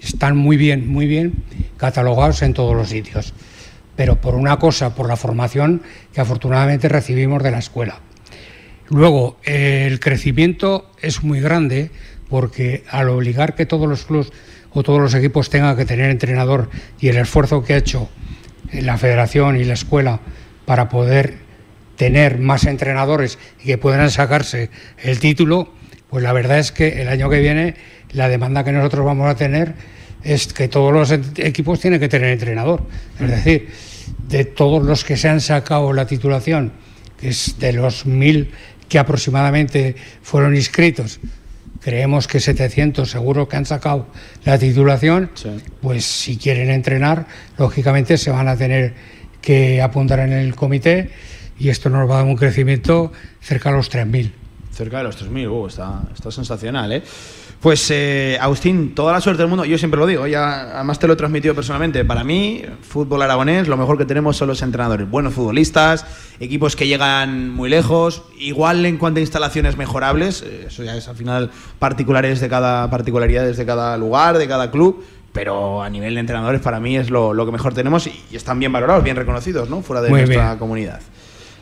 están 0.00 0.36
muy 0.36 0.56
bien, 0.56 0.88
muy 0.88 1.06
bien 1.06 1.44
catalogados 1.76 2.42
en 2.42 2.54
todos 2.54 2.74
los 2.74 2.88
sitios. 2.88 3.34
Pero 3.94 4.20
por 4.20 4.34
una 4.34 4.58
cosa, 4.58 4.96
por 4.96 5.06
la 5.06 5.14
formación 5.14 5.82
que 6.12 6.20
afortunadamente 6.20 6.88
recibimos 6.88 7.40
de 7.44 7.50
la 7.52 7.60
escuela. 7.60 8.00
Luego, 8.88 9.36
el 9.44 10.00
crecimiento 10.00 10.90
es 11.00 11.22
muy 11.22 11.38
grande 11.38 11.92
porque 12.28 12.82
al 12.90 13.10
obligar 13.10 13.54
que 13.54 13.64
todos 13.64 13.88
los 13.88 14.06
clubes 14.06 14.32
o 14.72 14.82
todos 14.82 15.00
los 15.00 15.14
equipos 15.14 15.50
tengan 15.50 15.76
que 15.76 15.84
tener 15.84 16.10
entrenador 16.10 16.68
y 16.98 17.06
el 17.10 17.18
esfuerzo 17.18 17.62
que 17.62 17.74
ha 17.74 17.76
hecho 17.76 18.08
la 18.72 18.98
federación 18.98 19.56
y 19.56 19.64
la 19.64 19.74
escuela 19.74 20.20
para 20.64 20.88
poder 20.88 21.34
tener 21.96 22.38
más 22.38 22.64
entrenadores 22.64 23.38
y 23.62 23.66
que 23.66 23.78
puedan 23.78 24.10
sacarse 24.10 24.70
el 25.02 25.18
título, 25.18 25.72
pues 26.08 26.22
la 26.22 26.32
verdad 26.32 26.58
es 26.58 26.72
que 26.72 27.02
el 27.02 27.08
año 27.08 27.28
que 27.28 27.40
viene 27.40 27.74
la 28.12 28.28
demanda 28.28 28.64
que 28.64 28.72
nosotros 28.72 29.04
vamos 29.04 29.28
a 29.28 29.34
tener 29.34 29.74
es 30.24 30.52
que 30.52 30.68
todos 30.68 30.92
los 30.92 31.10
equipos 31.38 31.80
tienen 31.80 32.00
que 32.00 32.08
tener 32.08 32.30
entrenador. 32.30 32.86
Es 33.20 33.30
decir, 33.30 33.68
de 34.28 34.44
todos 34.44 34.84
los 34.84 35.04
que 35.04 35.16
se 35.16 35.28
han 35.28 35.40
sacado 35.40 35.92
la 35.92 36.06
titulación, 36.06 36.72
que 37.18 37.28
es 37.28 37.58
de 37.58 37.72
los 37.72 38.06
mil 38.06 38.50
que 38.88 38.98
aproximadamente 38.98 39.96
fueron 40.22 40.54
inscritos, 40.54 41.20
creemos 41.82 42.26
que 42.28 42.40
700 42.40 43.10
seguro 43.10 43.48
que 43.48 43.56
han 43.56 43.66
sacado 43.66 44.06
la 44.44 44.58
titulación, 44.58 45.30
pues 45.80 46.04
si 46.04 46.36
quieren 46.36 46.70
entrenar, 46.70 47.26
lógicamente 47.58 48.16
se 48.18 48.30
van 48.30 48.48
a 48.48 48.56
tener 48.56 48.94
que 49.40 49.82
apuntar 49.82 50.20
en 50.20 50.32
el 50.32 50.54
comité 50.54 51.10
y 51.58 51.68
esto 51.68 51.90
nos 51.90 52.08
va 52.08 52.14
a 52.14 52.18
dar 52.18 52.26
un 52.26 52.36
crecimiento 52.36 53.12
cerca 53.40 53.70
de 53.70 53.76
los 53.76 53.90
3.000. 53.90 54.30
Cerca 54.72 54.98
de 54.98 55.04
los 55.04 55.22
3.000, 55.22 55.50
uh, 55.50 55.66
está, 55.66 56.02
está 56.14 56.30
sensacional, 56.30 56.92
¿eh? 56.92 57.02
Pues 57.62 57.88
eh, 57.92 58.36
Agustín, 58.40 58.92
toda 58.92 59.12
la 59.12 59.20
suerte 59.20 59.40
del 59.40 59.48
mundo. 59.48 59.64
Yo 59.64 59.78
siempre 59.78 59.96
lo 59.96 60.04
digo, 60.04 60.26
ya 60.26 60.74
además 60.74 60.98
te 60.98 61.06
lo 61.06 61.12
he 61.12 61.16
transmitido 61.16 61.54
personalmente. 61.54 62.04
Para 62.04 62.24
mí, 62.24 62.64
fútbol 62.80 63.22
aragonés, 63.22 63.68
lo 63.68 63.76
mejor 63.76 63.96
que 63.96 64.04
tenemos 64.04 64.36
son 64.36 64.48
los 64.48 64.62
entrenadores, 64.62 65.08
buenos 65.08 65.32
futbolistas, 65.32 66.04
equipos 66.40 66.74
que 66.74 66.88
llegan 66.88 67.50
muy 67.50 67.70
lejos, 67.70 68.24
igual 68.36 68.84
en 68.84 68.98
cuanto 68.98 69.18
a 69.18 69.20
instalaciones 69.20 69.76
mejorables. 69.76 70.42
Eh, 70.42 70.64
eso 70.66 70.82
ya 70.82 70.96
es 70.96 71.06
al 71.06 71.14
final 71.14 71.52
particulares 71.78 72.40
de 72.40 72.48
cada 72.48 72.90
particularidades 72.90 73.56
de 73.56 73.64
cada 73.64 73.96
lugar, 73.96 74.38
de 74.38 74.48
cada 74.48 74.72
club. 74.72 75.04
Pero 75.32 75.82
a 75.82 75.88
nivel 75.88 76.14
de 76.14 76.20
entrenadores, 76.20 76.60
para 76.60 76.80
mí 76.80 76.96
es 76.96 77.10
lo, 77.10 77.46
que 77.46 77.52
mejor 77.52 77.74
tenemos 77.74 78.08
y, 78.08 78.36
están 78.36 78.58
bien 78.58 78.72
valorados, 78.72 79.04
bien 79.04 79.14
reconocidos, 79.14 79.70
¿no? 79.70 79.82
Fuera 79.82 80.02
de 80.02 80.10
nuestra 80.10 80.58
comunidad. 80.58 81.00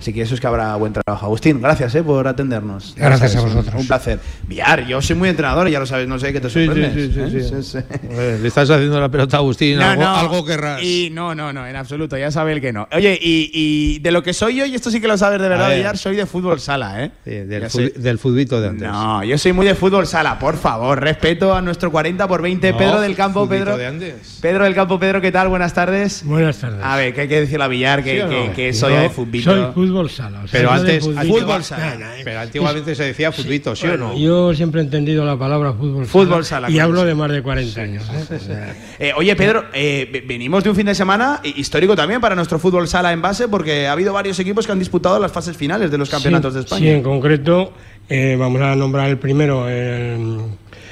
Así 0.01 0.13
que 0.15 0.23
eso 0.23 0.35
es 0.35 0.41
que 0.41 0.47
habrá 0.47 0.75
buen 0.77 0.95
trabajo. 0.95 1.27
Agustín, 1.27 1.61
gracias 1.61 1.95
eh, 1.95 2.03
por 2.03 2.27
atendernos. 2.27 2.95
Gracias 2.97 3.37
a 3.37 3.43
vosotros. 3.43 3.75
Un 3.75 3.87
placer. 3.87 4.19
Villar, 4.49 4.87
yo 4.87 5.03
soy 5.03 5.15
muy 5.15 5.29
entrenador, 5.29 5.69
ya 5.69 5.79
lo 5.79 5.85
sabes, 5.85 6.09
no 6.09 6.19
sé 6.19 6.33
qué 6.33 6.41
te 6.41 6.49
sorprendes. 6.49 6.95
sí, 6.95 7.13
sí, 7.13 7.55
¿eh? 7.55 7.63
sí, 7.63 7.79
Le 8.43 8.49
estás 8.49 8.71
haciendo 8.71 8.99
la 8.99 9.11
pelota 9.11 9.37
a 9.37 9.41
Agustín, 9.41 9.79
No, 9.79 9.85
algo, 9.85 10.03
no. 10.03 10.17
algo 10.17 10.45
querrás. 10.47 10.83
Y 10.83 11.11
no, 11.13 11.35
no, 11.35 11.53
no, 11.53 11.67
en 11.67 11.77
absoluto, 11.77 12.17
ya 12.17 12.31
sabe 12.31 12.53
el 12.55 12.61
que 12.63 12.73
no. 12.73 12.89
Oye, 12.93 13.19
y, 13.21 13.51
y 13.53 13.99
de 13.99 14.11
lo 14.11 14.23
que 14.23 14.33
soy 14.33 14.57
yo, 14.57 14.65
y 14.65 14.75
esto 14.75 14.91
sí 14.91 15.01
que 15.03 15.07
lo 15.09 15.19
sabes 15.19 15.41
de 15.41 15.49
verdad, 15.51 15.69
ver. 15.69 15.77
Villar, 15.79 15.99
soy 15.99 16.17
de 16.17 16.25
fútbol 16.25 16.61
sala, 16.61 17.05
¿eh? 17.05 17.11
Sí, 17.25 17.31
del, 17.33 17.69
fu- 17.71 17.79
sé. 17.79 17.91
del 17.97 18.19
futbito 18.19 18.59
de 18.61 18.69
antes. 18.69 18.89
No, 18.89 19.23
yo 19.23 19.37
soy 19.37 19.53
muy 19.53 19.67
de 19.67 19.75
fútbol 19.75 20.07
sala, 20.07 20.39
por 20.39 20.57
favor, 20.57 20.99
respeto 20.99 21.55
a 21.55 21.61
nuestro 21.61 21.91
40 21.91 22.27
por 22.27 22.41
20. 22.41 22.73
No, 22.73 22.79
Pedro 22.79 23.01
del 23.03 23.15
Campo, 23.15 23.47
Pedro. 23.47 23.77
de 23.77 23.87
antes. 23.87 24.39
Pedro 24.41 24.65
del 24.65 24.75
Campo, 24.75 24.99
Pedro, 24.99 25.21
¿qué 25.21 25.31
tal? 25.31 25.49
Buenas 25.49 25.75
tardes. 25.75 26.25
Buenas 26.25 26.57
tardes. 26.59 26.81
A 26.83 26.97
ver, 26.97 27.13
¿qué 27.15 27.21
hay 27.23 27.29
que 27.29 27.41
decirle 27.41 27.65
a 27.65 27.69
Villar? 27.69 28.03
Que, 28.03 28.15
¿Sí 28.15 28.21
o 28.21 28.25
no? 28.25 28.31
que, 28.31 28.53
que 28.53 28.73
soy 28.73 28.95
Yo 28.95 29.01
de 29.01 29.11
futbito. 29.11 29.51
Soy 29.51 29.73
fútbol 29.91 30.11
sala. 30.11 30.43
o 30.45 30.49
sea, 30.49 30.61
Pero 30.61 30.71
antes, 30.71 31.05
futbito- 31.05 31.27
fútbol 31.29 31.65
sala. 31.65 32.19
Eh. 32.19 32.23
pero 32.25 32.41
antiguamente 32.41 32.95
se 32.95 33.05
decía 33.05 33.33
futbito, 33.33 33.75
¿sí 33.77 33.87
o 33.87 33.97
no? 33.97 34.17
Yo 34.17 34.55
siempre 34.55 34.81
he 34.81 34.85
entendido 34.85 35.25
la 35.25 35.37
palabra 35.39 35.73
fútbol, 35.73 36.07
Fútbol 36.07 36.45
sala, 36.45 36.71
y 36.71 36.79
hablo 36.79 37.01
sí. 37.03 37.07
de 37.09 37.15
más 37.15 37.31
de 37.31 37.43
40 37.43 37.81
años. 37.81 38.05
¿eh? 38.13 38.35
O 38.35 38.39
sea, 38.39 38.75
Eh, 38.99 39.13
oye, 39.17 39.35
Pedro, 39.37 39.65
eh, 39.73 40.09
ve- 40.13 40.25
venimos 40.27 40.63
de 40.65 40.71
un 40.71 40.77
fin 40.77 40.87
de 40.87 40.95
semana 40.95 41.41
hi- 41.43 41.55
histórico 41.57 41.97
también 41.97 42.21
para 42.21 42.35
nuestro 42.35 42.59
fútbol 42.59 42.87
sala 42.89 43.13
en 43.13 43.21
base, 43.23 43.49
porque 43.49 43.87
ha 43.89 43.93
habido 43.93 44.13
varios 44.13 44.39
equipos 44.39 44.67
que 44.67 44.73
han 44.73 44.79
disputado 44.79 45.19
las 45.19 45.33
fases 45.33 45.57
finales 45.57 45.91
de 45.91 45.99
los 45.99 46.09
campeonatos 46.09 46.53
sí, 46.53 46.59
de 46.59 46.65
España. 46.65 46.81
Sí, 46.83 46.89
en 46.91 47.03
concreto 47.03 47.73
eh, 48.09 48.37
vamos 48.39 48.61
a 48.63 48.75
nombrar 48.77 49.09
el 49.09 49.19
primero, 49.19 49.69
el 49.69 50.39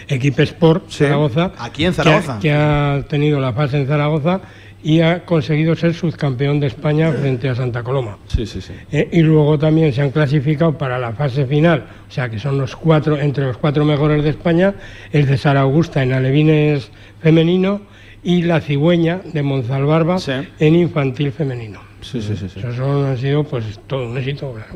Equipe 0.08 0.42
Sport 0.44 0.84
Sí, 0.88 0.98
Zaragoza. 1.04 1.52
aquí 1.58 1.84
en 1.84 1.92
que 1.92 2.00
ha- 2.00 2.04
Zaragoza. 2.04 2.38
Que 2.40 2.52
ha, 2.52 3.04
tenido 3.08 3.40
la 3.40 3.52
fase 3.52 3.78
en 3.78 3.86
Zaragoza 3.86 4.40
y 4.82 5.00
ha 5.00 5.24
conseguido 5.24 5.74
ser 5.74 5.92
subcampeón 5.94 6.60
de 6.60 6.68
España 6.68 7.10
frente 7.12 7.48
a 7.48 7.54
Santa 7.54 7.82
Coloma. 7.82 8.16
Sí, 8.28 8.46
sí, 8.46 8.60
sí. 8.60 8.72
Eh, 8.92 9.08
y 9.12 9.22
luego 9.22 9.58
también 9.58 9.92
se 9.92 10.02
han 10.02 10.10
clasificado 10.10 10.78
para 10.78 10.98
la 10.98 11.12
fase 11.12 11.46
final, 11.46 11.84
o 12.08 12.10
sea 12.10 12.28
que 12.28 12.38
son 12.38 12.58
los 12.58 12.76
cuatro, 12.76 13.18
entre 13.18 13.44
los 13.44 13.56
cuatro 13.58 13.84
mejores 13.84 14.22
de 14.22 14.30
España, 14.30 14.74
el 15.12 15.26
de 15.26 15.36
Sara 15.36 15.62
Augusta 15.62 16.02
en 16.02 16.12
alevines 16.12 16.90
femenino 17.20 17.80
y 18.22 18.42
la 18.42 18.60
cigüeña 18.60 19.20
de 19.32 19.42
Monzalbarba 19.42 20.18
Sí. 20.18 20.32
en 20.60 20.74
infantil 20.76 21.32
femenino. 21.32 21.80
Sí, 22.00 22.22
sí, 22.22 22.36
sí. 22.36 22.48
sí. 22.48 22.60
Son, 22.76 23.06
han 23.06 23.18
sido 23.18 23.42
pues 23.44 23.64
todo 23.88 24.08
un 24.08 24.16
éxito, 24.16 24.52
claro. 24.52 24.74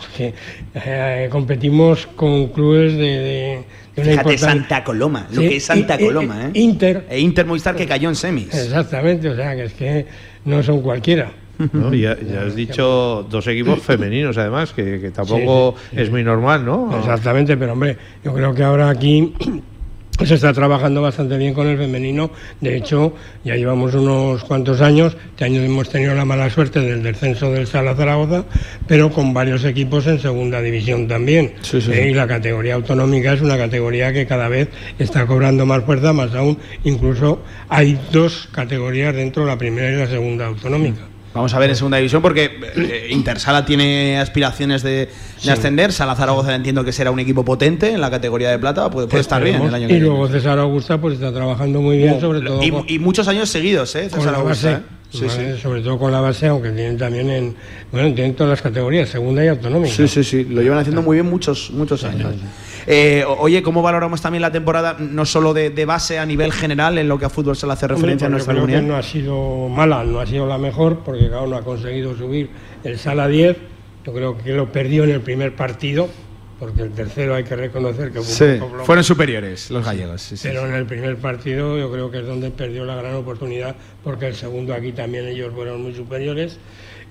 Porque 0.00 0.34
eh, 0.74 1.28
competimos 1.30 2.06
con 2.16 2.48
clubes 2.48 2.92
de, 2.94 2.98
de, 2.98 3.64
de 3.96 4.02
una 4.02 4.10
Fíjate, 4.22 4.38
Santa 4.38 4.82
Coloma, 4.84 5.26
lo 5.32 5.42
Sí, 5.42 5.48
que 5.48 5.56
es 5.56 5.64
Santa 5.64 5.96
y- 5.98 6.02
y- 6.02 6.06
Coloma, 6.06 6.46
¿eh? 6.46 6.50
Inter, 6.54 7.06
E 7.10 7.20
Inter 7.20 7.44
Movistar 7.46 7.76
que 7.76 7.86
cayó 7.86 8.08
en 8.08 8.14
semis. 8.16 8.52
exactamente, 8.54 9.28
o 9.28 9.36
sea 9.36 9.54
que 9.54 9.64
es 9.64 9.72
que 9.74 10.06
no 10.46 10.62
son 10.62 10.80
cualquiera. 10.80 11.30
¿no? 11.74 11.92
Ya, 11.92 12.16
ya 12.18 12.42
has 12.46 12.54
dicho 12.56 13.26
dos 13.28 13.46
equipos 13.46 13.80
femeninos, 13.82 14.38
además, 14.38 14.72
que, 14.72 14.98
que 14.98 15.10
tampoco 15.10 15.74
Sí, 15.78 15.86
sí, 15.90 15.96
sí. 15.96 16.02
es 16.02 16.10
muy 16.10 16.24
normal, 16.24 16.64
¿no? 16.64 16.98
Exactamente, 16.98 17.56
pero 17.58 17.74
hombre, 17.74 17.96
yo 18.24 18.32
creo 18.32 18.54
que 18.54 18.62
ahora 18.62 18.88
aquí 18.88 19.34
se 20.26 20.34
está 20.34 20.52
trabajando 20.52 21.02
bastante 21.02 21.36
bien 21.36 21.54
con 21.54 21.66
el 21.66 21.78
femenino. 21.78 22.30
De 22.60 22.76
hecho, 22.76 23.14
ya 23.44 23.56
llevamos 23.56 23.94
unos 23.94 24.44
cuantos 24.44 24.80
años. 24.80 25.16
Este 25.30 25.44
año 25.44 25.62
hemos 25.62 25.88
tenido 25.88 26.14
la 26.14 26.24
mala 26.24 26.50
suerte 26.50 26.80
del 26.80 27.02
descenso 27.02 27.50
del 27.50 27.66
Sala 27.66 27.94
Zaragoza, 27.94 28.44
pero 28.86 29.10
con 29.10 29.32
varios 29.32 29.64
equipos 29.64 30.06
en 30.06 30.18
segunda 30.18 30.60
división 30.60 31.08
también. 31.08 31.54
Sí, 31.62 31.80
sí, 31.80 31.90
Eh, 31.92 32.02
sí. 32.04 32.08
Y 32.10 32.14
la 32.14 32.26
categoría 32.26 32.74
autonómica 32.74 33.32
es 33.32 33.40
una 33.40 33.56
categoría 33.56 34.12
que 34.12 34.26
cada 34.26 34.48
vez 34.48 34.68
está 34.98 35.26
cobrando 35.26 35.66
más 35.66 35.84
fuerza, 35.84 36.12
más 36.12 36.34
aún. 36.34 36.58
Incluso 36.84 37.42
hay 37.68 37.98
dos 38.12 38.48
categorías 38.52 39.14
dentro 39.14 39.44
de 39.44 39.48
la 39.48 39.58
primera 39.58 39.90
y 39.90 39.96
la 39.96 40.06
segunda 40.06 40.46
autonómica. 40.46 41.09
Vamos 41.32 41.54
a 41.54 41.58
ver 41.60 41.70
en 41.70 41.76
segunda 41.76 41.96
división 41.98 42.22
porque 42.22 42.50
eh, 42.76 43.06
Intersala 43.10 43.64
tiene 43.64 44.18
aspiraciones 44.18 44.82
de, 44.82 45.08
de 45.44 45.50
ascender. 45.52 45.92
Sala 45.92 46.16
Zaragoza 46.16 46.52
entiendo 46.54 46.84
que 46.84 46.92
será 46.92 47.12
un 47.12 47.20
equipo 47.20 47.44
potente 47.44 47.92
en 47.92 48.00
la 48.00 48.10
categoría 48.10 48.50
de 48.50 48.58
plata. 48.58 48.90
Puede, 48.90 49.06
puede 49.06 49.20
estar 49.20 49.42
bien 49.42 49.62
el 49.62 49.72
año 49.74 49.86
que 49.86 49.94
y 49.94 49.96
viene. 50.00 50.06
luego 50.10 50.26
César 50.28 50.58
Augusta 50.58 51.00
pues 51.00 51.14
está 51.14 51.32
trabajando 51.32 51.80
muy 51.80 51.98
bien, 51.98 52.20
sobre 52.20 52.40
todo 52.40 52.60
y, 52.62 52.70
con- 52.72 52.84
y 52.88 52.98
muchos 52.98 53.28
años 53.28 53.48
seguidos, 53.48 53.94
¿eh? 53.94 54.08
con 54.10 54.18
César 54.20 54.32
la 54.32 54.38
Augusta, 54.38 54.70
base, 54.72 54.82
¿eh? 54.82 54.86
Sí, 55.12 55.24
¿vale? 55.26 55.54
sí. 55.56 55.62
sobre 55.62 55.82
todo 55.82 55.98
con 56.00 56.10
la 56.12 56.20
base, 56.20 56.46
aunque 56.48 56.70
tienen 56.70 56.98
también 56.98 57.30
en, 57.30 57.54
bueno, 57.92 58.12
tienen 58.14 58.34
todas 58.34 58.50
las 58.50 58.62
categorías, 58.62 59.08
segunda 59.08 59.44
y 59.44 59.48
autonómica. 59.48 59.94
Sí, 59.94 60.08
sí, 60.08 60.24
sí, 60.24 60.44
lo 60.44 60.62
llevan 60.62 60.78
haciendo 60.78 61.02
muy 61.02 61.16
bien 61.16 61.26
muchos, 61.30 61.70
muchos 61.70 62.02
años. 62.04 62.32
Eh, 62.86 63.24
oye, 63.38 63.62
¿cómo 63.62 63.82
valoramos 63.82 64.20
también 64.22 64.42
la 64.42 64.50
temporada, 64.52 64.96
no 64.98 65.24
solo 65.26 65.52
de, 65.54 65.70
de 65.70 65.84
base 65.84 66.18
a 66.18 66.26
nivel 66.26 66.52
general, 66.52 66.98
en 66.98 67.08
lo 67.08 67.18
que 67.18 67.24
a 67.24 67.28
fútbol 67.30 67.56
se 67.56 67.66
le 67.66 67.72
hace 67.74 67.86
referencia 67.86 68.26
en 68.26 68.32
nuestra 68.32 68.54
yo 68.54 68.60
creo 68.64 68.66
que 68.66 68.72
comunidad? 68.74 68.94
no 68.94 68.98
ha 68.98 69.02
sido 69.02 69.68
mala, 69.68 70.04
no 70.04 70.20
ha 70.20 70.26
sido 70.26 70.46
la 70.46 70.58
mejor, 70.58 71.00
porque 71.04 71.28
claro, 71.28 71.46
no 71.46 71.56
ha 71.56 71.62
conseguido 71.62 72.16
subir 72.16 72.50
el 72.84 72.98
Sala 72.98 73.28
10. 73.28 73.56
Yo 74.06 74.12
creo 74.14 74.38
que 74.38 74.52
lo 74.52 74.72
perdió 74.72 75.04
en 75.04 75.10
el 75.10 75.20
primer 75.20 75.54
partido, 75.54 76.08
porque 76.58 76.82
el 76.82 76.90
tercero 76.92 77.34
hay 77.34 77.44
que 77.44 77.54
reconocer 77.56 78.08
que 78.12 78.20
fue 78.20 78.24
Sí, 78.24 78.44
un 78.44 78.58
poco 78.58 78.70
flojo. 78.70 78.84
fueron 78.86 79.04
superiores 79.04 79.70
los 79.70 79.84
gallegos. 79.84 80.22
sí, 80.22 80.36
sí, 80.36 80.48
Pero 80.48 80.62
sí. 80.62 80.68
en 80.68 80.74
el 80.74 80.86
primer 80.86 81.16
partido 81.16 81.78
yo 81.78 81.90
creo 81.92 82.10
que 82.10 82.18
es 82.20 82.26
donde 82.26 82.50
perdió 82.50 82.84
la 82.84 82.96
gran 82.96 83.14
oportunidad, 83.14 83.76
porque 84.02 84.26
el 84.26 84.34
segundo 84.34 84.72
aquí 84.74 84.92
también 84.92 85.26
ellos 85.26 85.52
fueron 85.54 85.82
muy 85.82 85.94
superiores. 85.94 86.58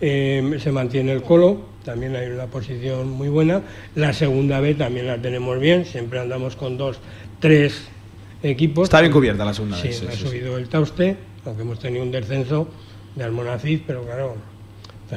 Eh, 0.02 0.58
se 0.62 0.72
mantiene 0.72 1.12
el 1.12 1.22
colo, 1.22 1.62
también 1.90 2.16
hay 2.16 2.28
una 2.28 2.46
posición 2.46 3.10
muy 3.10 3.30
buena. 3.30 3.64
La 3.96 4.14
segunda 4.14 4.60
B 4.60 4.76
también 4.76 5.08
la 5.08 5.18
tenemos 5.18 5.60
bien, 5.60 5.86
siempre 5.86 6.20
andamos 6.20 6.56
con 6.56 6.78
dos, 6.78 7.00
tres 7.40 7.88
equipos. 8.44 8.84
Está 8.84 9.00
bien 9.02 9.12
cubierta 9.12 9.44
la 9.44 9.56
segunda 9.56 9.76
Sí, 9.76 9.88
vez, 9.88 9.98
sí, 9.98 10.06
ha 10.08 10.12
sí, 10.12 10.18
sí. 10.18 10.28
subido 10.28 10.58
el 10.60 10.70
Tauste, 10.70 11.18
aunque 11.46 11.64
hemos 11.64 11.80
tenido 11.80 12.04
un 12.04 12.12
descenso 12.12 12.68
de 13.16 13.24
Almonacid, 13.24 13.80
pero 13.88 14.04
claro, 14.04 14.36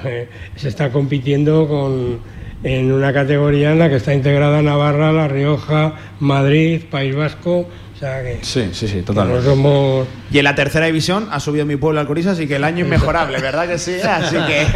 se 0.56 0.68
está 0.68 0.90
compitiendo 0.90 1.68
con, 1.68 2.20
en 2.64 2.90
una 2.90 3.12
categoría 3.12 3.72
en 3.72 3.78
la 3.78 3.90
que 3.90 3.96
está 3.96 4.14
integrada 4.14 4.62
Navarra, 4.62 5.12
La 5.12 5.28
Rioja, 5.28 5.94
Madrid, 6.20 6.80
País 6.90 7.14
Vasco, 7.14 7.66
sea 8.06 8.22
que, 8.22 8.38
Sí, 8.42 8.68
sí, 8.72 8.88
sí, 8.88 9.02
totalmente. 9.02 9.44
somos... 9.44 10.06
Y 10.30 10.38
en 10.38 10.44
la 10.44 10.54
tercera 10.54 10.86
división 10.86 11.28
ha 11.30 11.38
subido 11.40 11.64
mi 11.66 11.76
pueblo 11.76 12.00
Alcoriza, 12.00 12.32
así 12.32 12.46
que 12.46 12.56
el 12.56 12.64
año 12.64 12.84
inmejorable, 12.84 13.40
¿verdad 13.40 13.68
que 13.68 13.78
sí? 13.78 13.94
Así 14.02 14.36
que. 14.36 14.66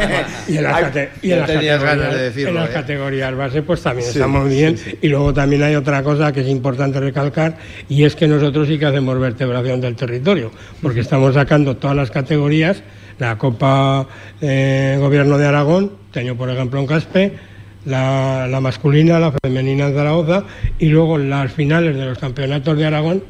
Y 0.52 0.58
en 0.58 0.62
las, 0.64 0.74
Hay- 0.76 0.84
cate- 0.84 1.10
y 1.22 1.30
en 1.30 1.30
ya 1.30 1.36
las 1.38 1.46
tenías 1.46 1.78
categorías, 1.80 1.82
ganas 1.98 2.14
de 2.14 2.22
decirlo, 2.22 2.48
en 2.50 2.54
las 2.56 2.70
¿eh? 2.70 2.72
categorías 2.72 3.36
base 3.36 3.62
pues 3.62 3.82
también 3.82 4.08
estamos 4.08 4.48
bien 4.48 4.78
y 5.02 5.08
luego 5.08 5.34
también 5.34 5.62
hay 5.64 5.74
otra 5.74 6.02
cosa 6.02 6.32
que 6.32 6.40
es 6.42 6.48
importante 6.48 7.00
recalcar 7.00 7.56
y 7.88 8.04
es 8.04 8.14
que 8.14 8.28
nosotros 8.28 8.68
sí 8.68 8.78
que 8.78 8.86
hacemos 8.86 9.18
vertebración 9.18 9.80
del 9.80 9.96
territorio 9.96 10.52
porque 10.80 11.00
estamos 11.00 11.34
sacando 11.34 11.76
todas 11.76 11.96
las 11.96 12.10
categorías 12.10 12.82
la 13.18 13.36
Copa 13.38 14.06
eh, 14.40 14.96
Gobierno 15.00 15.36
de 15.38 15.46
Aragón 15.46 15.92
este 16.06 16.20
año 16.20 16.36
por 16.36 16.48
ejemplo 16.50 16.78
en 16.80 16.86
Caspe 16.86 17.32
la, 17.86 18.46
la 18.48 18.60
masculina, 18.60 19.18
la 19.18 19.32
femenina 19.42 19.86
en 19.86 19.94
Zaragoza 19.94 20.44
y 20.78 20.88
luego 20.88 21.16
las 21.16 21.52
finales 21.52 21.96
de 21.96 22.04
los 22.04 22.18
campeonatos 22.18 22.76
de 22.76 22.84
Aragón 22.84 23.22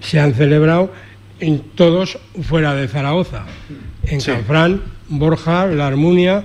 se 0.00 0.20
han 0.20 0.34
celebrado 0.34 0.92
en 1.40 1.60
todos 1.74 2.18
fuera 2.42 2.74
de 2.74 2.86
Zaragoza, 2.88 3.44
en 4.04 4.20
Canfrán, 4.20 4.82
Borja, 5.08 5.66
La 5.66 5.88
Armunia 5.88 6.44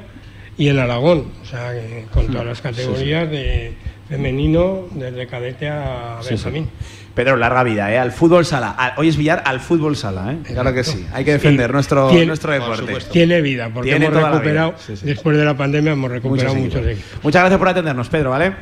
y 0.57 0.69
en 0.69 0.79
Aragón, 0.79 1.27
o 1.41 1.45
sea, 1.45 1.73
con 2.11 2.27
todas 2.27 2.45
las 2.45 2.61
categorías 2.61 3.29
de 3.29 3.73
femenino 4.07 4.87
desde 4.91 5.27
cadete 5.27 5.69
a 5.69 6.19
Benjamín. 6.27 6.67
Pedro, 7.15 7.35
larga 7.37 7.63
vida, 7.63 7.91
¿eh? 7.93 7.97
Al 7.97 8.11
fútbol 8.11 8.45
sala. 8.45 8.71
Al- 8.71 8.93
hoy 8.97 9.09
es 9.09 9.17
billar 9.17 9.41
al 9.45 9.59
fútbol 9.59 9.95
sala, 9.97 10.31
¿eh? 10.33 10.37
Claro 10.43 10.73
que 10.73 10.83
sí. 10.83 11.05
Hay 11.13 11.25
que 11.25 11.31
defender 11.33 11.67
Sí. 11.67 11.73
nuestro, 11.73 12.09
Tiene- 12.09 12.25
nuestro 12.27 12.51
deporte. 12.53 12.93
Tiene 13.11 13.41
vida, 13.41 13.69
porque 13.73 13.89
Tiene 13.89 14.05
hemos 14.05 14.21
recuperado, 14.23 14.69
vida. 14.71 14.79
Sí, 14.85 14.95
sí. 14.95 15.05
después 15.05 15.35
de 15.37 15.43
la 15.45 15.57
pandemia 15.57 15.91
hemos 15.93 16.09
recuperado 16.11 16.55
Muchos 16.55 16.75
muchos, 16.81 16.91
equipos. 16.91 17.23
Muchas 17.23 17.41
gracias 17.41 17.59
por 17.59 17.67
atendernos, 17.67 18.07
Pedro, 18.09 18.29
¿vale? 18.29 18.53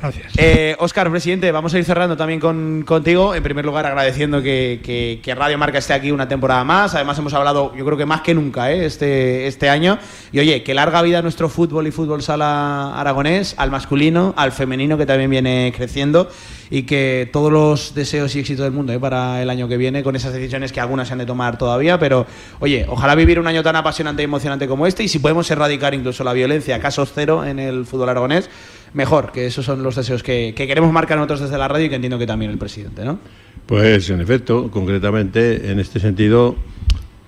Gracias. 0.00 0.32
Eh, 0.36 0.74
Óscar, 0.78 1.10
presidente, 1.10 1.52
vamos 1.52 1.72
a 1.74 1.78
ir 1.78 1.84
cerrando 1.84 2.16
también 2.16 2.40
con, 2.40 2.82
contigo. 2.86 3.34
En 3.34 3.42
primer 3.42 3.64
lugar, 3.64 3.86
agradeciendo 3.86 4.42
que, 4.42 4.80
que- 4.82 5.20
que 5.22 5.34
Radio 5.34 5.58
Marca 5.58 5.78
esté 5.78 5.92
aquí 5.92 6.10
una 6.10 6.26
temporada 6.26 6.64
más. 6.64 6.94
Además, 6.94 7.18
hemos 7.18 7.34
hablado, 7.34 7.74
yo 7.76 7.84
creo 7.84 7.98
que 7.98 8.06
más 8.06 8.22
que 8.22 8.34
nunca, 8.34 8.72
¿eh? 8.72 8.86
este, 8.86 9.46
este 9.46 9.68
año. 9.68 9.98
Y 10.32 10.40
oye, 10.40 10.62
que 10.62 10.74
larga 10.74 11.02
vida 11.02 11.18
a 11.18 11.22
nuestro 11.22 11.48
fútbol 11.48 11.86
y 11.86 11.90
fútbol 11.90 12.22
sala 12.22 12.98
aragonés, 12.98 13.54
al 13.58 13.70
masculino, 13.70 14.34
al 14.36 14.52
femenino, 14.52 14.96
que 14.98 15.06
también 15.06 15.30
viene 15.30 15.72
creciendo. 15.76 16.28
Y 16.72 16.84
que 16.84 17.28
todos 17.32 17.50
los 17.50 17.89
deseos 17.94 18.34
y 18.36 18.40
éxitos 18.40 18.64
del 18.64 18.72
mundo 18.72 18.92
¿eh? 18.92 18.98
para 18.98 19.42
el 19.42 19.50
año 19.50 19.68
que 19.68 19.76
viene, 19.76 20.02
con 20.02 20.16
esas 20.16 20.32
decisiones 20.32 20.72
que 20.72 20.80
algunas 20.80 21.08
se 21.08 21.14
han 21.14 21.18
de 21.18 21.26
tomar 21.26 21.58
todavía. 21.58 21.98
Pero, 21.98 22.26
oye, 22.60 22.86
ojalá 22.88 23.14
vivir 23.14 23.38
un 23.38 23.46
año 23.46 23.62
tan 23.62 23.76
apasionante 23.76 24.22
y 24.22 24.24
emocionante 24.24 24.66
como 24.66 24.86
este. 24.86 25.02
Y 25.04 25.08
si 25.08 25.18
podemos 25.18 25.50
erradicar 25.50 25.94
incluso 25.94 26.24
la 26.24 26.32
violencia, 26.32 26.78
casos 26.80 27.12
cero 27.14 27.44
en 27.44 27.58
el 27.58 27.86
fútbol 27.86 28.08
aragonés, 28.08 28.50
mejor, 28.94 29.32
que 29.32 29.46
esos 29.46 29.64
son 29.64 29.82
los 29.82 29.96
deseos 29.96 30.22
que, 30.22 30.52
que 30.56 30.66
queremos 30.66 30.92
marcar 30.92 31.16
nosotros 31.16 31.40
desde 31.40 31.58
la 31.58 31.68
radio 31.68 31.86
y 31.86 31.88
que 31.88 31.96
entiendo 31.96 32.18
que 32.18 32.26
también 32.26 32.50
el 32.50 32.58
presidente, 32.58 33.04
¿no? 33.04 33.18
Pues 33.66 34.10
en 34.10 34.20
efecto, 34.20 34.70
concretamente, 34.70 35.70
en 35.70 35.78
este 35.78 36.00
sentido, 36.00 36.56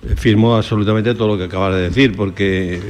eh, 0.03 0.15
firmo 0.15 0.55
absolutamente 0.55 1.15
todo 1.15 1.29
lo 1.29 1.37
que 1.37 1.45
acabas 1.45 1.75
de 1.75 1.81
decir, 1.83 2.15
porque 2.15 2.75
eh, 2.75 2.81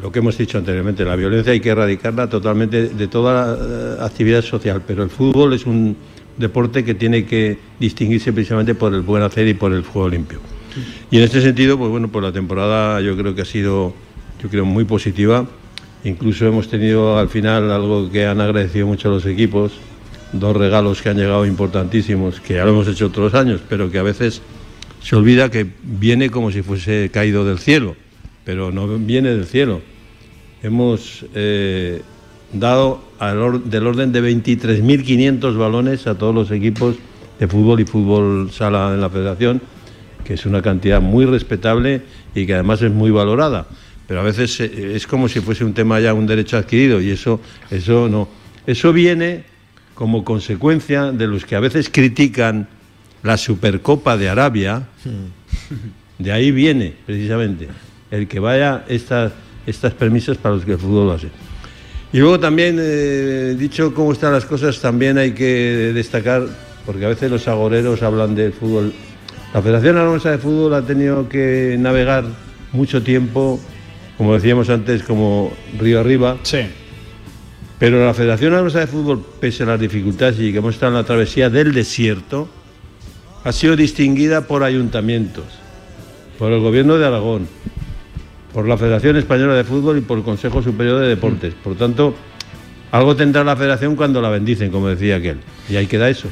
lo 0.00 0.10
que 0.10 0.20
hemos 0.20 0.38
dicho 0.38 0.56
anteriormente, 0.56 1.04
la 1.04 1.16
violencia 1.16 1.52
hay 1.52 1.60
que 1.60 1.68
erradicarla 1.68 2.28
totalmente 2.28 2.88
de 2.88 3.08
toda 3.08 4.04
actividad 4.04 4.42
social, 4.42 4.82
pero 4.86 5.02
el 5.02 5.10
fútbol 5.10 5.52
es 5.52 5.66
un 5.66 5.96
deporte 6.36 6.84
que 6.84 6.94
tiene 6.94 7.26
que 7.26 7.58
distinguirse 7.78 8.32
precisamente 8.32 8.74
por 8.74 8.94
el 8.94 9.02
buen 9.02 9.22
hacer 9.22 9.46
y 9.48 9.54
por 9.54 9.72
el 9.72 9.82
juego 9.82 10.08
limpio. 10.08 10.40
Y 11.10 11.18
en 11.18 11.24
este 11.24 11.40
sentido, 11.40 11.78
pues 11.78 11.90
bueno, 11.90 12.08
pues 12.08 12.24
la 12.24 12.32
temporada 12.32 13.00
yo 13.00 13.16
creo 13.16 13.34
que 13.34 13.42
ha 13.42 13.46
sido, 13.46 13.94
yo 14.42 14.48
creo, 14.48 14.64
muy 14.64 14.84
positiva 14.84 15.46
Incluso 16.04 16.46
hemos 16.46 16.68
tenido 16.68 17.18
al 17.18 17.30
final 17.30 17.70
algo 17.70 18.10
que 18.10 18.26
han 18.26 18.38
agradecido 18.40 18.86
mucho 18.86 19.08
los 19.08 19.24
equipos, 19.24 19.72
dos 20.32 20.54
regalos 20.54 21.00
que 21.00 21.08
han 21.08 21.16
llegado 21.16 21.46
importantísimos, 21.46 22.40
que 22.40 22.54
ya 22.54 22.64
lo 22.64 22.72
hemos 22.72 22.88
hecho 22.88 23.06
otros 23.06 23.32
años, 23.32 23.62
pero 23.70 23.90
que 23.90 23.98
a 23.98 24.02
veces 24.02 24.42
se 25.02 25.16
olvida 25.16 25.50
que 25.50 25.66
viene 25.82 26.28
como 26.28 26.52
si 26.52 26.60
fuese 26.60 27.10
caído 27.10 27.46
del 27.46 27.58
cielo, 27.58 27.96
pero 28.44 28.70
no 28.70 28.86
viene 28.98 29.30
del 29.30 29.46
cielo. 29.46 29.80
Hemos 30.62 31.24
eh, 31.34 32.02
dado 32.54 33.02
del 33.64 33.86
orden 33.86 34.12
de 34.12 34.22
23.500 34.22 35.56
balones 35.56 36.06
a 36.06 36.16
todos 36.16 36.34
los 36.34 36.50
equipos 36.50 36.96
de 37.38 37.48
fútbol 37.48 37.80
y 37.80 37.84
fútbol 37.84 38.50
sala 38.52 38.92
en 38.94 39.00
la 39.00 39.10
federación, 39.10 39.60
que 40.24 40.34
es 40.34 40.46
una 40.46 40.62
cantidad 40.62 41.00
muy 41.00 41.24
respetable 41.26 42.02
y 42.34 42.46
que 42.46 42.54
además 42.54 42.80
es 42.82 42.92
muy 42.92 43.10
valorada. 43.10 43.66
Pero 44.06 44.20
a 44.20 44.22
veces 44.22 44.60
eh, 44.60 44.92
es 44.94 45.06
como 45.06 45.28
si 45.28 45.40
fuese 45.40 45.64
un 45.64 45.74
tema 45.74 46.00
ya 46.00 46.14
un 46.14 46.26
derecho 46.26 46.56
adquirido 46.56 47.00
y 47.00 47.10
eso, 47.10 47.40
eso 47.70 48.08
no. 48.08 48.28
Eso 48.66 48.92
viene 48.92 49.44
como 49.94 50.24
consecuencia 50.24 51.12
de 51.12 51.26
los 51.26 51.44
que 51.44 51.56
a 51.56 51.60
veces 51.60 51.88
critican 51.90 52.68
la 53.22 53.36
Supercopa 53.36 54.16
de 54.16 54.28
Arabia. 54.28 54.88
De 56.18 56.30
ahí 56.30 56.52
viene 56.52 56.94
precisamente 57.04 57.68
el 58.10 58.28
que 58.28 58.38
vaya 58.38 58.84
estas, 58.88 59.32
estas 59.66 59.92
permisas 59.94 60.36
para 60.36 60.54
los 60.54 60.64
que 60.64 60.72
el 60.72 60.78
fútbol 60.78 61.06
lo 61.08 61.12
hace. 61.14 61.28
Y 62.14 62.20
luego 62.20 62.38
también, 62.38 62.78
eh, 62.80 63.56
dicho 63.58 63.92
cómo 63.92 64.12
están 64.12 64.32
las 64.32 64.44
cosas, 64.44 64.78
también 64.78 65.18
hay 65.18 65.32
que 65.32 65.90
destacar, 65.92 66.46
porque 66.86 67.04
a 67.04 67.08
veces 67.08 67.28
los 67.28 67.48
agoreros 67.48 68.04
hablan 68.04 68.36
del 68.36 68.52
fútbol. 68.52 68.92
La 69.52 69.60
Federación 69.60 69.96
Aragonesa 69.96 70.30
de 70.30 70.38
Fútbol 70.38 70.74
ha 70.74 70.82
tenido 70.82 71.28
que 71.28 71.74
navegar 71.76 72.24
mucho 72.70 73.02
tiempo, 73.02 73.58
como 74.16 74.32
decíamos 74.32 74.70
antes, 74.70 75.02
como 75.02 75.52
río 75.76 75.98
arriba. 75.98 76.36
Sí. 76.44 76.60
Pero 77.80 78.06
la 78.06 78.14
Federación 78.14 78.52
Aragonesa 78.52 78.78
de 78.78 78.86
Fútbol, 78.86 79.20
pese 79.40 79.64
a 79.64 79.66
las 79.66 79.80
dificultades 79.80 80.38
y 80.38 80.52
que 80.52 80.58
hemos 80.58 80.74
estado 80.74 80.92
en 80.92 80.98
la 80.98 81.04
travesía 81.04 81.50
del 81.50 81.74
desierto, 81.74 82.48
ha 83.42 83.50
sido 83.50 83.74
distinguida 83.74 84.46
por 84.46 84.62
ayuntamientos, 84.62 85.46
por 86.38 86.52
el 86.52 86.60
Gobierno 86.60 86.96
de 86.96 87.06
Aragón, 87.06 87.48
por 88.54 88.68
la 88.68 88.78
Federación 88.78 89.16
Española 89.16 89.54
de 89.54 89.64
Fútbol 89.64 89.98
y 89.98 90.00
por 90.00 90.16
el 90.16 90.24
Consejo 90.24 90.62
Superior 90.62 91.00
de 91.00 91.08
Deportes. 91.08 91.52
Por 91.54 91.74
tanto, 91.74 92.14
algo 92.92 93.16
tendrá 93.16 93.42
la 93.42 93.56
federación 93.56 93.96
cuando 93.96 94.22
la 94.22 94.28
bendicen, 94.28 94.70
como 94.70 94.86
decía 94.86 95.16
aquel. 95.16 95.40
Y 95.68 95.74
ahí 95.74 95.88
queda 95.88 96.08
eso. 96.08 96.28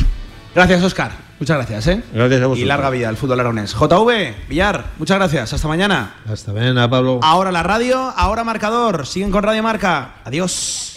Gracias, 0.54 0.82
Oscar. 0.84 1.10
Muchas 1.40 1.56
gracias, 1.56 1.86
¿eh? 1.88 2.02
Gracias 2.14 2.40
a 2.40 2.46
vosotros. 2.46 2.64
Y 2.64 2.64
larga 2.64 2.90
vida 2.90 3.08
al 3.08 3.16
fútbol 3.16 3.40
aronés. 3.40 3.74
JV, 3.74 4.34
Villar, 4.48 4.84
muchas 4.98 5.18
gracias. 5.18 5.52
Hasta 5.52 5.66
mañana. 5.66 6.14
Hasta 6.30 6.52
mañana, 6.52 6.88
Pablo. 6.88 7.18
Ahora 7.22 7.50
la 7.50 7.64
radio, 7.64 7.98
ahora 8.16 8.44
marcador. 8.44 9.04
Siguen 9.04 9.32
con 9.32 9.42
Radio 9.42 9.64
Marca. 9.64 10.14
Adiós. 10.24 10.91